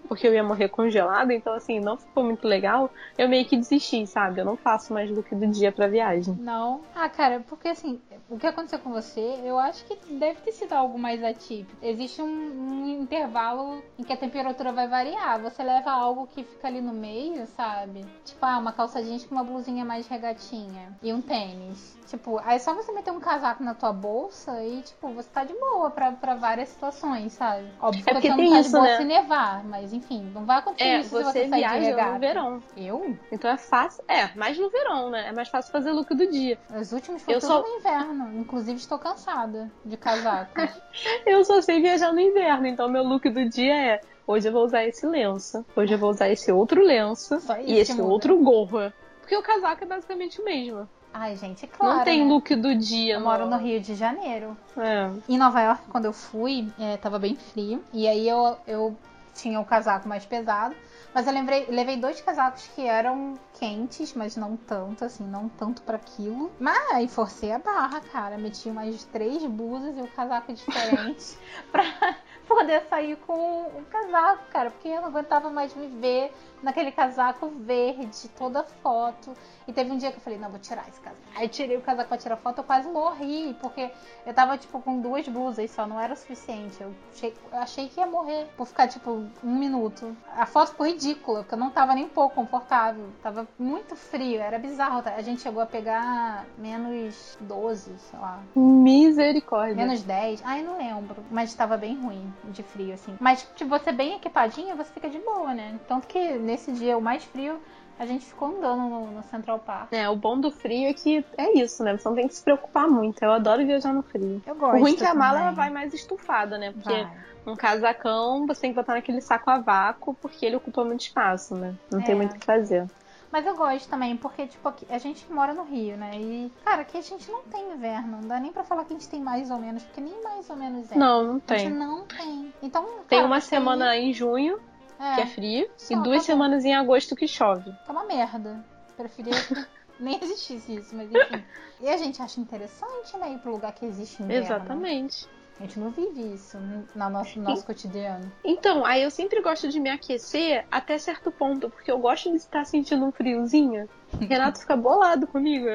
porque 0.07 0.27
eu 0.27 0.33
ia 0.33 0.43
morrer 0.43 0.69
congelada, 0.69 1.33
então 1.33 1.53
assim, 1.53 1.79
não 1.79 1.97
ficou 1.97 2.23
muito 2.23 2.47
legal. 2.47 2.89
Eu 3.17 3.27
meio 3.27 3.45
que 3.45 3.57
desisti, 3.57 4.07
sabe? 4.07 4.41
Eu 4.41 4.45
não 4.45 4.55
faço 4.55 4.93
mais 4.93 5.09
look 5.09 5.33
do 5.35 5.47
dia 5.47 5.71
pra 5.71 5.87
viagem. 5.87 6.35
Não. 6.39 6.81
Ah, 6.95 7.09
cara, 7.09 7.43
porque 7.47 7.67
assim, 7.67 7.99
o 8.29 8.37
que 8.37 8.47
aconteceu 8.47 8.79
com 8.79 8.91
você, 8.91 9.39
eu 9.43 9.59
acho 9.59 9.83
que 9.85 9.95
deve 10.13 10.39
ter 10.41 10.51
sido 10.51 10.73
algo 10.73 10.97
mais 10.97 11.23
atípico. 11.23 11.77
Existe 11.81 12.21
um, 12.21 12.27
um 12.27 13.01
intervalo 13.01 13.83
em 13.97 14.03
que 14.03 14.13
a 14.13 14.17
temperatura 14.17 14.71
vai 14.71 14.87
variar. 14.87 15.39
Você 15.41 15.63
leva 15.63 15.91
algo 15.91 16.27
que 16.27 16.43
fica 16.43 16.67
ali 16.67 16.79
no 16.79 16.93
meio, 16.93 17.45
sabe? 17.47 18.05
Tipo, 18.23 18.45
ah, 18.45 18.57
uma 18.57 18.71
calça 18.71 19.03
jeans 19.03 19.25
com 19.25 19.35
uma 19.35 19.43
blusinha 19.43 19.83
mais 19.83 20.07
regatinha 20.07 20.97
e 21.03 21.11
um 21.11 21.21
tênis. 21.21 21.97
Tipo, 22.07 22.39
aí 22.39 22.55
é 22.55 22.59
só 22.59 22.73
você 22.73 22.91
meter 22.91 23.11
um 23.11 23.19
casaco 23.19 23.63
na 23.63 23.75
tua 23.75 23.93
bolsa 23.93 24.63
e, 24.63 24.81
tipo, 24.81 25.09
você 25.09 25.29
tá 25.29 25.43
de 25.43 25.53
boa 25.53 25.91
pra, 25.91 26.11
pra 26.11 26.35
várias 26.35 26.69
situações, 26.69 27.33
sabe? 27.33 27.48
Óbvio 27.81 28.03
é 28.05 28.13
que 28.15 28.21
você 28.21 28.29
não 28.29 28.37
tá 28.51 28.59
isso, 28.59 28.81
né? 28.81 28.97
se 28.97 29.03
nevar, 29.05 29.63
mas 29.63 29.93
enfim, 29.93 30.31
não 30.33 30.45
vai 30.45 30.57
acontecer 30.59 30.83
É, 30.89 30.99
isso 30.99 31.09
você, 31.09 31.23
se 31.23 31.31
você 31.31 31.39
sair 31.39 31.49
de 31.49 31.57
viaja 31.57 31.79
regata. 31.79 32.13
no 32.13 32.19
verão. 32.19 32.63
Eu? 32.75 33.15
Então 33.31 33.49
é 33.51 33.57
fácil. 33.57 34.03
É, 34.07 34.29
mais 34.35 34.57
no 34.57 34.69
verão, 34.69 35.09
né? 35.09 35.27
É 35.27 35.31
mais 35.31 35.49
fácil 35.49 35.71
fazer 35.71 35.91
look 35.91 36.13
do 36.13 36.27
dia. 36.29 36.57
Os 36.73 36.91
últimos 36.91 37.23
tudo 37.23 37.41
só- 37.41 37.61
no 37.61 37.67
inverno. 37.67 38.39
Inclusive, 38.39 38.77
estou 38.77 38.97
cansada 38.99 39.71
de 39.85 39.97
casaco. 39.97 40.51
Eu 41.25 41.43
só 41.45 41.61
sei 41.61 41.81
viajar 41.81 42.11
no 42.13 42.19
inverno, 42.19 42.67
então 42.67 42.89
meu 42.89 43.03
look 43.03 43.29
do 43.29 43.47
dia 43.49 43.75
é. 43.93 44.01
Hoje 44.27 44.47
eu 44.47 44.51
vou 44.53 44.63
usar 44.63 44.83
esse 44.85 45.07
lenço. 45.07 45.65
Hoje 45.75 45.93
eu 45.93 45.97
vou 45.97 46.11
usar 46.11 46.29
esse 46.29 46.51
outro 46.51 46.83
lenço. 46.83 47.35
E 47.65 47.73
esse 47.79 47.93
muda. 47.93 48.13
outro 48.13 48.37
gorro. 48.37 48.93
Porque 49.21 49.35
o 49.35 49.41
casaco 49.41 49.83
é 49.83 49.87
basicamente 49.87 50.39
o 50.39 50.45
mesmo. 50.45 50.87
Ai, 51.13 51.35
gente, 51.35 51.65
é 51.65 51.67
claro. 51.67 51.97
não 51.97 52.03
tem 52.03 52.21
né? 52.21 52.31
look 52.31 52.55
do 52.55 52.75
dia, 52.75 53.15
Eu 53.15 53.21
moro 53.21 53.47
no 53.47 53.57
Rio 53.57 53.79
de 53.81 53.95
Janeiro. 53.95 54.55
É. 54.77 55.09
Em 55.27 55.37
Nova 55.37 55.59
York, 55.61 55.83
quando 55.89 56.05
eu 56.05 56.13
fui, 56.13 56.71
é, 56.79 56.97
tava 56.97 57.17
bem 57.17 57.35
frio. 57.35 57.83
E 57.91 58.07
aí 58.07 58.27
eu, 58.27 58.57
eu 58.67 58.97
tinha 59.33 59.59
o 59.59 59.65
casaco 59.65 60.07
mais 60.07 60.25
pesado. 60.25 60.75
Mas 61.13 61.25
eu 61.25 61.33
lembrei, 61.33 61.65
levei 61.69 61.97
dois 61.97 62.21
casacos 62.21 62.69
que 62.75 62.85
eram 62.85 63.33
quentes, 63.59 64.13
mas 64.13 64.35
não 64.35 64.55
tanto, 64.55 65.03
assim, 65.03 65.23
não 65.23 65.49
tanto 65.49 65.81
pra 65.81 65.95
aquilo. 65.95 66.51
Mas 66.59 66.91
aí 66.91 67.07
forcei 67.07 67.51
a 67.51 67.57
barra, 67.57 67.99
cara. 67.99 68.37
Meti 68.37 68.69
umas 68.69 69.03
três 69.05 69.43
blusas 69.45 69.97
e 69.97 70.01
um 70.01 70.07
casaco 70.07 70.53
diferente 70.53 71.37
pra 71.71 72.15
poder 72.49 72.81
sair 72.89 73.15
com 73.27 73.33
o 73.33 73.85
casaco, 73.89 74.43
cara. 74.49 74.71
Porque 74.71 74.87
eu 74.87 75.01
não 75.01 75.09
aguentava 75.09 75.49
mais 75.51 75.73
me 75.75 75.87
ver 75.87 76.33
naquele 76.63 76.91
casaco 76.91 77.47
verde, 77.47 78.27
toda 78.37 78.63
foto. 78.63 79.33
E 79.67 79.71
teve 79.71 79.91
um 79.91 79.97
dia 79.97 80.11
que 80.11 80.17
eu 80.17 80.21
falei, 80.21 80.39
não, 80.39 80.49
vou 80.49 80.59
tirar 80.59 80.85
esse 80.89 80.99
casaco. 80.99 81.21
Aí 81.35 81.47
tirei 81.47 81.77
o 81.77 81.81
casaco 81.81 82.09
pra 82.09 82.17
tirar 82.17 82.35
foto, 82.37 82.57
eu 82.57 82.63
quase 82.63 82.89
morri, 82.89 83.55
porque 83.61 83.91
eu 84.25 84.33
tava, 84.33 84.57
tipo, 84.57 84.81
com 84.81 84.99
duas 84.99 85.27
blusas 85.27 85.69
só, 85.71 85.85
não 85.85 85.99
era 85.99 86.13
o 86.13 86.17
suficiente. 86.17 86.81
Eu 86.81 86.93
achei, 87.13 87.33
eu 87.51 87.59
achei 87.59 87.87
que 87.87 87.99
ia 87.99 88.07
morrer 88.07 88.47
por 88.57 88.65
ficar, 88.65 88.87
tipo, 88.87 89.11
um 89.43 89.55
minuto. 89.55 90.17
A 90.35 90.45
foto 90.45 90.71
ficou 90.71 90.87
ridícula, 90.87 91.39
porque 91.39 91.53
eu 91.53 91.59
não 91.59 91.69
tava 91.69 91.93
nem 91.93 92.05
um 92.05 92.09
pouco 92.09 92.35
confortável. 92.35 93.07
Tava 93.21 93.47
muito 93.57 93.95
frio, 93.95 94.41
era 94.41 94.57
bizarro. 94.57 95.03
tá? 95.03 95.13
A 95.15 95.21
gente 95.21 95.41
chegou 95.41 95.61
a 95.61 95.67
pegar 95.67 96.45
menos 96.57 97.37
12, 97.39 97.97
sei 97.99 98.19
lá. 98.19 98.39
Misericórdia. 98.55 99.75
Menos 99.75 100.01
10, 100.01 100.41
ai 100.43 100.63
não 100.63 100.77
lembro. 100.77 101.23
Mas 101.29 101.53
tava 101.53 101.77
bem 101.77 101.95
ruim 101.95 102.33
de 102.45 102.63
frio, 102.63 102.93
assim. 102.93 103.15
Mas, 103.19 103.47
tipo, 103.55 103.69
você 103.69 103.91
bem 103.91 104.15
equipadinha, 104.15 104.75
você 104.75 104.91
fica 104.91 105.09
de 105.09 105.19
boa, 105.19 105.53
né? 105.53 105.79
Tanto 105.87 106.07
que 106.07 106.33
nesse 106.37 106.71
dia, 106.71 106.97
o 106.97 107.01
mais 107.01 107.23
frio, 107.23 107.59
a 107.99 108.05
gente 108.05 108.25
ficou 108.25 108.47
andando 108.49 108.81
no, 108.89 109.11
no 109.11 109.23
Central 109.23 109.59
Park. 109.59 109.91
É, 109.91 110.07
o 110.09 110.15
bom 110.15 110.39
do 110.39 110.49
frio 110.51 110.87
é 110.89 110.93
que 110.93 111.23
é 111.37 111.57
isso, 111.59 111.83
né? 111.83 111.97
Você 111.97 112.07
não 112.07 112.15
tem 112.15 112.27
que 112.27 112.33
se 112.35 112.43
preocupar 112.43 112.87
muito. 112.87 113.21
Eu 113.21 113.31
adoro 113.31 113.65
viajar 113.65 113.93
no 113.93 114.01
frio. 114.01 114.41
Eu 114.45 114.55
O 114.55 114.57
gosto. 114.57 114.79
ruim 114.79 114.93
é 114.93 114.95
que 114.97 115.05
a 115.05 115.13
mala 115.13 115.39
também. 115.39 115.55
vai 115.55 115.69
mais 115.69 115.93
estufada, 115.93 116.57
né? 116.57 116.71
Porque 116.71 116.89
Vai. 116.89 117.17
um 117.45 117.55
casacão 117.55 118.45
você 118.47 118.61
tem 118.61 118.69
que 118.71 118.75
botar 118.77 118.93
naquele 118.93 119.19
saco 119.21 119.49
a 119.49 119.59
vácuo 119.59 120.13
porque 120.15 120.45
ele 120.45 120.55
ocupa 120.55 120.83
muito 120.85 121.01
espaço, 121.01 121.55
né? 121.55 121.75
Não 121.91 122.01
tem 122.01 122.13
É. 122.13 122.17
muito 122.17 122.35
o 122.35 122.39
que 122.39 122.45
fazer. 122.45 122.87
Mas 123.31 123.45
eu 123.45 123.55
gosto 123.55 123.87
também, 123.87 124.17
porque, 124.17 124.47
tipo, 124.47 124.67
aqui- 124.67 124.87
a 124.89 124.97
gente 124.97 125.31
mora 125.31 125.53
no 125.53 125.63
Rio, 125.63 125.95
né? 125.97 126.11
E, 126.15 126.51
cara, 126.63 126.81
aqui 126.81 126.97
a 126.97 127.01
gente 127.01 127.29
não 127.31 127.43
tem 127.43 127.71
inverno. 127.73 128.21
Não 128.21 128.27
dá 128.27 128.39
nem 128.39 128.51
pra 128.51 128.63
falar 128.63 128.85
que 128.85 128.93
a 128.93 128.97
gente 128.97 129.07
tem 129.07 129.21
mais 129.21 129.51
ou 129.51 129.59
menos, 129.59 129.83
porque 129.83 130.01
nem 130.01 130.23
mais 130.23 130.49
ou 130.49 130.55
menos 130.55 130.91
é. 130.91 130.95
Não, 130.97 131.23
não 131.23 131.41
A 131.47 131.57
gente 131.57 131.69
tem. 131.69 131.69
não 131.69 132.05
tem. 132.05 132.53
Então, 132.61 132.83
Tem 133.07 133.19
cara, 133.19 133.25
uma 133.27 133.39
você 133.39 133.47
semana 133.49 133.95
em 133.95 134.11
junho 134.13 134.59
é, 134.99 135.15
que 135.15 135.21
é 135.21 135.25
frio 135.27 135.69
Só, 135.77 135.93
e 135.93 135.97
duas 135.97 136.07
acabou. 136.07 136.21
semanas 136.21 136.65
em 136.65 136.73
agosto 136.75 137.15
que 137.15 137.27
chove. 137.27 137.71
tá 137.85 137.91
uma 137.93 138.03
merda. 138.05 138.63
Preferia 138.97 139.33
que 139.33 139.65
nem 139.99 140.19
existisse 140.23 140.75
isso, 140.75 140.95
mas 140.95 141.09
enfim. 141.11 141.43
E 141.81 141.87
a 141.87 141.97
gente 141.97 142.21
acha 142.21 142.39
interessante, 142.41 143.15
né? 143.17 143.31
Ir 143.33 143.37
pro 143.39 143.51
lugar 143.51 143.71
que 143.73 143.85
existe 143.85 144.21
inverno. 144.23 144.43
Exatamente. 144.45 145.27
A 145.59 145.63
gente 145.63 145.77
não 145.77 145.89
vive 145.89 146.33
isso 146.33 146.57
no 146.57 147.09
nosso, 147.09 147.37
no 147.37 147.49
nosso 147.49 147.65
cotidiano. 147.65 148.31
Então, 148.45 148.85
aí 148.85 149.03
eu 149.03 149.11
sempre 149.11 149.41
gosto 149.41 149.67
de 149.67 149.77
me 149.77 149.89
aquecer 149.89 150.65
até 150.71 150.97
certo 150.97 151.29
ponto, 151.31 151.69
porque 151.69 151.91
eu 151.91 151.99
gosto 151.99 152.29
de 152.29 152.37
estar 152.37 152.65
sentindo 152.65 153.05
um 153.05 153.11
friozinho. 153.11 153.89
Renato 154.21 154.59
fica 154.59 154.77
bolado 154.77 155.27
comigo. 155.27 155.67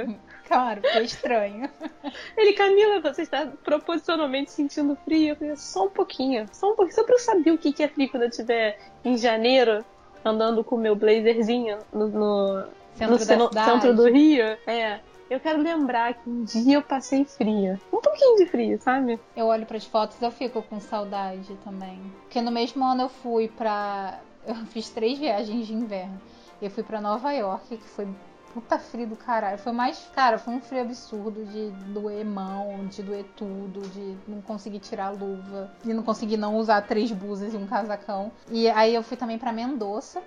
Claro, 0.48 0.80
porque 0.80 0.98
é 0.98 1.02
estranho. 1.02 1.70
Ele, 2.36 2.54
Camila, 2.54 3.00
você 3.00 3.22
está 3.22 3.46
proporcionalmente 3.62 4.52
sentindo 4.52 4.96
frio? 5.04 5.30
Eu 5.30 5.36
falei, 5.36 5.56
só 5.56 5.84
um 5.84 5.90
pouquinho, 5.90 6.46
só 6.50 6.72
um 6.72 6.76
pouquinho, 6.76 6.96
só 6.96 7.04
pra 7.04 7.14
eu 7.14 7.18
saber 7.18 7.50
o 7.50 7.58
que 7.58 7.82
é 7.82 7.88
frio 7.88 8.08
quando 8.10 8.22
eu 8.22 8.30
estiver 8.30 8.78
em 9.04 9.18
janeiro, 9.18 9.84
andando 10.24 10.64
com 10.64 10.76
o 10.76 10.78
meu 10.78 10.96
blazerzinho 10.96 11.78
no, 11.92 12.08
no, 12.08 12.64
Centro 12.96 13.36
no 13.36 13.52
centro 13.52 13.94
do 13.94 14.08
Rio. 14.08 14.44
É. 14.66 15.00
Eu 15.30 15.40
quero 15.40 15.60
lembrar 15.62 16.14
que 16.14 16.28
um 16.28 16.44
dia 16.44 16.76
eu 16.76 16.82
passei 16.82 17.24
frio. 17.24 17.80
Um 17.92 18.00
pouquinho 18.00 18.36
de 18.36 18.46
frio, 18.46 18.80
sabe? 18.80 19.18
Eu 19.34 19.46
olho 19.46 19.66
pras 19.66 19.84
fotos 19.84 20.20
e 20.20 20.24
eu 20.24 20.30
fico 20.30 20.62
com 20.62 20.78
saudade 20.78 21.56
também. 21.64 22.00
Porque 22.22 22.40
no 22.40 22.50
mesmo 22.50 22.84
ano 22.84 23.02
eu 23.02 23.08
fui 23.08 23.48
pra. 23.48 24.20
Eu 24.46 24.54
fiz 24.66 24.90
três 24.90 25.18
viagens 25.18 25.66
de 25.66 25.72
inverno. 25.72 26.20
Eu 26.60 26.70
fui 26.70 26.82
pra 26.82 27.00
Nova 27.00 27.32
York, 27.32 27.76
que 27.76 27.88
foi 27.88 28.06
puta 28.52 28.78
frio 28.78 29.06
do 29.06 29.16
caralho. 29.16 29.58
Foi 29.58 29.72
mais. 29.72 29.98
Cara, 30.14 30.38
foi 30.38 30.54
um 30.54 30.60
frio 30.60 30.82
absurdo 30.82 31.44
de 31.46 31.70
doer 31.92 32.24
mão, 32.24 32.86
de 32.86 33.02
doer 33.02 33.24
tudo, 33.36 33.80
de 33.88 34.16
não 34.28 34.40
conseguir 34.42 34.78
tirar 34.78 35.06
a 35.06 35.10
luva, 35.10 35.70
de 35.82 35.92
não 35.92 36.02
conseguir 36.02 36.36
não 36.36 36.56
usar 36.56 36.82
três 36.82 37.10
blusas 37.10 37.52
e 37.52 37.56
um 37.56 37.66
casacão. 37.66 38.30
E 38.50 38.68
aí 38.70 38.94
eu 38.94 39.02
fui 39.02 39.16
também 39.16 39.38
pra 39.38 39.52
Mendoza. 39.52 40.22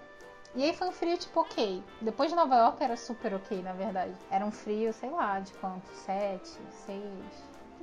E 0.58 0.63
aí 0.63 0.74
foi 0.74 0.88
um 0.88 0.91
frio 0.91 1.15
tipo 1.15 1.39
ok. 1.39 1.84
Depois 2.02 2.32
de 2.32 2.36
Nova 2.36 2.56
York 2.56 2.84
era 2.84 2.98
super 2.98 3.32
ok, 3.36 3.62
na 3.62 3.74
verdade. 3.74 4.15
Era 4.32 4.43
um 4.43 4.50
frio, 4.52 4.91
sei 4.91 5.12
lá, 5.12 5.39
de 5.39 5.54
quanto? 5.54 5.88
Sete, 5.93 6.50
seis. 6.84 7.04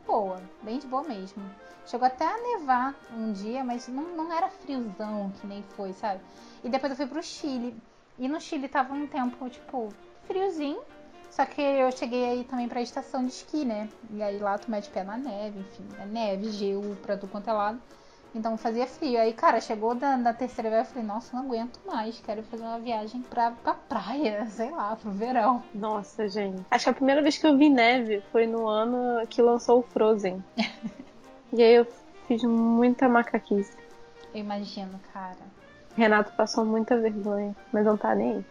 Boa, 0.05 0.43
bem 0.61 0.81
de 0.81 0.87
boa 0.89 1.05
mesmo. 1.05 1.41
Chegou 1.87 2.05
até 2.05 2.27
a 2.27 2.37
nevar 2.37 2.93
um 3.17 3.33
dia, 3.33 3.63
mas 3.63 3.87
não, 3.87 4.03
não 4.17 4.33
era 4.33 4.49
friozão 4.49 5.33
que 5.41 5.47
nem 5.47 5.63
foi, 5.77 5.93
sabe? 5.93 6.21
E 6.65 6.69
depois 6.69 6.91
eu 6.91 6.97
fui 6.97 7.07
pro 7.07 7.23
Chile. 7.23 7.81
E 8.19 8.27
no 8.27 8.41
Chile 8.41 8.69
tava 8.69 8.93
um 8.93 9.07
tempo, 9.07 9.49
tipo, 9.49 9.91
friozinho. 10.27 10.83
Só 11.31 11.47
que 11.47 11.63
eu 11.63 11.93
cheguei 11.93 12.25
aí 12.25 12.45
também 12.45 12.69
pra 12.69 12.83
estação 12.83 13.25
de 13.25 13.31
esqui, 13.31 13.65
né? 13.65 13.89
E 14.11 14.21
aí 14.21 14.41
lá 14.41 14.59
tu 14.59 14.69
mete 14.69 14.91
pé 14.91 15.05
na 15.05 15.17
neve, 15.17 15.61
enfim, 15.61 15.87
é 16.01 16.07
neve, 16.07 16.51
gelo 16.51 16.97
pra 16.97 17.17
tu 17.17 17.29
quanto 17.29 17.49
é 17.49 17.53
lado. 17.53 17.81
Então 18.35 18.57
fazia 18.57 18.87
frio. 18.87 19.21
Aí, 19.21 19.33
cara, 19.33 19.61
chegou 19.61 19.95
da, 19.95 20.17
da 20.17 20.35
terceira 20.35 20.69
vez, 20.69 20.87
eu 20.87 20.93
falei, 20.93 21.07
nossa, 21.07 21.37
não 21.37 21.45
aguento 21.45 21.79
mais, 21.87 22.21
quero 22.21 22.43
fazer 22.45 22.65
uma 22.65 22.79
viagem 22.79 23.23
pra, 23.23 23.53
pra 23.53 23.75
praia, 23.75 24.47
sei 24.51 24.71
lá, 24.71 24.97
pro 24.97 25.13
verão. 25.13 25.63
Nossa, 25.75 26.29
gente. 26.29 26.63
Acho 26.71 26.85
que 26.85 26.91
a 26.91 26.95
primeira 26.95 27.23
vez 27.23 27.39
que 27.39 27.47
eu 27.47 27.57
vi 27.57 27.69
neve 27.69 28.23
foi 28.33 28.47
no 28.47 28.67
ano 28.67 29.27
que 29.29 29.41
lançou 29.41 29.81
o 29.81 29.83
Frozen. 29.83 30.43
e 31.53 31.63
aí 31.63 31.75
eu 31.75 31.87
fiz 32.27 32.43
muita 32.43 33.09
macaquice. 33.09 33.77
Eu 34.35 34.41
imagino, 34.41 34.99
cara. 35.13 35.64
Renato 35.97 36.33
passou 36.33 36.65
muita 36.65 36.99
vergonha, 36.99 37.55
mas 37.73 37.85
não 37.85 37.97
tá 37.97 38.15
nem 38.15 38.33
aí. 38.33 38.45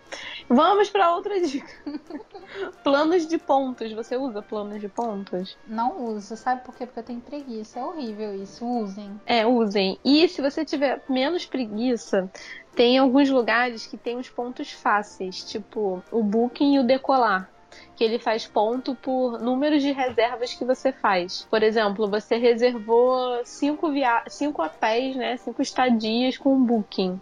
Vamos 0.47 0.89
pra 0.89 1.13
outra 1.15 1.39
dica. 1.41 1.67
planos 2.83 3.27
de 3.27 3.37
pontos. 3.37 3.91
Você 3.91 4.15
usa 4.15 4.41
planos 4.41 4.79
de 4.79 4.87
pontos? 4.87 5.57
Não 5.67 6.05
uso, 6.05 6.37
sabe 6.37 6.63
por 6.63 6.75
quê? 6.75 6.85
Porque 6.85 6.99
eu 6.99 7.03
tenho 7.03 7.21
preguiça. 7.21 7.79
É 7.79 7.83
horrível 7.83 8.35
isso. 8.35 8.65
Usem. 8.65 9.19
É, 9.25 9.45
usem. 9.45 9.99
E 10.03 10.27
se 10.27 10.41
você 10.41 10.63
tiver 10.63 11.03
menos 11.09 11.45
preguiça, 11.45 12.29
tem 12.75 12.97
alguns 12.97 13.29
lugares 13.29 13.85
que 13.85 13.97
tem 13.97 14.17
os 14.17 14.29
pontos 14.29 14.71
fáceis, 14.71 15.43
tipo 15.43 16.01
o 16.11 16.23
Booking 16.23 16.75
e 16.75 16.79
o 16.79 16.83
Decolar. 16.83 17.49
Que 17.95 18.03
ele 18.03 18.19
faz 18.19 18.45
ponto 18.47 18.95
por 18.95 19.39
números 19.39 19.81
de 19.81 19.91
reservas 19.91 20.53
que 20.53 20.65
você 20.65 20.91
faz. 20.91 21.47
Por 21.49 21.63
exemplo, 21.63 22.07
você 22.07 22.37
reservou 22.37 23.41
cinco, 23.45 23.91
via... 23.91 24.23
cinco 24.27 24.63
hotéis, 24.63 25.15
né? 25.15 25.37
Cinco 25.37 25.61
estadias 25.61 26.37
com 26.37 26.55
o 26.55 26.59
Booking. 26.59 27.19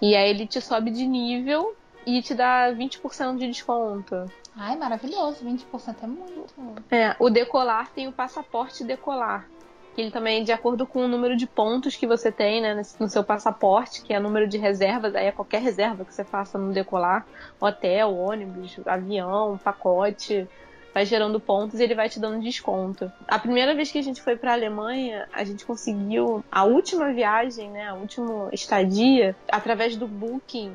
E 0.00 0.14
aí 0.14 0.30
ele 0.30 0.46
te 0.46 0.60
sobe 0.60 0.90
de 0.90 1.06
nível 1.06 1.74
e 2.06 2.20
te 2.22 2.34
dá 2.34 2.72
20% 2.72 3.38
de 3.38 3.46
desconto. 3.48 4.30
Ai, 4.56 4.76
maravilhoso. 4.76 5.44
20% 5.44 5.96
é 6.02 6.06
muito. 6.06 6.54
É, 6.90 7.16
o 7.18 7.28
decolar 7.28 7.90
tem 7.92 8.06
o 8.06 8.12
passaporte 8.12 8.84
decolar. 8.84 9.48
Que 9.94 10.00
ele 10.00 10.10
também, 10.10 10.42
de 10.42 10.50
acordo 10.50 10.86
com 10.86 11.04
o 11.04 11.08
número 11.08 11.36
de 11.36 11.46
pontos 11.46 11.94
que 11.94 12.06
você 12.06 12.32
tem 12.32 12.60
né, 12.60 12.82
no 12.98 13.08
seu 13.08 13.22
passaporte, 13.22 14.02
que 14.02 14.12
é 14.12 14.18
o 14.18 14.22
número 14.22 14.48
de 14.48 14.58
reservas, 14.58 15.14
aí 15.14 15.26
é 15.26 15.32
qualquer 15.32 15.62
reserva 15.62 16.04
que 16.04 16.12
você 16.12 16.24
faça 16.24 16.58
no 16.58 16.72
decolar, 16.72 17.24
hotel, 17.60 18.16
ônibus, 18.16 18.76
avião, 18.86 19.58
pacote, 19.62 20.48
vai 20.94 21.04
gerando 21.04 21.40
pontos 21.40 21.80
e 21.80 21.82
ele 21.82 21.94
vai 21.94 22.08
te 22.08 22.20
dando 22.20 22.40
desconto. 22.40 23.10
A 23.26 23.38
primeira 23.38 23.74
vez 23.74 23.90
que 23.90 23.98
a 23.98 24.02
gente 24.02 24.22
foi 24.22 24.36
para 24.36 24.52
a 24.52 24.54
Alemanha, 24.54 25.28
a 25.32 25.44
gente 25.44 25.66
conseguiu 25.66 26.44
a 26.50 26.64
última 26.64 27.12
viagem, 27.12 27.68
né, 27.70 27.88
a 27.88 27.94
última 27.94 28.48
estadia 28.52 29.34
através 29.50 29.96
do 29.96 30.06
Booking 30.06 30.72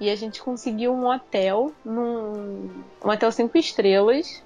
e 0.00 0.08
a 0.08 0.16
gente 0.16 0.42
conseguiu 0.42 0.92
um 0.94 1.06
hotel 1.06 1.72
num 1.84 2.70
um 3.04 3.10
hotel 3.10 3.30
cinco 3.30 3.58
estrelas 3.58 4.42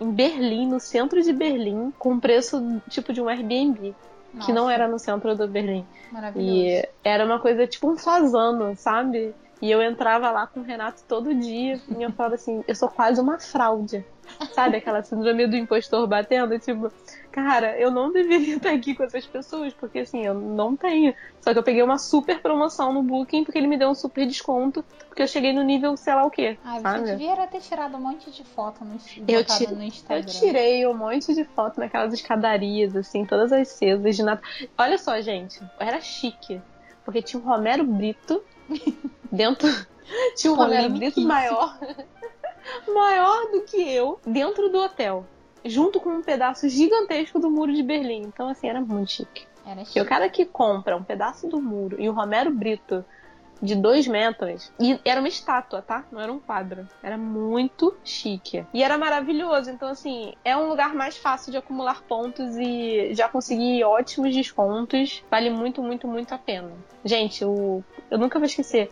em 0.00 0.10
Berlim, 0.10 0.66
no 0.66 0.80
centro 0.80 1.22
de 1.22 1.32
Berlim, 1.32 1.92
com 1.98 2.18
preço 2.18 2.80
tipo 2.88 3.12
de 3.12 3.20
um 3.20 3.28
Airbnb. 3.28 3.94
Nossa. 4.32 4.46
Que 4.46 4.52
não 4.52 4.70
era 4.70 4.88
no 4.88 4.98
centro 4.98 5.36
do 5.36 5.46
Berlim. 5.46 5.84
Maravilhoso. 6.10 6.54
E 6.54 6.88
era 7.04 7.24
uma 7.24 7.38
coisa 7.38 7.66
tipo 7.66 7.90
um 7.90 7.96
fazano, 7.96 8.74
sabe? 8.76 9.34
E 9.60 9.70
eu 9.70 9.82
entrava 9.82 10.30
lá 10.30 10.46
com 10.46 10.60
o 10.60 10.62
Renato 10.62 11.02
todo 11.06 11.34
dia 11.34 11.78
e 11.96 12.02
eu 12.02 12.10
falava 12.12 12.34
assim, 12.34 12.64
eu 12.66 12.74
sou 12.74 12.88
quase 12.88 13.20
uma 13.20 13.38
fraude. 13.38 14.04
Sabe 14.52 14.76
aquela 14.76 15.02
síndrome 15.02 15.46
do 15.46 15.56
impostor 15.56 16.06
batendo? 16.06 16.58
Tipo, 16.58 16.90
cara, 17.30 17.78
eu 17.78 17.90
não 17.90 18.10
deveria 18.10 18.56
estar 18.56 18.70
aqui 18.70 18.94
com 18.94 19.02
essas 19.02 19.26
pessoas, 19.26 19.74
porque 19.74 19.98
assim, 19.98 20.24
eu 20.24 20.34
não 20.34 20.76
tenho. 20.76 21.14
Só 21.40 21.52
que 21.52 21.58
eu 21.58 21.62
peguei 21.62 21.82
uma 21.82 21.98
super 21.98 22.40
promoção 22.40 22.92
no 22.92 23.02
Booking, 23.02 23.44
porque 23.44 23.58
ele 23.58 23.66
me 23.66 23.76
deu 23.76 23.90
um 23.90 23.94
super 23.94 24.26
desconto, 24.26 24.84
porque 25.08 25.22
eu 25.22 25.26
cheguei 25.26 25.52
no 25.52 25.62
nível 25.62 25.96
sei 25.96 26.14
lá 26.14 26.24
o 26.24 26.30
quê. 26.30 26.56
Ah, 26.64 26.80
sabe? 26.80 27.00
você 27.00 27.16
devia 27.16 27.46
ter 27.46 27.60
tirado 27.60 27.96
um 27.96 28.00
monte 28.00 28.30
de 28.30 28.44
foto 28.44 28.84
no, 28.84 28.96
eu 29.28 29.44
ti 29.44 29.70
no 29.70 29.82
Instagram. 29.82 30.22
Eu 30.22 30.26
tirei 30.26 30.86
um 30.86 30.94
monte 30.94 31.34
de 31.34 31.44
foto 31.44 31.80
naquelas 31.80 32.14
escadarias, 32.14 32.96
assim, 32.96 33.26
todas 33.26 33.52
as 33.52 33.68
cesas 33.68 34.16
de 34.16 34.22
Natal. 34.22 34.48
Olha 34.78 34.96
só, 34.96 35.20
gente, 35.20 35.60
era 35.78 36.00
chique. 36.00 36.62
Porque 37.04 37.20
tinha 37.20 37.42
o 37.42 37.44
Romero 37.44 37.84
Brito 37.84 38.42
dentro. 39.30 39.68
Tinha 40.36 40.52
um 40.52 40.56
Romero 40.56 40.90
Brito 40.90 41.20
maior. 41.20 41.78
maior 42.92 43.50
do 43.50 43.62
que 43.62 43.76
eu 43.76 44.18
dentro 44.26 44.68
do 44.68 44.78
hotel. 44.78 45.24
Junto 45.64 46.00
com 46.00 46.10
um 46.10 46.22
pedaço 46.22 46.68
gigantesco 46.68 47.38
do 47.38 47.50
muro 47.50 47.72
de 47.72 47.82
Berlim. 47.82 48.22
Então, 48.22 48.48
assim, 48.48 48.68
era 48.68 48.80
muito 48.80 49.12
chique. 49.12 49.46
Era 49.66 49.84
chique. 49.84 49.98
E 49.98 50.02
o 50.02 50.06
cara 50.06 50.28
que 50.28 50.44
compra 50.44 50.96
um 50.96 51.02
pedaço 51.02 51.46
do 51.46 51.60
muro 51.60 51.96
e 52.00 52.08
o 52.08 52.12
Romero 52.12 52.50
Brito 52.50 53.04
de 53.60 53.74
dois 53.74 54.06
metros. 54.06 54.72
E 54.78 54.98
era 55.04 55.20
uma 55.20 55.28
estátua, 55.28 55.82
tá? 55.82 56.04
Não 56.10 56.20
era 56.20 56.32
um 56.32 56.38
quadro. 56.38 56.88
Era 57.02 57.18
muito 57.18 57.94
chique. 58.04 58.64
E 58.72 58.82
era 58.82 58.96
maravilhoso. 58.96 59.70
Então, 59.70 59.88
assim, 59.88 60.32
é 60.44 60.56
um 60.56 60.68
lugar 60.68 60.94
mais 60.94 61.16
fácil 61.16 61.52
de 61.52 61.58
acumular 61.58 62.02
pontos 62.02 62.56
e 62.56 63.14
já 63.14 63.28
conseguir 63.28 63.84
ótimos 63.84 64.34
descontos. 64.34 65.22
Vale 65.30 65.50
muito, 65.50 65.82
muito, 65.82 66.08
muito 66.08 66.34
a 66.34 66.38
pena. 66.38 66.70
Gente, 67.04 67.44
o... 67.44 67.82
eu 68.10 68.18
nunca 68.18 68.38
vou 68.38 68.46
esquecer. 68.46 68.90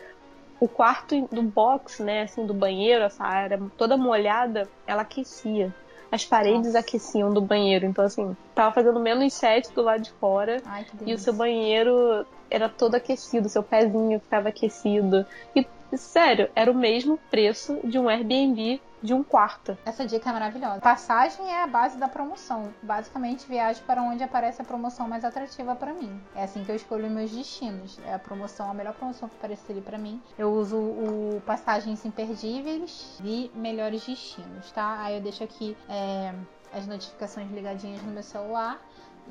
O 0.61 0.69
quarto 0.69 1.29
do 1.31 1.43
box, 1.43 2.03
né, 2.03 2.23
assim, 2.23 2.45
do 2.45 2.53
banheiro, 2.53 3.05
essa 3.05 3.25
área 3.25 3.61
toda 3.77 3.97
molhada, 3.97 4.69
ela 4.87 5.03
aquecia. 5.03 5.73
As 6.11 6.25
paredes 6.25 6.69
Nossa. 6.69 6.79
aqueciam 6.81 7.33
do 7.33 7.41
banheiro. 7.41 7.87
Então, 7.87 8.05
assim, 8.05 8.37
tava 8.55 8.75
fazendo 8.75 8.99
menos 8.99 9.33
7 9.35 9.73
do 9.73 9.83
lado 9.83 10.03
de 10.03 10.11
fora. 10.12 10.61
Ai, 10.64 10.87
e 11.07 11.14
o 11.14 11.19
seu 11.19 11.35
banheiro 11.35 12.27
era 12.51 12.68
todo 12.68 12.94
aquecido, 12.94 13.49
seu 13.49 13.62
pezinho 13.62 14.20
ficava 14.20 14.49
aquecido. 14.49 15.26
E, 15.55 15.66
sério, 15.96 16.51
era 16.55 16.70
o 16.70 16.74
mesmo 16.74 17.18
preço 17.30 17.78
de 17.84 17.99
um 17.99 18.09
Airbnb 18.09 18.80
de 19.03 19.14
um 19.14 19.22
quarto. 19.22 19.76
Essa 19.84 20.07
dica 20.07 20.28
é 20.28 20.32
maravilhosa. 20.32 20.80
Passagem 20.80 21.49
é 21.49 21.62
a 21.62 21.66
base 21.66 21.96
da 21.99 22.09
promoção. 22.09 22.72
Basicamente, 22.82 23.46
viajo 23.46 23.80
para 23.82 24.03
onde 24.03 24.22
aparece 24.22 24.61
a 24.61 24.64
promoção 24.64 25.09
mais 25.09 25.24
atrativa 25.24 25.74
para 25.74 25.92
mim. 25.92 26.20
É 26.34 26.42
assim 26.42 26.64
que 26.64 26.70
eu 26.70 26.76
escolho 26.76 27.09
meus 27.09 27.30
destinos. 27.30 27.99
É 28.05 28.14
a 28.14 28.18
promoção, 28.18 28.70
a 28.70 28.74
melhor 28.74 28.94
promoção 28.94 29.28
que 29.28 29.36
aparecer 29.36 29.72
ali 29.72 29.80
para 29.80 29.99
mim. 29.99 30.20
Eu 30.36 30.53
uso 30.53 30.76
o 30.76 31.42
passagens 31.46 32.05
imperdíveis 32.05 33.20
e 33.24 33.51
melhores 33.55 34.05
destinos, 34.05 34.70
tá? 34.72 35.01
Aí 35.01 35.14
eu 35.16 35.20
deixo 35.20 35.44
aqui 35.44 35.76
é, 35.88 36.34
as 36.72 36.86
notificações 36.86 37.51
ligadinhas 37.51 38.03
no 38.03 38.12
meu 38.12 38.22
celular 38.22 38.80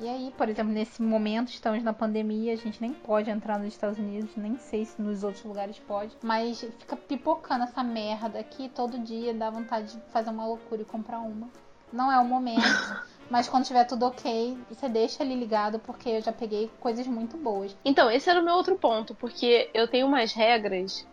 e 0.00 0.08
aí, 0.08 0.32
por 0.36 0.48
exemplo, 0.48 0.72
nesse 0.72 1.02
momento 1.02 1.48
estamos 1.48 1.82
na 1.82 1.92
pandemia, 1.92 2.52
a 2.52 2.56
gente 2.56 2.80
nem 2.80 2.92
pode 2.92 3.30
entrar 3.30 3.58
nos 3.58 3.68
Estados 3.68 3.98
Unidos, 3.98 4.30
nem 4.36 4.56
sei 4.56 4.84
se 4.84 5.00
nos 5.02 5.24
outros 5.24 5.44
lugares 5.44 5.78
pode, 5.80 6.16
mas 6.22 6.60
fica 6.60 6.96
pipocando 6.96 7.64
essa 7.64 7.82
merda 7.82 8.38
aqui 8.38 8.68
todo 8.68 8.98
dia, 8.98 9.34
dá 9.34 9.50
vontade 9.50 9.94
de 9.94 10.00
fazer 10.12 10.30
uma 10.30 10.46
loucura 10.46 10.82
e 10.82 10.84
comprar 10.84 11.18
uma. 11.18 11.48
Não 11.92 12.12
é 12.12 12.18
o 12.20 12.24
momento, 12.24 12.62
mas 13.28 13.48
quando 13.48 13.64
tiver 13.64 13.84
tudo 13.84 14.06
ok, 14.06 14.56
você 14.68 14.88
deixa 14.88 15.22
ali 15.22 15.34
ligado 15.34 15.80
porque 15.80 16.10
eu 16.10 16.20
já 16.20 16.32
peguei 16.32 16.70
coisas 16.78 17.06
muito 17.06 17.36
boas. 17.36 17.76
Então, 17.84 18.08
esse 18.08 18.30
era 18.30 18.40
o 18.40 18.44
meu 18.44 18.54
outro 18.54 18.76
ponto, 18.76 19.14
porque 19.16 19.68
eu 19.74 19.88
tenho 19.88 20.06
umas 20.06 20.32
regras 20.32 21.04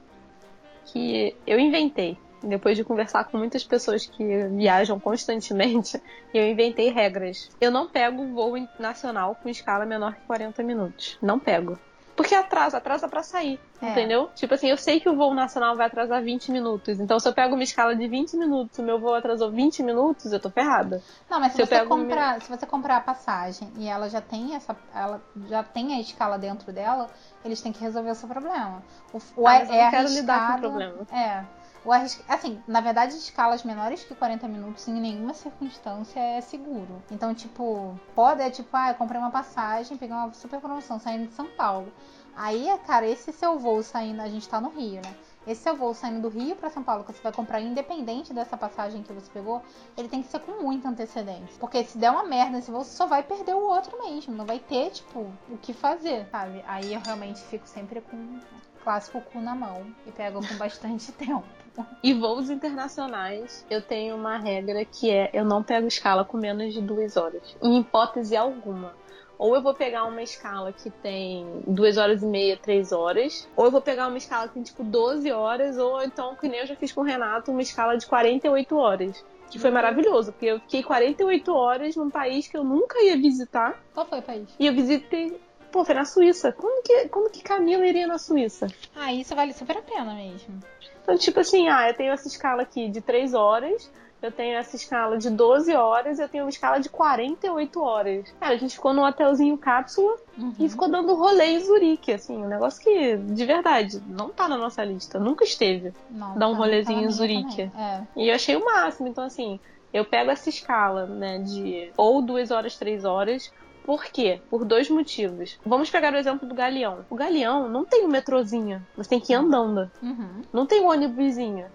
que 0.86 1.36
eu 1.47 1.59
inventei 1.59 2.17
depois 2.45 2.77
de 2.77 2.83
conversar 2.83 3.25
com 3.25 3.37
muitas 3.37 3.63
pessoas 3.63 4.05
que 4.05 4.23
viajam 4.49 4.99
constantemente, 4.99 6.01
eu 6.33 6.47
inventei 6.47 6.89
regras. 6.89 7.49
Eu 7.59 7.71
não 7.71 7.87
pego 7.87 8.25
voo 8.33 8.55
nacional 8.79 9.35
com 9.35 9.49
escala 9.49 9.85
menor 9.85 10.15
que 10.15 10.21
40 10.21 10.63
minutos. 10.63 11.17
Não 11.21 11.39
pego. 11.39 11.77
Porque 12.15 12.33
atrasa, 12.33 12.77
atrasa 12.77 13.09
para 13.09 13.21
sair, 13.21 13.59
é. 13.81 13.89
entendeu? 13.89 14.29
Tipo 14.33 14.53
assim, 14.53 14.69
eu 14.69 14.77
sei 14.77 15.01
que 15.01 15.09
o 15.09 15.15
voo 15.15 15.33
nacional 15.33 15.75
vai 15.75 15.87
atrasar 15.87 16.23
20 16.23 16.49
minutos. 16.49 16.97
Então, 16.99 17.19
se 17.19 17.27
eu 17.27 17.33
pego 17.33 17.55
uma 17.55 17.63
escala 17.63 17.93
de 17.93 18.07
20 18.07 18.37
minutos, 18.37 18.79
o 18.79 18.83
meu 18.83 18.97
voo 18.97 19.13
atrasou 19.13 19.51
20 19.51 19.83
minutos, 19.83 20.31
eu 20.31 20.39
tô 20.39 20.49
ferrada. 20.49 21.03
Não, 21.29 21.41
mas 21.41 21.51
se, 21.51 21.57
se 21.57 21.65
você 21.65 21.85
comprar, 21.85 22.41
se 22.41 22.49
você 22.49 22.65
comprar 22.65 22.97
a 22.97 23.01
passagem 23.01 23.69
e 23.77 23.87
ela 23.87 24.07
já 24.09 24.21
tem 24.21 24.55
essa, 24.55 24.75
ela 24.93 25.21
já 25.49 25.61
tem 25.61 25.93
a 25.93 25.99
escala 25.99 26.37
dentro 26.37 26.71
dela, 26.71 27.09
eles 27.43 27.61
têm 27.61 27.73
que 27.73 27.81
resolver 27.81 28.11
o 28.11 28.15
seu 28.15 28.29
problema. 28.29 28.81
O, 29.11 29.17
o 29.41 29.47
ah, 29.47 29.57
é, 29.57 29.63
eu 29.63 29.83
não 29.83 29.91
quero 29.91 30.09
lidar 30.09 30.51
com 30.51 30.57
o 30.57 30.61
problema. 30.61 31.07
É. 31.11 31.43
O 31.86 31.91
Assim, 31.91 32.59
na 32.67 32.81
verdade, 32.81 33.13
escalas 33.15 33.63
menores 33.63 34.03
que 34.03 34.15
40 34.15 34.47
minutos 34.47 34.88
em 34.88 34.93
nenhuma 34.99 35.36
circunstância 35.36 36.19
é 36.19 36.41
seguro. 36.41 37.03
Então, 37.11 37.31
tipo, 37.36 37.95
pode 38.15 38.41
é 38.41 38.49
tipo, 38.49 38.69
ah, 38.75 38.89
eu 38.89 38.95
comprei 38.95 39.21
uma 39.21 39.29
passagem, 39.29 39.95
peguei 39.95 40.15
uma 40.15 40.33
super 40.33 40.59
promoção 40.59 40.97
saindo 40.97 41.27
de 41.27 41.33
São 41.33 41.45
Paulo. 41.45 41.93
Aí, 42.36 42.67
cara, 42.88 43.07
esse 43.07 43.31
seu 43.31 43.59
voo 43.59 43.83
saindo, 43.83 44.19
a 44.19 44.27
gente 44.27 44.49
tá 44.49 44.59
no 44.59 44.69
Rio, 44.69 44.99
né? 44.99 45.15
Esse 45.45 45.61
seu 45.61 45.75
voo 45.75 45.93
saindo 45.93 46.21
do 46.21 46.27
Rio 46.27 46.55
para 46.55 46.71
São 46.71 46.81
Paulo, 46.81 47.03
que 47.03 47.13
você 47.13 47.21
vai 47.21 47.31
comprar 47.31 47.61
independente 47.61 48.33
dessa 48.33 48.57
passagem 48.57 49.03
que 49.03 49.13
você 49.13 49.29
pegou, 49.31 49.61
ele 49.95 50.09
tem 50.09 50.23
que 50.23 50.29
ser 50.29 50.39
com 50.39 50.63
muita 50.63 50.89
antecedência. 50.89 51.55
Porque 51.59 51.83
se 51.83 51.99
der 51.99 52.09
uma 52.09 52.23
merda 52.23 52.53
nesse 52.53 52.71
voo, 52.71 52.83
você 52.83 52.97
só 52.97 53.05
vai 53.05 53.21
perder 53.21 53.53
o 53.53 53.61
outro 53.61 53.95
mesmo. 54.03 54.33
Não 54.33 54.43
vai 54.45 54.57
ter, 54.57 54.89
tipo, 54.89 55.31
o 55.47 55.57
que 55.61 55.71
fazer, 55.71 56.27
sabe? 56.31 56.65
Aí 56.67 56.95
eu 56.95 56.99
realmente 56.99 57.41
fico 57.41 57.67
sempre 57.67 58.01
com 58.01 58.17
o 58.17 58.39
clássico 58.83 59.21
cu 59.21 59.39
na 59.39 59.53
mão 59.53 59.86
e 60.07 60.11
pego 60.11 60.45
com 60.45 60.57
bastante 60.57 61.11
tempo. 61.13 61.64
E 62.03 62.13
voos 62.13 62.49
internacionais, 62.49 63.65
eu 63.69 63.82
tenho 63.82 64.15
uma 64.15 64.38
regra 64.38 64.84
que 64.86 65.09
é 65.09 65.30
eu 65.34 65.43
não 65.45 65.63
pego 65.63 65.88
escala 65.88 66.23
com 66.23 66.38
menos 66.38 66.73
de 66.73 66.82
duas 66.82 67.17
horas. 67.17 67.55
Em 67.61 67.80
hipótese 67.80 68.36
alguma. 68.36 68.93
Ou 69.38 69.55
eu 69.55 69.61
vou 69.61 69.73
pegar 69.73 70.05
uma 70.05 70.21
escala 70.21 70.71
que 70.71 70.89
tem 70.89 71.45
duas 71.67 71.97
horas 71.97 72.23
e 72.23 72.26
meia, 72.26 72.57
três 72.57 72.91
horas. 72.91 73.47
Ou 73.55 73.65
eu 73.65 73.71
vou 73.71 73.82
pegar 73.82 74.07
uma 74.07 74.17
escala 74.17 74.47
que 74.47 74.53
tem 74.53 74.63
tipo 74.63 74.84
12 74.84 75.30
horas. 75.32 75.78
Ou 75.78 76.01
então, 76.03 76.36
que 76.36 76.47
nem 76.47 76.61
eu 76.61 76.67
já 76.67 76.76
fiz 76.76 76.91
com 76.91 77.01
o 77.01 77.03
Renato, 77.03 77.51
uma 77.51 77.61
escala 77.61 77.97
de 77.97 78.05
48 78.05 78.78
horas. 78.78 79.26
Que 79.49 79.59
foi 79.59 79.69
maravilhoso, 79.71 80.32
porque 80.32 80.45
eu 80.45 80.59
fiquei 80.61 80.84
48 80.84 81.53
horas 81.53 81.95
num 81.95 82.09
país 82.09 82.47
que 82.47 82.57
eu 82.57 82.63
nunca 82.63 83.01
ia 83.03 83.15
visitar. 83.15 83.80
Qual 83.93 84.05
foi 84.05 84.19
o 84.19 84.23
país? 84.23 84.49
E 84.59 84.65
eu 84.65 84.73
visitei 84.73 85.39
Pô, 85.71 85.84
foi 85.84 85.93
na 85.93 86.05
Suíça. 86.05 86.53
Como 86.53 86.82
que, 86.82 87.09
como 87.09 87.30
que 87.30 87.43
Camila 87.43 87.86
iria 87.86 88.07
na 88.07 88.17
Suíça? 88.17 88.67
Ah, 88.95 89.11
isso 89.11 89.36
vale 89.36 89.51
super 89.51 89.78
a 89.78 89.82
pena 89.82 90.13
mesmo. 90.13 90.61
Então, 91.05 91.15
tipo 91.19 91.39
assim, 91.39 91.69
ah, 91.69 91.87
eu 91.87 91.93
tenho 91.93 92.11
essa 92.11 92.27
escala 92.27 92.63
aqui 92.63 92.89
de 92.89 92.99
3 92.99 93.35
horas, 93.35 93.91
eu 94.23 94.31
tenho 94.31 94.57
essa 94.57 94.75
escala 94.75 95.19
de 95.19 95.29
12 95.29 95.71
horas, 95.75 96.17
eu 96.17 96.27
tenho 96.27 96.45
uma 96.45 96.49
escala 96.49 96.79
de 96.79 96.89
48 96.89 97.79
horas. 97.79 98.33
Cara, 98.39 98.55
a 98.55 98.57
gente 98.57 98.73
ficou 98.73 98.91
num 98.91 99.03
hotelzinho 99.03 99.55
cápsula 99.55 100.15
uhum. 100.35 100.51
e 100.57 100.67
ficou 100.67 100.89
dando 100.89 101.13
rolê 101.13 101.45
em 101.51 101.59
Zurique, 101.59 102.11
assim, 102.11 102.43
um 102.43 102.47
negócio 102.47 102.81
que, 102.81 103.17
de 103.17 103.45
verdade, 103.45 104.01
não 104.07 104.29
tá 104.29 104.47
na 104.47 104.57
nossa 104.57 104.83
lista, 104.83 105.19
nunca 105.19 105.43
esteve. 105.43 105.93
Não, 106.09 106.35
dar 106.35 106.47
um 106.47 106.53
tá, 106.53 106.57
rolezinho 106.57 107.01
tá 107.01 107.05
em 107.05 107.11
Zurique. 107.11 107.61
É. 107.77 108.01
E 108.15 108.29
eu 108.29 108.35
achei 108.35 108.55
o 108.55 108.65
máximo, 108.65 109.07
então 109.07 109.23
assim, 109.23 109.59
eu 109.93 110.03
pego 110.03 110.31
essa 110.31 110.49
escala, 110.49 111.05
né, 111.05 111.37
de 111.37 111.91
ou 111.95 112.19
2 112.19 112.49
horas, 112.49 112.75
3 112.77 113.05
horas, 113.05 113.53
por 113.86 114.05
quê? 114.05 114.41
Por 114.49 114.65
dois 114.65 114.89
motivos. 114.89 115.59
Vamos 115.63 115.91
pegar 115.91 116.11
o 116.11 116.17
exemplo 116.17 116.49
do 116.49 116.55
Galeão. 116.55 117.05
O 117.07 117.15
Galeão 117.15 117.69
não 117.69 117.86
tem 117.86 118.03
um 118.03 118.07
metrozinho. 118.07 118.86
Você 118.97 119.11
tem 119.11 119.19
que 119.19 119.31
ir 119.31 119.36
andando. 119.36 119.89
Uhum. 120.01 120.41
Não 120.51 120.65
tem 120.65 120.81
um 120.81 120.88
ônibusinho. 120.88 121.67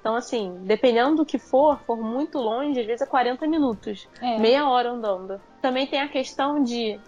Então, 0.00 0.16
assim, 0.16 0.58
dependendo 0.62 1.18
do 1.18 1.24
que 1.24 1.38
for, 1.38 1.78
for 1.86 1.96
muito 1.96 2.38
longe, 2.38 2.80
às 2.80 2.86
vezes 2.86 3.02
é 3.02 3.06
40 3.06 3.46
minutos. 3.46 4.08
É. 4.20 4.36
Meia 4.40 4.68
hora 4.68 4.90
andando. 4.90 5.40
Também 5.60 5.86
tem 5.86 6.00
a 6.00 6.08
questão 6.08 6.60
de. 6.60 6.98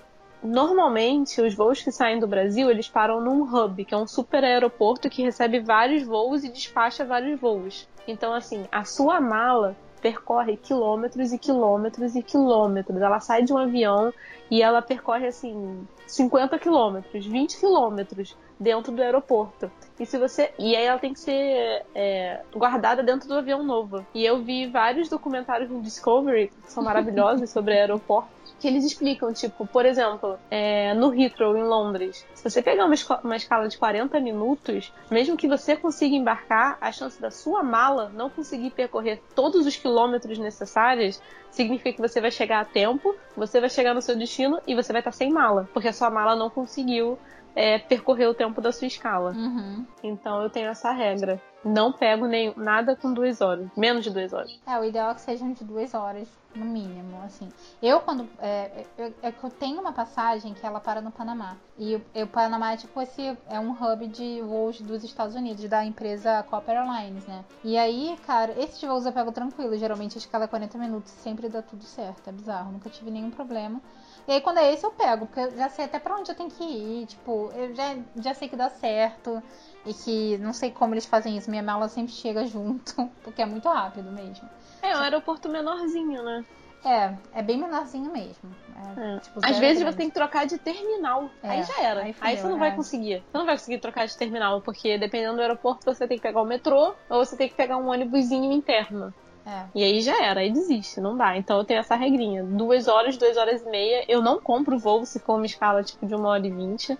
Normalmente, 0.40 1.40
os 1.40 1.54
voos 1.54 1.82
que 1.82 1.90
saem 1.90 2.20
do 2.20 2.28
Brasil, 2.28 2.70
eles 2.70 2.88
param 2.88 3.20
num 3.20 3.42
hub, 3.42 3.84
que 3.84 3.94
é 3.94 3.96
um 3.96 4.06
super 4.06 4.44
aeroporto 4.44 5.10
que 5.10 5.22
recebe 5.22 5.58
vários 5.58 6.04
voos 6.04 6.44
e 6.44 6.48
despacha 6.48 7.04
vários 7.04 7.40
voos. 7.40 7.88
Então, 8.06 8.32
assim, 8.32 8.66
a 8.70 8.84
sua 8.84 9.20
mala 9.20 9.74
percorre 10.04 10.58
quilômetros 10.58 11.32
e 11.32 11.38
quilômetros 11.38 12.14
e 12.14 12.22
quilômetros. 12.22 13.00
Ela 13.00 13.20
sai 13.20 13.42
de 13.42 13.54
um 13.54 13.56
avião 13.56 14.12
e 14.50 14.60
ela 14.60 14.82
percorre 14.82 15.26
assim 15.26 15.88
50 16.06 16.58
quilômetros, 16.58 17.24
20 17.24 17.58
quilômetros 17.58 18.36
dentro 18.60 18.92
do 18.92 19.00
aeroporto. 19.00 19.70
E 19.98 20.04
se 20.04 20.18
você. 20.18 20.52
E 20.58 20.76
aí 20.76 20.84
ela 20.84 20.98
tem 20.98 21.14
que 21.14 21.20
ser 21.20 21.86
é, 21.94 22.42
guardada 22.54 23.02
dentro 23.02 23.26
do 23.26 23.34
avião 23.34 23.62
novo. 23.62 24.04
E 24.14 24.22
eu 24.22 24.42
vi 24.42 24.66
vários 24.66 25.08
documentários 25.08 25.70
no 25.70 25.80
Discovery 25.80 26.48
que 26.48 26.70
são 26.70 26.84
maravilhosos 26.84 27.48
sobre 27.48 27.72
aeroporto 27.72 28.33
que 28.64 28.68
eles 28.68 28.82
explicam, 28.82 29.30
tipo, 29.30 29.66
por 29.66 29.84
exemplo, 29.84 30.38
é, 30.50 30.94
no 30.94 31.14
Heathrow, 31.14 31.54
em 31.54 31.62
Londres, 31.62 32.26
se 32.32 32.42
você 32.42 32.62
pegar 32.62 32.86
uma, 32.86 32.94
uma, 33.22 33.36
escala 33.36 33.68
de 33.68 33.76
40 33.76 34.18
minutos, 34.20 34.90
mesmo 35.10 35.36
que 35.36 35.46
você 35.46 35.76
consiga 35.76 36.16
embarcar, 36.16 36.78
a 36.80 36.90
chance 36.90 37.20
da 37.20 37.30
sua 37.30 37.62
mala 37.62 38.10
não 38.14 38.30
conseguir 38.30 38.70
percorrer 38.70 39.20
todos 39.34 39.66
os 39.66 39.76
quilômetros 39.76 40.38
necessários 40.38 41.20
significa 41.50 41.92
que 41.92 42.00
você 42.00 42.22
vai 42.22 42.30
chegar 42.30 42.60
a 42.60 42.64
tempo, 42.64 43.14
você 43.36 43.60
vai 43.60 43.68
chegar 43.68 43.92
no 43.92 44.00
seu 44.00 44.16
destino 44.16 44.58
e 44.66 44.74
você 44.74 44.94
vai 44.94 45.02
estar 45.02 45.12
sem 45.12 45.30
mala, 45.30 45.68
porque 45.74 45.88
a 45.88 45.92
sua 45.92 46.08
mala 46.08 46.34
não 46.34 46.48
conseguiu 46.48 47.18
é, 47.54 47.78
percorrer 47.78 48.28
o 48.28 48.34
tempo 48.34 48.60
da 48.60 48.72
sua 48.72 48.86
escala. 48.86 49.32
Uhum. 49.32 49.86
Então 50.02 50.42
eu 50.42 50.50
tenho 50.50 50.68
essa 50.68 50.90
regra. 50.90 51.40
Não 51.64 51.92
pego 51.92 52.26
nem, 52.26 52.52
nada 52.56 52.94
com 52.94 53.12
duas 53.12 53.40
horas. 53.40 53.68
Menos 53.74 54.04
de 54.04 54.10
duas 54.10 54.32
horas. 54.34 54.60
É, 54.66 54.78
o 54.78 54.84
ideal 54.84 55.10
é 55.10 55.14
que 55.14 55.22
sejam 55.22 55.50
de 55.52 55.64
duas 55.64 55.94
horas, 55.94 56.28
no 56.54 56.64
mínimo, 56.64 57.22
assim. 57.24 57.48
Eu, 57.82 58.00
quando. 58.00 58.28
É, 58.38 58.84
eu, 58.98 59.14
é 59.22 59.32
que 59.32 59.42
eu 59.42 59.50
tenho 59.50 59.80
uma 59.80 59.92
passagem 59.92 60.52
que 60.52 60.64
ela 60.64 60.78
para 60.78 61.00
no 61.00 61.10
Panamá. 61.10 61.56
E 61.78 61.96
o 61.96 62.26
Panamá 62.26 62.74
é 62.74 62.76
tipo 62.76 63.00
esse. 63.00 63.36
É 63.48 63.58
um 63.58 63.70
hub 63.72 64.06
de 64.08 64.42
voos 64.42 64.78
dos 64.80 65.02
Estados 65.04 65.34
Unidos, 65.34 65.66
da 65.66 65.82
empresa 65.84 66.42
Copper 66.44 66.76
Airlines, 66.76 67.26
né? 67.26 67.44
E 67.64 67.78
aí, 67.78 68.14
cara, 68.26 68.52
esses 68.62 68.80
voos 68.82 69.06
eu 69.06 69.12
pego 69.12 69.32
tranquilo. 69.32 69.76
Geralmente 69.78 70.16
a 70.16 70.20
escala 70.20 70.44
é 70.44 70.48
40 70.48 70.76
minutos 70.76 71.12
sempre 71.12 71.48
dá 71.48 71.62
tudo 71.62 71.84
certo. 71.84 72.28
É 72.28 72.32
bizarro. 72.32 72.72
Nunca 72.72 72.90
tive 72.90 73.10
nenhum 73.10 73.30
problema. 73.30 73.80
E 74.26 74.32
aí 74.32 74.40
quando 74.40 74.58
é 74.58 74.72
esse 74.72 74.84
eu 74.84 74.90
pego, 74.90 75.26
porque 75.26 75.40
eu 75.40 75.56
já 75.56 75.68
sei 75.68 75.84
até 75.84 75.98
pra 75.98 76.16
onde 76.16 76.30
eu 76.30 76.34
tenho 76.34 76.50
que 76.50 76.64
ir, 76.64 77.06
tipo, 77.06 77.50
eu 77.54 77.74
já, 77.74 77.96
já 78.16 78.34
sei 78.34 78.48
que 78.48 78.56
dá 78.56 78.70
certo. 78.70 79.42
E 79.86 79.92
que 79.92 80.38
não 80.38 80.54
sei 80.54 80.70
como 80.70 80.94
eles 80.94 81.04
fazem 81.04 81.36
isso, 81.36 81.50
minha 81.50 81.62
mala 81.62 81.88
sempre 81.88 82.12
chega 82.12 82.44
junto, 82.48 83.06
porque 83.22 83.42
é 83.42 83.46
muito 83.46 83.68
rápido 83.68 84.10
mesmo. 84.10 84.48
É, 84.80 84.96
um 84.96 85.00
aeroporto 85.00 85.48
menorzinho, 85.48 86.22
né? 86.22 86.44
É, 86.84 87.14
é 87.38 87.42
bem 87.42 87.58
menorzinho 87.58 88.12
mesmo. 88.12 88.54
É, 88.76 89.16
é. 89.16 89.18
Tipo, 89.20 89.40
Às 89.42 89.58
vezes 89.58 89.78
grande. 89.78 89.92
você 89.92 89.96
tem 89.96 90.08
que 90.08 90.14
trocar 90.14 90.46
de 90.46 90.58
terminal. 90.58 91.30
É, 91.42 91.50
aí 91.50 91.62
já 91.62 91.82
era. 91.82 92.02
Aí, 92.02 92.12
fudeu, 92.12 92.28
aí 92.28 92.36
você 92.36 92.48
não 92.48 92.58
vai 92.58 92.68
é. 92.68 92.72
conseguir. 92.72 93.24
Você 93.30 93.38
não 93.38 93.46
vai 93.46 93.56
conseguir 93.56 93.78
trocar 93.78 94.06
de 94.06 94.16
terminal, 94.16 94.60
porque 94.60 94.98
dependendo 94.98 95.36
do 95.36 95.40
aeroporto 95.40 95.84
você 95.84 96.06
tem 96.06 96.18
que 96.18 96.22
pegar 96.22 96.42
o 96.42 96.46
metrô 96.46 96.94
ou 97.08 97.24
você 97.24 97.36
tem 97.36 97.48
que 97.48 97.54
pegar 97.54 97.78
um 97.78 97.88
ônibusinho 97.88 98.52
interno. 98.52 99.14
É. 99.46 99.64
E 99.74 99.84
aí 99.84 100.00
já 100.00 100.22
era, 100.22 100.40
aí 100.40 100.50
desiste, 100.50 101.00
não 101.00 101.16
dá. 101.16 101.36
Então 101.36 101.58
eu 101.58 101.64
tenho 101.64 101.80
essa 101.80 101.94
regrinha. 101.94 102.42
Duas 102.42 102.88
horas, 102.88 103.16
duas 103.16 103.36
horas 103.36 103.62
e 103.62 103.70
meia. 103.70 104.04
Eu 104.08 104.22
não 104.22 104.40
compro 104.40 104.78
voo 104.78 105.04
se 105.04 105.18
for 105.18 105.34
uma 105.34 105.46
escala 105.46 105.82
tipo 105.82 106.06
de 106.06 106.14
uma 106.14 106.28
hora 106.30 106.46
e 106.46 106.50
vinte. 106.50 106.96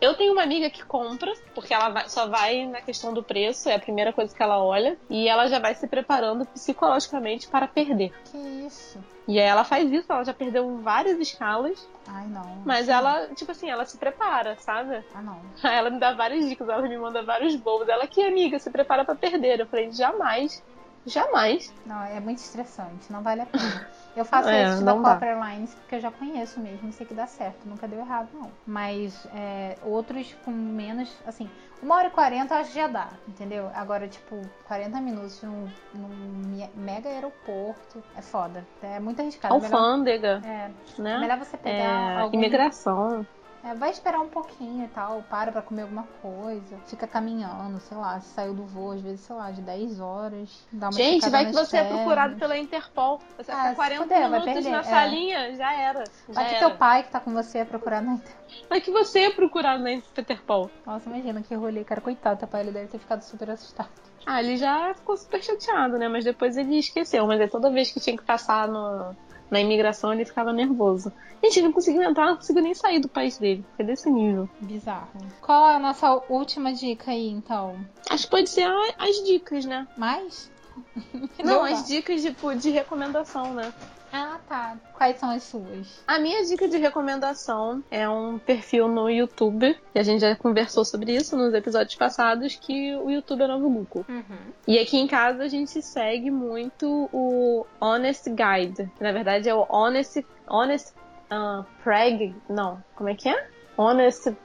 Eu 0.00 0.14
tenho 0.14 0.32
uma 0.32 0.42
amiga 0.42 0.68
que 0.68 0.84
compra, 0.84 1.32
porque 1.54 1.72
ela 1.72 1.88
vai, 1.88 2.08
só 2.08 2.26
vai 2.26 2.66
na 2.66 2.80
questão 2.80 3.14
do 3.14 3.22
preço, 3.22 3.68
é 3.68 3.76
a 3.76 3.78
primeira 3.78 4.12
coisa 4.12 4.34
que 4.34 4.42
ela 4.42 4.62
olha, 4.62 4.98
e 5.08 5.28
ela 5.28 5.46
já 5.46 5.58
vai 5.58 5.74
se 5.74 5.86
preparando 5.86 6.44
psicologicamente 6.44 7.48
para 7.48 7.66
perder. 7.66 8.12
Que 8.24 8.36
isso? 8.36 8.98
E 9.28 9.38
aí 9.38 9.46
ela 9.46 9.62
faz 9.62 9.90
isso, 9.90 10.12
ela 10.12 10.24
já 10.24 10.34
perdeu 10.34 10.78
várias 10.78 11.18
escalas. 11.18 11.88
Ai, 12.08 12.26
não. 12.26 12.62
Mas 12.64 12.88
ela, 12.88 13.28
tipo 13.28 13.52
assim, 13.52 13.70
ela 13.70 13.86
se 13.86 13.96
prepara, 13.96 14.56
sabe? 14.58 15.04
Ah, 15.14 15.22
não. 15.22 15.40
Aí 15.62 15.76
ela 15.76 15.88
me 15.88 16.00
dá 16.00 16.12
várias 16.12 16.48
dicas, 16.48 16.68
ela 16.68 16.82
me 16.82 16.98
manda 16.98 17.22
vários 17.22 17.54
voos. 17.54 17.88
Ela 17.88 18.08
que 18.08 18.20
amiga, 18.22 18.58
se 18.58 18.70
prepara 18.70 19.04
para 19.04 19.14
perder. 19.14 19.60
Eu 19.60 19.66
falei, 19.66 19.92
jamais 19.92 20.62
Jamais. 21.06 21.72
Não, 21.86 22.02
é 22.02 22.20
muito 22.20 22.38
estressante, 22.38 23.10
não 23.10 23.22
vale 23.22 23.42
a 23.42 23.46
pena. 23.46 23.86
Eu 24.16 24.24
faço 24.24 24.48
é, 24.48 24.68
isso 24.68 24.84
da 24.84 24.92
Copper 24.94 25.28
Airlines 25.28 25.72
porque 25.72 25.94
eu 25.94 26.00
já 26.00 26.10
conheço 26.10 26.58
mesmo, 26.58 26.92
sei 26.92 27.06
que 27.06 27.14
dá 27.14 27.28
certo, 27.28 27.64
nunca 27.64 27.86
deu 27.86 28.00
errado 28.00 28.28
não. 28.34 28.50
Mas 28.66 29.24
é, 29.32 29.76
outros 29.84 30.34
com 30.44 30.50
menos, 30.50 31.08
assim, 31.24 31.48
uma 31.80 31.94
hora 31.94 32.08
e 32.08 32.10
quarenta 32.10 32.54
eu 32.54 32.58
acho 32.58 32.70
que 32.70 32.76
já 32.76 32.88
dá, 32.88 33.08
entendeu? 33.28 33.70
Agora, 33.72 34.08
tipo, 34.08 34.40
40 34.66 35.00
minutos 35.00 35.40
num, 35.42 35.68
num 35.94 36.68
mega 36.74 37.08
aeroporto 37.08 38.02
é 38.16 38.20
foda, 38.20 38.66
é 38.82 38.98
muito 38.98 39.22
arriscado. 39.22 39.54
Alfândega. 39.54 40.42
É, 40.44 40.70
né? 41.00 41.18
melhor 41.18 41.38
você 41.38 41.56
pegar 41.56 42.12
é, 42.12 42.16
algum... 42.16 42.36
Imigração. 42.36 43.24
É, 43.62 43.74
vai 43.74 43.90
esperar 43.90 44.20
um 44.20 44.28
pouquinho 44.28 44.84
e 44.84 44.88
tal, 44.88 45.22
para 45.28 45.52
pra 45.52 45.60
comer 45.60 45.82
alguma 45.82 46.04
coisa, 46.22 46.78
fica 46.86 47.06
caminhando, 47.06 47.78
sei 47.80 47.96
lá, 47.96 48.18
se 48.18 48.28
saiu 48.34 48.54
do 48.54 48.64
voo, 48.64 48.92
às 48.92 49.02
vezes, 49.02 49.20
sei 49.20 49.36
lá, 49.36 49.50
de 49.50 49.60
10 49.60 50.00
horas. 50.00 50.66
Dá 50.72 50.86
uma 50.86 50.92
Gente, 50.92 51.28
vai 51.28 51.46
que 51.46 51.52
você 51.52 51.76
é 51.76 51.84
procurado 51.84 52.36
pela 52.36 52.56
Interpol. 52.56 53.20
Você 53.36 53.52
ah, 53.52 53.56
fica 53.56 53.74
40 53.74 54.02
puder, 54.02 54.30
minutos 54.30 54.64
na 54.64 54.78
é. 54.78 54.82
salinha, 54.82 55.56
já 55.56 55.72
era. 55.74 56.04
Já 56.28 56.34
vai 56.34 56.48
que 56.48 56.54
era. 56.54 56.68
teu 56.68 56.76
pai 56.76 57.02
que 57.02 57.10
tá 57.10 57.20
com 57.20 57.32
você 57.32 57.58
é 57.58 57.64
procurado 57.64 58.06
na 58.06 58.14
Interpol. 58.14 58.40
Vai 58.68 58.80
que 58.80 58.90
você 58.90 59.20
é 59.20 59.30
procurado 59.30 59.82
na 59.82 59.92
Interpol. 59.92 60.70
Nossa, 60.86 61.10
imagina 61.10 61.42
que 61.42 61.54
rolê, 61.54 61.84
cara, 61.84 62.00
coitado, 62.00 62.38
teu 62.38 62.48
pai, 62.48 62.62
ele 62.62 62.72
deve 62.72 62.88
ter 62.88 62.98
ficado 62.98 63.20
super 63.22 63.50
assustado. 63.50 63.90
Ah, 64.24 64.42
ele 64.42 64.56
já 64.56 64.94
ficou 64.94 65.16
super 65.16 65.42
chateado, 65.42 65.98
né? 65.98 66.08
Mas 66.08 66.24
depois 66.24 66.56
ele 66.56 66.78
esqueceu. 66.78 67.26
Mas 67.26 67.40
é 67.40 67.46
toda 67.46 67.70
vez 67.70 67.90
que 67.90 68.00
tinha 68.00 68.16
que 68.16 68.24
passar 68.24 68.68
no 68.68 69.14
na 69.50 69.60
imigração 69.60 70.12
ele 70.12 70.24
ficava 70.24 70.52
nervoso. 70.52 71.12
Gente, 71.42 71.58
ele 71.58 71.66
não 71.66 71.72
conseguiu 71.72 72.02
entrar, 72.02 72.26
não 72.26 72.36
conseguiu 72.36 72.62
nem 72.62 72.74
sair 72.74 73.00
do 73.00 73.08
país 73.08 73.38
dele. 73.38 73.64
Foi 73.76 73.84
desse 73.84 74.10
nível. 74.10 74.48
Bizarro. 74.60 75.08
Qual 75.40 75.66
é 75.70 75.76
a 75.76 75.78
nossa 75.78 76.22
última 76.28 76.72
dica 76.72 77.10
aí, 77.10 77.28
então? 77.28 77.76
Acho 78.08 78.24
que 78.24 78.30
pode 78.30 78.50
ser 78.50 78.66
as 78.98 79.16
dicas, 79.24 79.64
né? 79.64 79.88
Mais? 79.96 80.50
Não, 81.42 81.64
as 81.64 81.86
dicas 81.86 82.22
tipo, 82.22 82.54
de 82.54 82.70
recomendação, 82.70 83.54
né? 83.54 83.72
Ah, 84.12 84.38
tá. 84.48 84.76
Quais 84.94 85.18
são 85.18 85.30
as 85.30 85.42
suas? 85.44 86.02
A 86.06 86.18
minha 86.18 86.44
dica 86.44 86.68
de 86.68 86.76
recomendação 86.76 87.82
é 87.90 88.08
um 88.08 88.38
perfil 88.38 88.88
no 88.88 89.08
YouTube, 89.08 89.76
e 89.94 89.98
a 89.98 90.02
gente 90.02 90.20
já 90.20 90.34
conversou 90.34 90.84
sobre 90.84 91.14
isso 91.14 91.36
nos 91.36 91.54
episódios 91.54 91.94
passados, 91.94 92.56
que 92.56 92.94
o 92.96 93.10
YouTube 93.10 93.42
é 93.42 93.46
novo 93.46 93.70
Google. 93.70 94.04
Uhum. 94.08 94.52
E 94.66 94.78
aqui 94.78 94.98
em 94.98 95.06
casa 95.06 95.44
a 95.44 95.48
gente 95.48 95.80
segue 95.82 96.30
muito 96.30 97.08
o 97.12 97.64
Honest 97.80 98.28
Guide, 98.28 98.90
que 98.96 99.02
na 99.02 99.12
verdade 99.12 99.48
é 99.48 99.54
o 99.54 99.66
Honest, 99.68 100.26
Honest 100.48 100.92
uh, 101.30 101.64
Prag, 101.82 102.34
não, 102.48 102.82
como 102.96 103.08
é 103.08 103.14
que 103.14 103.28
é? 103.28 103.48
Honest 103.76 104.36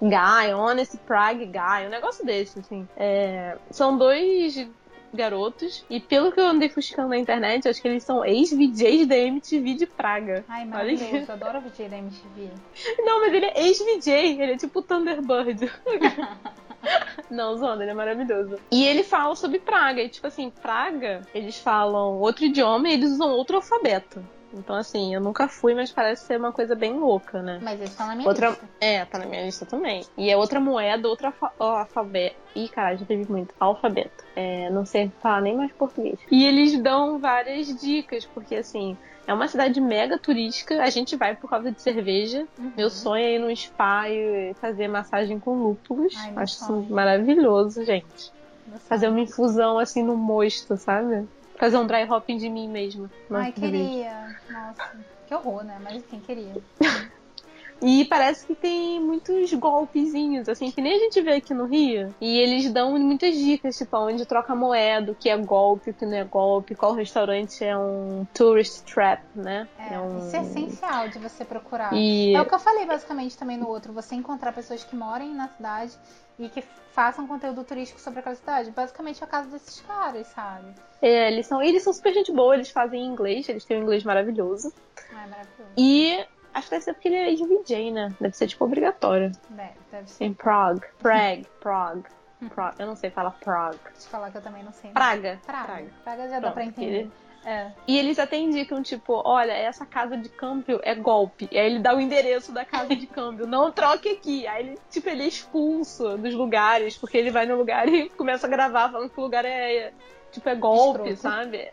Guy, 0.00 0.54
Honest 0.54 0.96
Prague 0.98 1.44
Guy, 1.44 1.86
um 1.86 1.90
negócio 1.90 2.24
desse, 2.24 2.58
assim. 2.58 2.88
É, 2.96 3.58
são 3.70 3.98
dois 3.98 4.66
garotos. 5.12 5.84
E 5.90 6.00
pelo 6.00 6.32
que 6.32 6.40
eu 6.40 6.46
andei 6.46 6.68
fuscando 6.68 7.08
na 7.08 7.18
internet, 7.18 7.68
acho 7.68 7.80
que 7.80 7.88
eles 7.88 8.04
são 8.04 8.24
ex-VJs 8.24 9.06
da 9.06 9.16
MTV 9.16 9.74
de 9.74 9.86
Praga. 9.86 10.44
Ai, 10.48 10.64
maravilhoso. 10.64 11.26
Eu 11.28 11.34
adoro 11.34 11.60
VJ 11.60 11.88
da 11.88 11.98
MTV. 11.98 12.50
Não, 12.98 13.20
mas 13.20 13.32
ele 13.32 13.46
é 13.46 13.62
ex-VJ. 13.66 14.12
Ele 14.40 14.52
é 14.52 14.56
tipo 14.56 14.82
Thunderbird. 14.82 15.70
Não, 17.30 17.56
Zona, 17.56 17.82
ele 17.82 17.90
é 17.90 17.94
maravilhoso. 17.94 18.58
E 18.70 18.86
ele 18.86 19.02
fala 19.02 19.36
sobre 19.36 19.58
Praga. 19.58 20.02
E, 20.02 20.08
tipo 20.08 20.26
assim, 20.26 20.50
Praga, 20.50 21.22
eles 21.34 21.58
falam 21.58 22.18
outro 22.18 22.44
idioma 22.44 22.88
e 22.88 22.94
eles 22.94 23.10
usam 23.10 23.30
outro 23.30 23.56
alfabeto. 23.56 24.24
Então, 24.52 24.76
assim, 24.76 25.14
eu 25.14 25.20
nunca 25.20 25.48
fui, 25.48 25.74
mas 25.74 25.92
parece 25.92 26.24
ser 26.24 26.38
uma 26.38 26.52
coisa 26.52 26.74
bem 26.74 26.92
louca, 26.98 27.42
né? 27.42 27.60
Mas 27.62 27.80
isso 27.80 27.96
tá 27.96 28.06
na 28.06 28.16
minha 28.16 28.28
outra... 28.28 28.50
lista. 28.50 28.68
É, 28.80 29.04
tá 29.04 29.18
na 29.18 29.26
minha 29.26 29.44
lista 29.44 29.64
também. 29.64 30.04
E 30.16 30.30
é 30.30 30.36
outra 30.36 30.60
moeda, 30.60 31.08
outra 31.08 31.32
alfabeto. 31.58 32.36
Ih, 32.54 32.68
caralho, 32.68 32.98
já 32.98 33.06
teve 33.06 33.30
muito. 33.30 33.54
Alfabeto. 33.60 34.24
É, 34.34 34.68
não 34.70 34.84
sei 34.84 35.10
falar 35.22 35.40
nem 35.40 35.56
mais 35.56 35.72
português. 35.72 36.18
E 36.30 36.44
eles 36.44 36.76
dão 36.80 37.18
várias 37.18 37.68
dicas, 37.80 38.26
porque, 38.26 38.56
assim, 38.56 38.96
é 39.26 39.32
uma 39.32 39.46
cidade 39.46 39.80
mega 39.80 40.18
turística. 40.18 40.82
A 40.82 40.90
gente 40.90 41.14
vai 41.14 41.36
por 41.36 41.48
causa 41.48 41.70
de 41.70 41.80
cerveja. 41.80 42.46
Uhum. 42.58 42.72
Meu 42.76 42.90
sonho 42.90 43.24
é 43.24 43.34
ir 43.34 43.38
no 43.38 43.54
spa 43.54 44.08
e 44.08 44.54
fazer 44.54 44.88
massagem 44.88 45.38
com 45.38 45.54
lúpulos. 45.54 46.14
Ai, 46.16 46.32
Acho 46.36 46.54
isso 46.54 46.86
maravilhoso, 46.90 47.84
gente. 47.84 48.32
Fazer 48.88 49.08
uma 49.08 49.20
infusão 49.20 49.78
assim 49.78 50.02
no 50.02 50.16
mosto, 50.16 50.76
sabe? 50.76 51.28
Fazer 51.60 51.76
um 51.76 51.86
dry 51.86 52.04
hopping 52.10 52.38
de 52.38 52.48
mim 52.48 52.66
mesma. 52.66 53.10
Ai, 53.30 53.52
queria. 53.52 54.34
Nossa, 54.48 54.96
que 55.26 55.34
horror, 55.34 55.62
né? 55.62 55.78
Mas 55.84 55.96
enfim, 55.96 56.18
queria. 56.18 56.54
E 57.82 58.04
parece 58.04 58.46
que 58.46 58.54
tem 58.54 59.00
muitos 59.00 59.54
golpezinhos, 59.54 60.50
assim, 60.50 60.70
que 60.70 60.82
nem 60.82 60.96
a 60.96 60.98
gente 60.98 61.18
vê 61.22 61.36
aqui 61.36 61.54
no 61.54 61.64
Rio. 61.64 62.14
E 62.20 62.36
eles 62.36 62.70
dão 62.70 62.98
muitas 62.98 63.34
dicas, 63.34 63.78
tipo, 63.78 63.96
onde 63.96 64.26
troca 64.26 64.54
moeda, 64.54 65.12
o 65.12 65.14
que 65.14 65.30
é 65.30 65.36
golpe, 65.38 65.88
o 65.88 65.94
que 65.94 66.04
não 66.04 66.18
é 66.18 66.24
golpe, 66.24 66.74
qual 66.74 66.92
restaurante 66.92 67.64
é 67.64 67.74
um 67.74 68.26
tourist 68.34 68.82
trap, 68.82 69.22
né? 69.34 69.66
É, 69.78 69.94
é 69.94 69.98
um... 69.98 70.18
isso 70.18 70.36
é 70.36 70.42
essencial 70.42 71.08
de 71.08 71.18
você 71.18 71.42
procurar. 71.42 71.94
E... 71.94 72.34
É 72.34 72.40
o 72.42 72.44
que 72.44 72.54
eu 72.54 72.58
falei 72.58 72.84
basicamente 72.84 73.38
também 73.38 73.56
no 73.56 73.66
outro, 73.66 73.94
você 73.94 74.14
encontrar 74.14 74.52
pessoas 74.52 74.84
que 74.84 74.94
morem 74.94 75.34
na 75.34 75.48
cidade 75.48 75.96
e 76.38 76.50
que 76.50 76.62
façam 76.92 77.26
conteúdo 77.26 77.64
turístico 77.64 77.98
sobre 77.98 78.20
aquela 78.20 78.36
cidade. 78.36 78.70
Basicamente 78.72 79.22
é 79.22 79.24
a 79.24 79.26
casa 79.26 79.48
desses 79.48 79.80
caras, 79.80 80.26
sabe? 80.26 80.74
É, 81.02 81.30
eles 81.32 81.46
são, 81.46 81.62
eles 81.62 81.82
são 81.82 81.92
super 81.92 82.12
gente 82.12 82.30
boa, 82.32 82.54
eles 82.54 82.70
fazem 82.70 83.04
inglês, 83.04 83.48
eles 83.48 83.64
têm 83.64 83.78
um 83.78 83.82
inglês 83.82 84.04
maravilhoso. 84.04 84.72
Ah, 85.12 85.24
é 85.24 85.26
maravilhoso. 85.28 85.70
E 85.76 86.24
acho 86.52 86.66
que 86.66 86.70
deve 86.70 86.84
ser 86.84 86.92
porque 86.94 87.08
ele 87.08 87.16
é 87.16 87.34
de 87.34 87.44
VJ, 87.46 87.90
né? 87.90 88.12
Deve 88.20 88.36
ser 88.36 88.46
tipo 88.48 88.64
obrigatório. 88.64 89.32
Deve, 89.48 89.72
deve 89.90 90.10
ser. 90.10 90.24
Em 90.24 90.34
Prague. 90.34 90.82
Prague, 90.98 91.46
Prague. 91.60 92.04
Pro- 92.54 92.72
eu 92.78 92.86
não 92.86 92.96
sei 92.96 93.10
falar 93.10 93.30
Prague. 93.32 93.78
Deixa 93.92 94.06
eu 94.06 94.10
falar 94.10 94.30
que 94.30 94.38
eu 94.38 94.42
também 94.42 94.62
não 94.62 94.72
sei. 94.72 94.90
Praga. 94.90 95.38
Praga. 95.44 95.86
Praga 96.04 96.22
já 96.28 96.34
dá 96.36 96.40
Pronto, 96.40 96.54
pra 96.54 96.64
entender. 96.64 96.86
ele- 97.00 97.12
É. 97.42 97.70
E 97.88 97.98
eles 97.98 98.18
até 98.18 98.36
indicam, 98.36 98.82
tipo, 98.82 99.22
olha, 99.24 99.52
essa 99.52 99.86
casa 99.86 100.14
de 100.14 100.28
câmbio 100.28 100.78
é 100.82 100.94
golpe. 100.94 101.48
E 101.50 101.58
aí 101.58 101.66
ele 101.72 101.78
dá 101.78 101.94
o 101.96 102.00
endereço 102.00 102.52
da 102.52 102.66
casa 102.66 102.94
de 102.94 103.06
câmbio. 103.06 103.46
Não 103.46 103.72
troque 103.72 104.10
aqui. 104.10 104.46
Aí 104.46 104.66
ele, 104.68 104.78
tipo, 104.90 105.08
ele 105.08 105.22
é 105.22 105.26
expulso 105.26 106.18
dos 106.18 106.34
lugares, 106.34 106.98
porque 106.98 107.16
ele 107.16 107.30
vai 107.30 107.46
no 107.46 107.56
lugar 107.56 107.88
e 107.88 108.10
começa 108.10 108.46
a 108.46 108.50
gravar 108.50 108.90
falando 108.92 109.08
que 109.08 109.18
o 109.18 109.22
lugar 109.22 109.46
é, 109.46 109.90
tipo, 110.30 110.48
é 110.48 110.54
golpe, 110.54 111.16
sabe? 111.16 111.70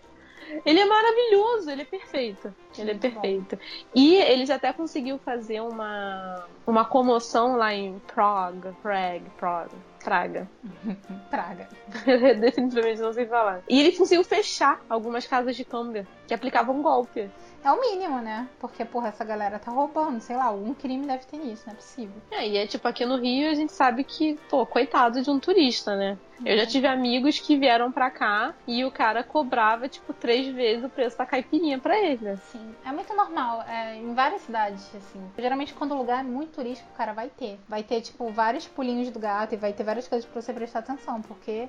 Ele 0.65 0.79
é 0.79 0.85
maravilhoso, 0.85 1.69
ele 1.69 1.81
é 1.81 1.85
perfeito. 1.85 2.53
Ele 2.77 2.91
é 2.91 2.95
perfeito. 2.95 3.59
E 3.93 4.15
eles 4.15 4.49
até 4.49 4.71
conseguiu 4.71 5.17
fazer 5.17 5.61
uma, 5.61 6.45
uma 6.65 6.85
comoção 6.85 7.57
lá 7.57 7.73
em 7.73 7.99
Prague, 7.99 8.69
Prague, 8.81 9.29
Prague, 9.37 9.75
Praga. 10.03 10.49
Praga. 11.29 11.67
Eu 12.05 12.35
definitivamente 12.39 13.01
não 13.01 13.13
sei 13.13 13.25
falar. 13.25 13.61
E 13.67 13.79
ele 13.79 13.97
conseguiu 13.97 14.23
fechar 14.23 14.81
algumas 14.89 15.27
casas 15.27 15.55
de 15.55 15.65
câmbio 15.65 16.07
que 16.27 16.33
aplicavam 16.33 16.81
golpe. 16.81 17.29
É 17.67 17.71
o 17.73 17.81
mínimo, 17.81 18.19
né? 18.21 18.47
Porque, 18.61 18.85
porra, 18.85 19.09
essa 19.09 19.25
galera 19.25 19.59
tá 19.59 19.69
roubando, 19.69 20.21
sei 20.21 20.37
lá, 20.37 20.45
algum 20.45 20.73
crime 20.73 21.05
deve 21.05 21.25
ter 21.25 21.35
nisso, 21.35 21.63
não 21.65 21.73
é 21.73 21.75
possível. 21.75 22.15
É, 22.31 22.47
e 22.47 22.55
é 22.55 22.65
tipo, 22.65 22.87
aqui 22.87 23.05
no 23.05 23.17
Rio 23.17 23.49
a 23.49 23.53
gente 23.53 23.73
sabe 23.73 24.05
que, 24.05 24.39
pô, 24.49 24.65
coitado 24.65 25.21
de 25.21 25.29
um 25.29 25.37
turista, 25.37 25.93
né? 25.97 26.17
Eu 26.45 26.57
já 26.57 26.65
tive 26.65 26.87
amigos 26.87 27.41
que 27.41 27.57
vieram 27.57 27.91
pra 27.91 28.09
cá 28.09 28.53
e 28.65 28.85
o 28.85 28.91
cara 28.91 29.21
cobrava, 29.21 29.89
tipo, 29.89 30.13
três 30.13 30.47
vezes 30.55 30.85
o 30.85 30.89
preço 30.89 31.17
da 31.17 31.25
caipirinha 31.25 31.77
pra 31.77 31.99
ele. 31.99 32.37
Sim, 32.37 32.73
é 32.85 32.91
muito 32.93 33.13
normal, 33.13 33.61
é, 33.63 33.97
em 33.97 34.13
várias 34.13 34.43
cidades, 34.43 34.89
assim. 34.95 35.21
Geralmente, 35.37 35.73
quando 35.73 35.91
o 35.91 35.97
lugar 35.97 36.21
é 36.21 36.23
muito 36.23 36.53
turístico, 36.53 36.89
o 36.93 36.97
cara 36.97 37.11
vai 37.11 37.27
ter. 37.27 37.59
Vai 37.67 37.83
ter, 37.83 37.99
tipo, 37.99 38.29
vários 38.31 38.65
pulinhos 38.65 39.11
do 39.11 39.19
gato 39.19 39.55
e 39.55 39.57
vai 39.57 39.73
ter 39.73 39.83
várias 39.83 40.07
coisas 40.07 40.25
pra 40.25 40.41
você 40.41 40.53
prestar 40.53 40.79
atenção, 40.79 41.21
porque 41.21 41.67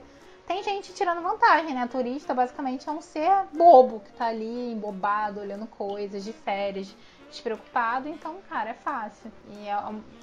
tem 0.48 0.62
gente 0.62 0.94
tirando 0.94 1.20
vantagem, 1.22 1.74
né? 1.74 1.86
Turista, 1.86 2.32
basicamente, 2.32 2.88
é 2.88 2.92
um 2.92 3.02
ser 3.02 3.44
bobo 3.52 4.00
que 4.00 4.10
tá 4.12 4.28
ali, 4.28 4.72
embobado, 4.72 5.40
olhando 5.40 5.66
coisas 5.66 6.24
de 6.24 6.32
férias, 6.32 6.92
despreocupado. 7.28 8.08
Então, 8.08 8.36
cara, 8.48 8.70
é 8.70 8.74
fácil. 8.74 9.30
E 9.50 9.68
é 9.68 9.76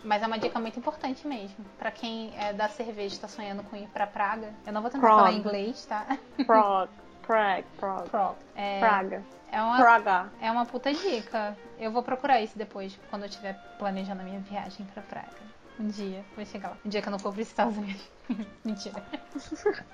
mas 0.03 0.23
é 0.23 0.25
uma 0.25 0.39
dica 0.39 0.59
muito 0.59 0.79
importante 0.79 1.27
mesmo. 1.27 1.63
Pra 1.77 1.91
quem 1.91 2.33
é 2.37 2.51
da 2.51 2.67
cerveja 2.67 3.15
e 3.15 3.19
tá 3.19 3.27
sonhando 3.27 3.63
com 3.63 3.75
ir 3.75 3.87
pra 3.89 4.07
Praga. 4.07 4.51
Eu 4.65 4.73
não 4.73 4.81
vou 4.81 4.89
tentar 4.89 5.05
Praga. 5.05 5.15
falar 5.23 5.31
inglês, 5.33 5.85
tá? 5.85 6.07
Prague, 6.47 6.91
Prague, 7.21 7.67
Prague, 7.77 8.09
Praga. 8.09 8.35
É, 8.55 8.79
Praga, 8.79 9.23
é 9.51 9.61
uma 9.61 9.77
Praga. 9.77 10.31
é 10.41 10.51
uma 10.51 10.65
puta 10.65 10.91
dica. 10.91 11.55
Eu 11.77 11.91
vou 11.91 12.01
procurar 12.01 12.41
isso 12.41 12.57
depois, 12.57 12.99
quando 13.11 13.23
eu 13.23 13.29
estiver 13.29 13.53
planejando 13.77 14.21
a 14.21 14.25
minha 14.25 14.39
viagem 14.39 14.87
pra 14.87 15.03
Praga. 15.03 15.45
Um 15.79 15.87
dia, 15.87 16.23
vou 16.35 16.45
chegar 16.45 16.69
lá. 16.69 16.77
Um 16.85 16.89
dia 16.89 17.01
que 17.01 17.07
eu 17.07 17.11
não 17.11 17.19
for 17.19 17.33
pros 17.33 17.47
Estados 17.47 17.77
Unidos. 17.77 18.09
Mentira. 18.63 19.03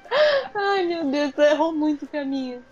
Ai, 0.54 0.86
meu 0.86 1.06
Deus, 1.06 1.34
você 1.34 1.42
errou 1.52 1.74
muito 1.74 2.06
o 2.06 2.08
caminho. 2.08 2.64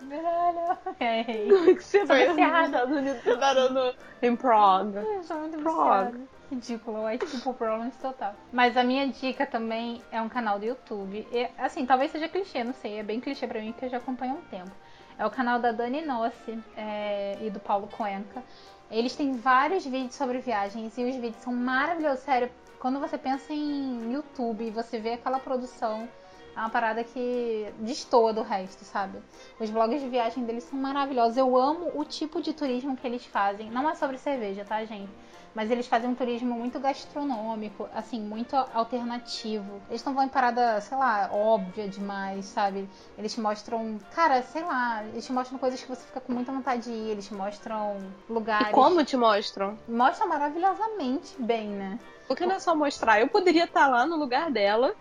É, 1.00 1.24
Como 1.48 1.70
é 1.70 1.74
que 1.74 1.82
você 1.82 2.04
vai 2.04 2.28
viciada. 2.28 2.66
Estados 2.66 2.96
Unidos 2.96 3.22
você 3.22 3.36
parou 3.36 3.70
no, 3.72 3.94
em 4.22 4.36
Prague? 4.36 4.96
eu 4.98 5.22
sou 5.24 5.38
muito 5.38 5.56
viciada. 5.56 6.20
Ridículo, 6.50 7.06
white 7.06 7.26
people 7.26 7.54
problems 7.54 7.96
total. 7.96 8.34
Mas 8.52 8.76
a 8.76 8.84
minha 8.84 9.08
dica 9.08 9.46
também 9.46 10.02
é 10.10 10.20
um 10.20 10.28
canal 10.28 10.58
do 10.58 10.66
YouTube. 10.66 11.26
E, 11.32 11.48
assim, 11.56 11.86
talvez 11.86 12.10
seja 12.10 12.28
clichê, 12.28 12.62
não 12.64 12.74
sei. 12.74 12.98
É 12.98 13.02
bem 13.02 13.20
clichê 13.20 13.46
pra 13.46 13.60
mim, 13.60 13.72
porque 13.72 13.86
eu 13.86 13.90
já 13.90 13.96
acompanho 13.98 14.32
há 14.32 14.36
um 14.36 14.42
tempo. 14.42 14.72
É 15.18 15.24
o 15.24 15.30
canal 15.30 15.58
da 15.58 15.72
Dani 15.72 16.02
Nossi 16.02 16.58
é, 16.76 17.38
e 17.40 17.50
do 17.50 17.60
Paulo 17.60 17.88
Cuenca. 17.88 18.42
Eles 18.90 19.14
têm 19.14 19.36
vários 19.36 19.84
vídeos 19.84 20.14
sobre 20.16 20.38
viagens 20.38 20.98
e 20.98 21.04
os 21.04 21.14
vídeos 21.14 21.36
são 21.36 21.52
maravilhosos, 21.52 22.24
sério. 22.24 22.50
Quando 22.80 22.98
você 22.98 23.18
pensa 23.18 23.52
em 23.52 24.10
YouTube 24.10 24.70
você 24.70 24.98
vê 24.98 25.12
aquela 25.12 25.38
produção, 25.38 26.08
é 26.56 26.60
uma 26.60 26.70
parada 26.70 27.04
que 27.04 27.70
destoa 27.78 28.32
do 28.32 28.40
resto, 28.40 28.84
sabe? 28.84 29.18
Os 29.60 29.68
blogs 29.68 30.00
de 30.00 30.08
viagem 30.08 30.44
deles 30.44 30.64
são 30.64 30.78
maravilhosos. 30.78 31.36
Eu 31.36 31.54
amo 31.58 31.92
o 31.94 32.04
tipo 32.06 32.40
de 32.40 32.54
turismo 32.54 32.96
que 32.96 33.06
eles 33.06 33.24
fazem. 33.26 33.70
Não 33.70 33.88
é 33.88 33.94
sobre 33.94 34.16
cerveja, 34.16 34.64
tá, 34.64 34.82
gente? 34.86 35.12
Mas 35.54 35.70
eles 35.70 35.86
fazem 35.86 36.08
um 36.08 36.14
turismo 36.14 36.54
muito 36.54 36.78
gastronômico, 36.78 37.88
assim, 37.92 38.20
muito 38.20 38.54
alternativo. 38.54 39.82
Eles 39.88 40.04
não 40.04 40.14
vão 40.14 40.24
em 40.24 40.28
parada, 40.28 40.80
sei 40.80 40.96
lá, 40.96 41.28
óbvia 41.32 41.88
demais, 41.88 42.46
sabe? 42.46 42.88
Eles 43.18 43.34
te 43.34 43.40
mostram, 43.40 43.98
cara, 44.14 44.42
sei 44.42 44.62
lá, 44.62 45.04
eles 45.04 45.26
te 45.26 45.32
mostram 45.32 45.58
coisas 45.58 45.82
que 45.82 45.88
você 45.88 46.06
fica 46.06 46.20
com 46.20 46.32
muita 46.32 46.52
vontade 46.52 46.84
de 46.84 46.90
ir, 46.90 47.10
eles 47.10 47.26
te 47.26 47.34
mostram 47.34 47.98
lugares. 48.28 48.70
E 48.70 48.72
como 48.72 49.04
te 49.04 49.16
mostram? 49.16 49.76
Mostram 49.88 50.28
maravilhosamente 50.28 51.34
bem, 51.40 51.68
né? 51.68 51.98
Porque 52.28 52.46
não 52.46 52.54
é 52.54 52.60
só 52.60 52.76
mostrar. 52.76 53.20
Eu 53.20 53.28
poderia 53.28 53.64
estar 53.64 53.88
lá 53.88 54.06
no 54.06 54.16
lugar 54.16 54.52
dela, 54.52 54.94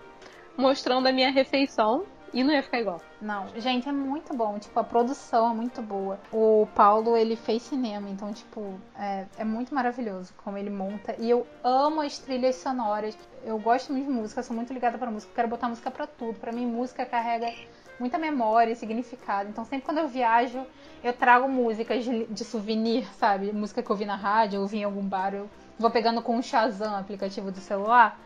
mostrando 0.58 1.08
a 1.08 1.12
minha 1.12 1.32
refeição, 1.32 2.06
e 2.34 2.44
não 2.44 2.54
ia 2.54 2.64
ficar 2.64 2.80
igual. 2.80 3.02
Não, 3.22 3.48
gente, 3.58 3.88
é 3.88 3.92
muito 3.92 4.34
bom. 4.36 4.58
Tipo, 4.60 4.80
a 4.80 4.84
produção 4.84 5.52
é 5.52 5.54
muito 5.54 5.82
boa. 5.82 6.20
O 6.32 6.68
Paulo, 6.76 7.16
ele 7.16 7.36
fez 7.36 7.64
cinema, 7.64 8.10
então, 8.10 8.32
tipo, 8.34 8.80
é, 8.98 9.26
é 9.38 9.44
muito 9.44 9.74
maravilhoso 9.74 10.34
como 10.44 10.58
ele 10.58 10.70
monta. 10.70 11.16
E 11.20 11.30
eu 11.30 11.46
amo 11.64 12.02
as 12.02 12.20
trilhas 12.20 12.56
sonoras. 12.56 13.18
Eu 13.44 13.58
gosto 13.60 13.92
muito 13.92 14.08
de 14.08 14.12
música, 14.12 14.44
sou 14.44 14.56
muito 14.56 14.74
ligada 14.74 14.98
pra 14.98 15.12
música. 15.12 15.32
Quero 15.36 15.48
botar 15.48 15.70
música 15.70 15.90
pra 15.92 16.08
tudo. 16.08 16.40
Pra 16.40 16.52
mim, 16.52 16.66
música 16.66 17.06
carrega 17.06 17.52
muita 18.00 18.18
memória 18.18 18.72
e 18.72 18.76
significado. 18.76 19.50
Então, 19.50 19.66
sempre 19.66 19.86
quando 19.86 19.98
eu 19.98 20.08
viajo, 20.08 20.66
eu 21.04 21.14
trago 21.14 21.48
músicas 21.48 22.04
de, 22.04 22.26
de 22.26 22.44
souvenir, 22.46 23.06
sabe? 23.16 23.52
Música 23.52 23.84
que 23.84 23.90
eu 23.90 23.96
vi 23.96 24.06
na 24.06 24.16
rádio, 24.16 24.58
eu 24.58 24.68
vi 24.68 24.80
em 24.80 24.84
algum 24.84 25.04
bar, 25.04 25.34
eu 25.34 25.50
vou 25.80 25.90
pegando 25.90 26.22
com 26.22 26.38
o 26.38 26.44
Shazam, 26.44 26.96
aplicativo 26.96 27.52
do 27.52 27.60
celular. 27.60 28.20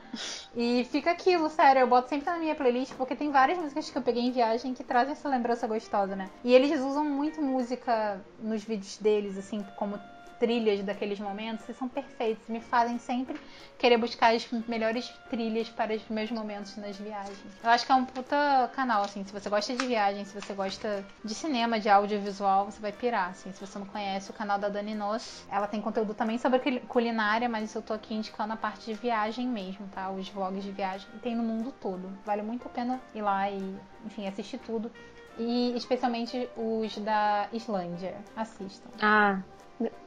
E 0.55 0.85
fica 0.91 1.11
aquilo, 1.11 1.49
sério, 1.49 1.81
eu 1.81 1.87
boto 1.87 2.09
sempre 2.09 2.29
na 2.29 2.37
minha 2.37 2.55
playlist, 2.55 2.93
porque 2.95 3.15
tem 3.15 3.31
várias 3.31 3.57
músicas 3.57 3.89
que 3.89 3.97
eu 3.97 4.01
peguei 4.01 4.23
em 4.23 4.31
viagem 4.31 4.73
que 4.73 4.83
trazem 4.83 5.13
essa 5.13 5.29
lembrança 5.29 5.67
gostosa, 5.67 6.15
né? 6.15 6.29
E 6.43 6.53
eles 6.53 6.79
usam 6.81 7.05
muito 7.05 7.41
música 7.41 8.19
nos 8.39 8.63
vídeos 8.63 8.97
deles, 8.97 9.37
assim, 9.37 9.65
como 9.75 9.99
trilhas 10.43 10.83
daqueles 10.83 11.17
momentos, 11.21 11.69
e 11.69 11.73
são 11.73 11.87
perfeitos. 11.87 12.49
Me 12.49 12.59
fazem 12.59 12.99
sempre 12.99 13.39
querer 13.77 13.95
buscar 13.97 14.35
as 14.35 14.45
melhores 14.67 15.07
trilhas 15.29 15.69
para 15.69 15.95
os 15.95 16.05
meus 16.09 16.29
momentos 16.29 16.75
nas 16.75 16.97
viagens. 16.97 17.37
Eu 17.63 17.69
acho 17.69 17.85
que 17.85 17.91
é 17.93 17.95
um 17.95 18.03
puta 18.03 18.69
canal, 18.75 19.03
assim, 19.03 19.23
se 19.23 19.31
você 19.31 19.49
gosta 19.49 19.73
de 19.73 19.85
viagem, 19.85 20.25
se 20.25 20.33
você 20.39 20.53
gosta 20.53 21.05
de 21.23 21.33
cinema, 21.33 21.79
de 21.79 21.87
audiovisual, 21.87 22.65
você 22.65 22.81
vai 22.81 22.91
pirar, 22.91 23.29
assim. 23.29 23.53
Se 23.53 23.65
você 23.65 23.79
não 23.79 23.85
conhece 23.85 24.31
o 24.31 24.33
canal 24.33 24.59
da 24.59 24.67
Dani 24.67 24.93
Nos, 24.93 25.45
ela 25.49 25.65
tem 25.65 25.79
conteúdo 25.79 26.13
também 26.13 26.37
sobre 26.37 26.59
cul- 26.59 26.81
culinária, 26.89 27.47
mas 27.47 27.73
eu 27.73 27.81
tô 27.81 27.93
aqui 27.93 28.13
indicando 28.13 28.51
a 28.51 28.57
parte 28.57 28.85
de 28.85 28.93
viagem 28.95 29.47
mesmo, 29.47 29.87
tá? 29.95 30.11
Os 30.11 30.27
vlogs 30.27 30.61
de 30.61 30.71
viagem. 30.71 31.07
Tem 31.21 31.33
no 31.35 31.43
mundo 31.43 31.71
todo. 31.71 32.09
Vale 32.25 32.41
muito 32.41 32.67
a 32.67 32.69
pena 32.69 32.99
ir 33.15 33.21
lá 33.21 33.49
e, 33.49 33.77
enfim, 34.05 34.27
assistir 34.27 34.57
tudo. 34.57 34.91
E 35.37 35.73
especialmente 35.75 36.47
os 36.55 36.95
da 36.97 37.47
Islândia. 37.51 38.13
Assistam. 38.35 38.89
Ah, 39.01 39.39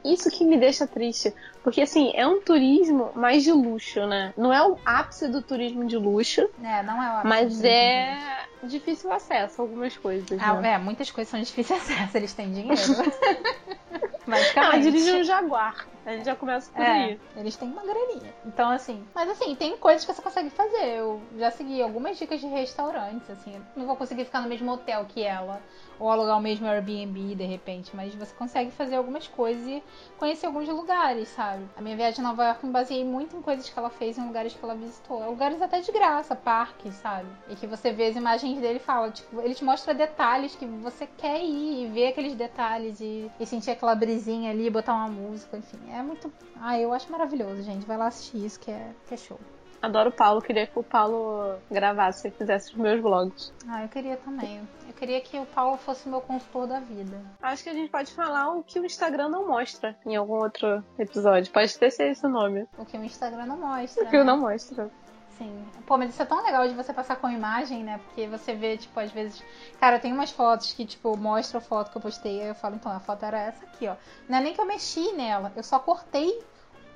isso 0.03 0.29
que 0.29 0.45
me 0.45 0.57
deixa 0.57 0.87
triste. 0.87 1.33
Porque, 1.63 1.81
assim, 1.81 2.11
é 2.15 2.25
um 2.25 2.41
turismo 2.41 3.11
mais 3.15 3.43
de 3.43 3.51
luxo, 3.51 4.05
né? 4.07 4.33
Não 4.37 4.53
é 4.53 4.65
o 4.65 4.77
ápice 4.85 5.27
do 5.27 5.41
turismo 5.41 5.85
de 5.85 5.97
luxo, 5.97 6.41
É, 6.63 6.81
não 6.83 7.01
é 7.03 7.23
o 7.23 7.27
mas 7.27 7.45
ápice 7.47 7.67
é 7.67 8.37
difícil 8.63 9.11
acesso 9.11 9.61
a 9.61 9.65
algumas 9.65 9.97
coisas. 9.97 10.39
Ah, 10.41 10.53
né? 10.61 10.73
é, 10.73 10.77
muitas 10.77 11.11
coisas 11.11 11.29
são 11.29 11.39
difíceis 11.41 11.81
acesso, 11.81 12.17
eles 12.17 12.33
têm 12.33 12.51
dinheiro. 12.51 12.81
Ah, 12.99 13.97
Basicamente. 14.27 14.83
dirigir 14.83 15.15
um 15.15 15.23
Jaguar. 15.23 15.87
A 16.05 16.11
gente 16.11 16.25
já 16.25 16.35
começa 16.35 16.69
por 16.71 16.81
É, 16.81 16.85
aí. 16.91 17.19
eles 17.35 17.55
têm 17.55 17.69
uma 17.69 17.81
graninha. 17.83 18.33
Então, 18.45 18.69
assim. 18.69 19.05
Mas, 19.15 19.29
assim, 19.29 19.55
tem 19.55 19.77
coisas 19.77 20.03
que 20.05 20.13
você 20.13 20.21
consegue 20.21 20.49
fazer. 20.49 20.85
Eu 20.97 21.21
já 21.37 21.49
segui 21.51 21.81
algumas 21.81 22.17
dicas 22.17 22.39
de 22.41 22.47
restaurantes, 22.47 23.29
assim. 23.29 23.53
Não 23.75 23.85
vou 23.85 23.95
conseguir 23.95 24.25
ficar 24.25 24.41
no 24.41 24.49
mesmo 24.49 24.71
hotel 24.71 25.05
que 25.05 25.23
ela. 25.23 25.61
Ou 25.99 26.09
alugar 26.09 26.37
o 26.37 26.41
mesmo 26.41 26.67
Airbnb, 26.67 27.35
de 27.35 27.45
repente. 27.45 27.95
Mas 27.95 28.13
você 28.13 28.33
consegue 28.35 28.71
fazer 28.71 28.95
algumas 28.95 29.27
coisas 29.27 29.65
e 29.65 29.83
conhecer 30.17 30.45
alguns 30.45 30.67
lugares, 30.67 31.27
sabe? 31.29 31.65
A 31.75 31.81
minha 31.81 31.95
viagem 31.95 32.23
a 32.23 32.27
Nova 32.27 32.45
York 32.45 32.65
me 32.65 32.71
baseei 32.71 33.03
muito 33.03 33.35
em 33.35 33.41
coisas 33.41 33.69
que 33.69 33.77
ela 33.77 33.89
fez 33.89 34.17
em 34.17 34.25
lugares 34.25 34.53
que 34.53 34.63
ela 34.63 34.75
visitou. 34.75 35.27
Lugares 35.29 35.61
até 35.61 35.79
de 35.79 35.91
graça, 35.91 36.35
parques, 36.35 36.93
sabe? 36.95 37.27
E 37.49 37.55
que 37.55 37.67
você 37.67 37.91
vê 37.91 38.07
as 38.07 38.15
imagens 38.15 38.59
dele 38.59 38.77
e 38.77 38.79
fala, 38.79 39.11
tipo, 39.11 39.41
ele 39.41 39.55
te 39.55 39.63
mostra 39.63 39.93
detalhes 39.93 40.55
que 40.55 40.65
você 40.65 41.07
quer 41.17 41.43
ir 41.43 41.85
e 41.85 41.87
ver 41.87 42.09
aqueles 42.09 42.35
detalhes 42.35 42.99
e, 43.01 43.31
e 43.39 43.45
sentir 43.45 43.71
aquela 43.71 43.95
brisinha 43.95 44.51
ali, 44.51 44.69
botar 44.69 44.93
uma 44.93 45.07
música, 45.07 45.57
enfim. 45.57 45.79
É 45.91 46.01
muito. 46.01 46.31
Ah, 46.59 46.79
eu 46.79 46.93
acho 46.93 47.11
maravilhoso, 47.11 47.61
gente. 47.63 47.85
Vai 47.85 47.97
lá 47.97 48.07
assistir 48.07 48.45
isso 48.45 48.59
que 48.59 48.71
é, 48.71 48.91
que 49.07 49.13
é 49.13 49.17
show. 49.17 49.39
Adoro 49.81 50.09
o 50.09 50.11
Paulo, 50.11 50.41
queria 50.41 50.65
que 50.65 50.77
o 50.77 50.83
Paulo 50.83 51.55
gravasse 51.69 52.27
e 52.27 52.31
fizesse 52.31 52.71
os 52.71 52.77
meus 52.77 52.99
vlogs. 52.99 53.53
Ah, 53.67 53.83
eu 53.83 53.89
queria 53.89 54.17
também. 54.17 54.61
Eu 54.97 54.99
queria 54.99 55.21
que 55.21 55.37
o 55.37 55.45
Paulo 55.45 55.77
fosse 55.77 56.09
meu 56.09 56.19
consultor 56.19 56.65
da 56.65 56.79
vida. 56.79 57.21
Acho 57.39 57.63
que 57.63 57.69
a 57.69 57.73
gente 57.73 57.91
pode 57.91 58.11
falar 58.13 58.55
o 58.55 58.63
que 58.63 58.79
o 58.79 58.85
Instagram 58.85 59.29
não 59.29 59.47
mostra 59.47 59.95
em 60.03 60.15
algum 60.15 60.33
outro 60.33 60.83
episódio. 60.97 61.53
Pode 61.53 61.77
ter 61.77 61.91
ser 61.91 62.09
esse 62.09 62.25
o 62.25 62.29
nome. 62.29 62.67
O 62.79 62.83
que 62.83 62.97
o 62.97 63.03
Instagram 63.03 63.45
não 63.45 63.59
mostra. 63.59 64.03
O 64.03 64.09
que 64.09 64.15
eu 64.15 64.25
né? 64.25 64.31
não 64.31 64.39
mostra. 64.39 64.89
Sim. 65.37 65.63
Pô, 65.85 65.99
mas 65.99 66.09
isso 66.09 66.23
é 66.23 66.25
tão 66.25 66.43
legal 66.43 66.67
de 66.67 66.73
você 66.73 66.91
passar 66.91 67.17
com 67.17 67.29
imagem, 67.29 67.83
né? 67.83 67.99
Porque 67.99 68.27
você 68.27 68.55
vê, 68.55 68.75
tipo, 68.75 68.99
às 68.99 69.11
vezes. 69.11 69.43
Cara, 69.79 69.99
tenho 69.99 70.15
umas 70.15 70.31
fotos 70.31 70.73
que, 70.73 70.83
tipo, 70.83 71.15
mostra 71.15 71.59
a 71.59 71.61
foto 71.61 71.91
que 71.91 71.97
eu 71.97 72.01
postei. 72.01 72.41
Aí 72.41 72.47
eu 72.47 72.55
falo, 72.55 72.73
então, 72.73 72.91
a 72.91 72.99
foto 72.99 73.23
era 73.23 73.39
essa 73.39 73.65
aqui, 73.65 73.87
ó. 73.87 73.95
Não 74.27 74.39
é 74.39 74.41
nem 74.41 74.53
que 74.55 74.59
eu 74.59 74.65
mexi 74.65 75.13
nela, 75.13 75.53
eu 75.55 75.61
só 75.61 75.77
cortei 75.77 76.43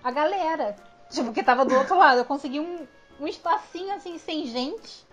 a 0.03 0.09
galera. 0.09 0.75
Tipo, 1.11 1.31
que 1.31 1.43
tava 1.43 1.63
do 1.65 1.75
outro 1.75 1.95
lado. 1.95 2.17
Eu 2.17 2.25
consegui 2.25 2.59
um, 2.59 2.87
um 3.19 3.27
espacinho 3.27 3.93
assim, 3.93 4.17
sem 4.17 4.47
gente. 4.47 5.05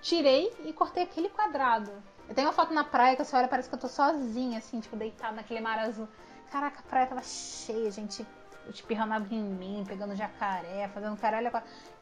tirei 0.00 0.52
e 0.64 0.72
cortei 0.72 1.04
aquele 1.04 1.28
quadrado. 1.28 1.92
Eu 2.28 2.34
tenho 2.34 2.48
uma 2.48 2.54
foto 2.54 2.72
na 2.72 2.84
praia 2.84 3.16
que 3.16 3.22
a 3.22 3.24
senhora 3.24 3.48
parece 3.48 3.68
que 3.68 3.74
eu 3.74 3.78
tô 3.78 3.88
sozinha, 3.88 4.58
assim, 4.58 4.80
tipo, 4.80 4.96
deitada 4.96 5.34
naquele 5.34 5.60
mar 5.60 5.78
azul. 5.78 6.08
Caraca, 6.50 6.80
a 6.80 6.82
praia 6.82 7.06
tava 7.06 7.22
cheia, 7.22 7.90
gente 7.90 8.26
espirrando 8.70 9.14
água 9.14 9.28
em 9.30 9.42
mim, 9.42 9.84
pegando 9.86 10.14
jacaré, 10.14 10.88
fazendo 10.88 11.16
caralho. 11.16 11.50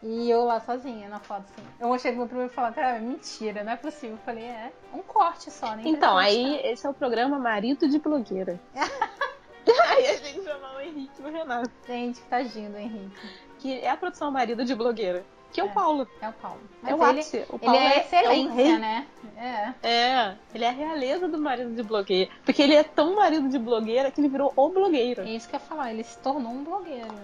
E 0.02 0.30
eu 0.30 0.44
lá 0.44 0.60
sozinha 0.60 1.08
na 1.08 1.18
foto, 1.18 1.44
assim. 1.44 1.66
Eu 1.78 1.88
mostrei 1.88 2.12
pro 2.12 2.20
meu 2.20 2.28
primo 2.28 2.44
e 2.44 2.48
falei, 2.48 2.72
cara, 2.72 2.98
mentira, 2.98 3.64
não 3.64 3.72
é 3.72 3.76
possível. 3.76 4.16
Eu 4.16 4.22
falei, 4.24 4.44
é, 4.44 4.72
um 4.92 5.02
corte 5.02 5.50
só, 5.50 5.74
né? 5.74 5.82
Então, 5.84 6.16
aí 6.16 6.60
esse 6.64 6.86
é 6.86 6.90
o 6.90 6.94
programa 6.94 7.38
Marido 7.38 7.88
de 7.88 7.98
Blogueira. 7.98 8.60
aí 8.74 10.06
a 10.06 10.16
gente 10.16 10.42
chamar 10.42 10.76
o 10.76 10.80
Henrique 10.80 11.20
e 11.20 11.22
o 11.22 11.30
Renato. 11.30 11.70
Gente, 11.86 12.20
tadinho 12.22 12.70
do 12.70 12.78
Henrique. 12.78 13.16
Que 13.58 13.80
é 13.80 13.90
a 13.90 13.96
produção 13.96 14.30
Marido 14.30 14.64
de 14.64 14.74
Blogueira. 14.74 15.24
Que 15.52 15.60
é, 15.60 15.64
é, 15.64 15.66
o 15.66 15.72
Paulo. 15.72 16.08
É 16.20 16.28
o 16.28 16.32
Paulo. 16.32 16.60
Mas 16.82 16.92
é 16.92 16.94
o 16.94 17.02
ele, 17.02 17.20
ápice. 17.20 17.44
O 17.48 17.58
Paulo 17.58 17.76
ele 17.76 17.86
é, 17.86 17.96
é 17.96 18.00
excelência, 18.00 18.62
é 18.62 18.78
né? 18.78 19.06
É. 19.36 19.88
É. 19.88 20.36
Ele 20.54 20.64
é 20.64 20.68
a 20.68 20.72
realeza 20.72 21.28
do 21.28 21.38
marido 21.38 21.74
de 21.74 21.82
blogueira. 21.82 22.30
Porque 22.44 22.62
ele 22.62 22.74
é 22.74 22.84
tão 22.84 23.16
marido 23.16 23.48
de 23.48 23.58
blogueira 23.58 24.10
que 24.10 24.20
ele 24.20 24.28
virou 24.28 24.52
o 24.54 24.68
blogueiro. 24.68 25.22
É 25.22 25.30
isso 25.30 25.48
que 25.48 25.56
eu 25.56 25.60
ia 25.60 25.66
falar. 25.66 25.92
Ele 25.92 26.04
se 26.04 26.18
tornou 26.18 26.52
um 26.52 26.62
blogueiro. 26.62 27.14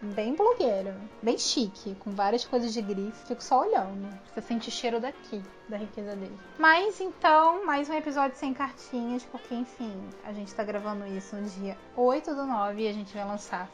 Bem 0.00 0.34
blogueiro. 0.34 0.94
Bem 1.22 1.36
chique. 1.36 1.94
Com 1.96 2.10
várias 2.10 2.44
coisas 2.44 2.72
de 2.72 2.80
grife. 2.80 3.26
Fico 3.26 3.42
só 3.42 3.60
olhando. 3.60 4.08
Você 4.26 4.40
sente 4.40 4.68
o 4.68 4.72
cheiro 4.72 5.00
daqui. 5.00 5.42
Da 5.68 5.76
riqueza 5.76 6.16
dele. 6.16 6.36
Mas 6.58 7.00
então, 7.00 7.64
mais 7.64 7.88
um 7.90 7.94
episódio 7.94 8.36
sem 8.36 8.54
cartinhas. 8.54 9.24
Porque, 9.24 9.54
enfim, 9.54 9.92
a 10.24 10.32
gente 10.32 10.54
tá 10.54 10.64
gravando 10.64 11.06
isso 11.06 11.36
no 11.36 11.48
dia 11.48 11.76
8 11.96 12.34
do 12.34 12.46
9 12.46 12.82
e 12.82 12.88
a 12.88 12.92
gente 12.92 13.12
vai 13.12 13.24
lançar 13.24 13.70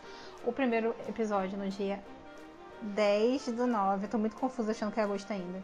o 0.47 0.53
primeiro 0.53 0.95
episódio 1.09 1.57
no 1.59 1.69
dia 1.69 2.03
10 2.85 3.53
do 3.53 3.66
9. 3.66 4.07
Eu 4.07 4.11
tô 4.11 4.18
muito 4.18 4.37
confusa 4.37 4.72
achando 4.72 4.93
que 4.93 5.01
é 5.01 5.03
agosto 5.03 5.30
ainda. 5.32 5.62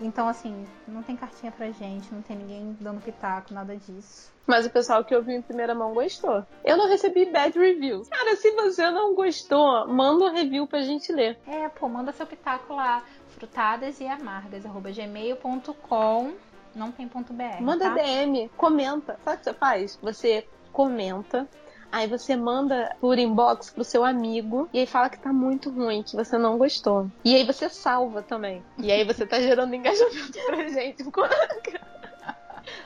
Então, 0.00 0.28
assim, 0.28 0.66
não 0.86 1.02
tem 1.02 1.16
cartinha 1.16 1.50
pra 1.50 1.70
gente, 1.70 2.12
não 2.12 2.20
tem 2.20 2.36
ninguém 2.36 2.76
dando 2.78 3.00
pitaco, 3.00 3.54
nada 3.54 3.74
disso. 3.76 4.30
Mas 4.46 4.66
o 4.66 4.70
pessoal 4.70 5.02
que 5.02 5.14
ouviu 5.14 5.34
em 5.34 5.42
primeira 5.42 5.74
mão 5.74 5.94
gostou. 5.94 6.44
Eu 6.62 6.76
não 6.76 6.86
recebi 6.86 7.24
bad 7.24 7.58
reviews. 7.58 8.08
Cara, 8.08 8.36
se 8.36 8.50
você 8.52 8.90
não 8.90 9.14
gostou, 9.14 9.88
manda 9.88 10.26
um 10.26 10.32
review 10.32 10.66
pra 10.66 10.82
gente 10.82 11.10
ler. 11.12 11.38
É, 11.46 11.68
pô, 11.68 11.88
manda 11.88 12.12
seu 12.12 12.26
pitaco 12.26 12.74
lá. 12.74 13.02
Frutadas 13.28 13.98
e 14.00 14.06
amargas, 14.06 14.64
arroba 14.64 14.90
gmail.com. 14.90 16.34
Não 16.74 16.92
tem 16.92 17.08
ponto 17.08 17.32
.br, 17.32 17.60
Manda 17.62 17.88
tá? 17.88 17.94
DM, 17.94 18.50
comenta. 18.54 19.18
Sabe 19.24 19.36
o 19.36 19.38
que 19.38 19.44
você 19.44 19.54
faz? 19.54 19.98
Você 20.02 20.46
comenta 20.72 21.48
Aí 21.90 22.06
você 22.06 22.36
manda 22.36 22.94
por 23.00 23.18
inbox 23.18 23.70
pro 23.70 23.84
seu 23.84 24.04
amigo 24.04 24.68
e 24.72 24.80
aí 24.80 24.86
fala 24.86 25.08
que 25.08 25.18
tá 25.18 25.32
muito 25.32 25.70
ruim, 25.70 26.02
que 26.02 26.16
você 26.16 26.36
não 26.36 26.58
gostou. 26.58 27.10
E 27.24 27.34
aí 27.34 27.44
você 27.44 27.68
salva 27.68 28.22
também. 28.22 28.62
E 28.78 28.90
aí 28.90 29.04
você 29.04 29.26
tá 29.26 29.40
gerando 29.40 29.74
engajamento 29.74 30.38
pra 30.46 30.68
gente. 30.68 31.04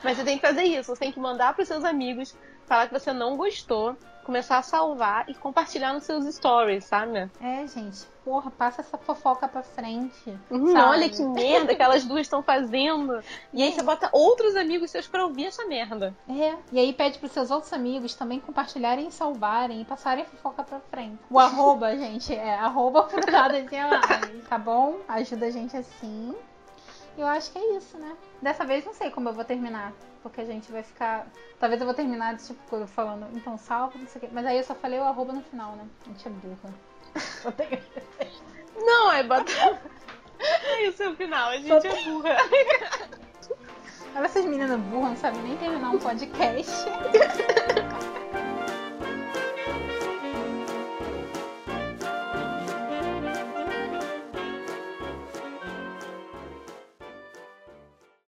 Mas 0.03 0.17
você 0.17 0.23
tem 0.23 0.37
que 0.37 0.47
fazer 0.47 0.63
isso, 0.63 0.95
você 0.95 0.99
tem 0.99 1.11
que 1.11 1.19
mandar 1.19 1.55
pros 1.55 1.67
seus 1.67 1.83
amigos, 1.83 2.35
falar 2.67 2.87
que 2.87 2.97
você 2.97 3.11
não 3.11 3.35
gostou, 3.35 3.97
começar 4.23 4.57
a 4.57 4.61
salvar 4.61 5.29
e 5.29 5.35
compartilhar 5.35 5.93
nos 5.93 6.03
seus 6.03 6.25
stories, 6.35 6.85
sabe? 6.85 7.29
É, 7.39 7.65
gente, 7.67 8.05
porra, 8.23 8.51
passa 8.51 8.81
essa 8.81 8.97
fofoca 8.97 9.47
pra 9.47 9.63
frente. 9.63 10.37
Uhum, 10.49 10.77
olha 10.77 11.09
que 11.09 11.23
merda 11.23 11.75
que 11.75 11.81
elas 11.81 12.05
duas 12.05 12.21
estão 12.21 12.41
fazendo. 12.41 13.23
E 13.53 13.61
aí 13.61 13.71
você 13.71 13.83
bota 13.83 14.09
outros 14.11 14.55
amigos 14.55 14.91
seus 14.91 15.07
pra 15.07 15.25
ouvir 15.25 15.47
essa 15.47 15.65
merda. 15.65 16.15
É, 16.29 16.55
e 16.71 16.79
aí 16.79 16.93
pede 16.93 17.19
pros 17.19 17.31
seus 17.31 17.51
outros 17.51 17.73
amigos 17.73 18.15
também 18.15 18.39
compartilharem 18.39 19.07
e 19.07 19.11
salvarem 19.11 19.81
e 19.81 19.85
passarem 19.85 20.23
a 20.23 20.27
fofoca 20.27 20.63
pra 20.63 20.79
frente. 20.79 21.19
O 21.29 21.39
arroba, 21.39 21.95
gente, 21.97 22.33
é 22.33 22.55
arroba 22.55 23.07
frutada 23.09 23.61
de 23.61 23.69
tá 24.47 24.57
bom? 24.57 24.97
Ajuda 25.07 25.47
a 25.47 25.51
gente 25.51 25.75
assim. 25.75 26.35
Eu 27.17 27.27
acho 27.27 27.51
que 27.51 27.57
é 27.57 27.77
isso, 27.77 27.97
né? 27.97 28.15
Dessa 28.41 28.65
vez 28.65 28.85
não 28.85 28.93
sei 28.93 29.09
como 29.11 29.29
eu 29.29 29.33
vou 29.33 29.43
terminar. 29.43 29.93
Porque 30.21 30.41
a 30.41 30.45
gente 30.45 30.71
vai 30.71 30.83
ficar. 30.83 31.27
Talvez 31.59 31.81
eu 31.81 31.85
vou 31.85 31.95
terminar, 31.95 32.37
tipo, 32.37 32.87
falando, 32.87 33.27
então 33.35 33.57
salva, 33.57 33.97
não 33.97 34.07
sei 34.07 34.21
o 34.21 34.25
quê. 34.25 34.29
Mas 34.31 34.45
aí 34.45 34.57
eu 34.57 34.63
só 34.63 34.75
falei 34.75 34.99
o 34.99 35.03
arroba 35.03 35.33
no 35.33 35.41
final, 35.41 35.75
né? 35.75 35.85
A 36.05 36.09
gente 36.09 36.27
é 36.27 36.31
burra. 36.31 36.73
Não, 38.75 39.11
é 39.11 39.23
bota. 39.23 39.51
É 40.43 40.87
isso 40.87 41.03
é 41.03 41.09
o 41.09 41.15
final, 41.15 41.49
a 41.49 41.57
gente 41.57 41.85
é 41.85 42.03
burra. 42.03 42.35
Olha 44.15 44.25
essas 44.25 44.43
meninas 44.43 44.79
burras, 44.79 45.09
não 45.09 45.17
sabem 45.17 45.41
nem 45.43 45.55
terminar 45.57 45.91
um 45.91 45.99
podcast. 45.99 46.85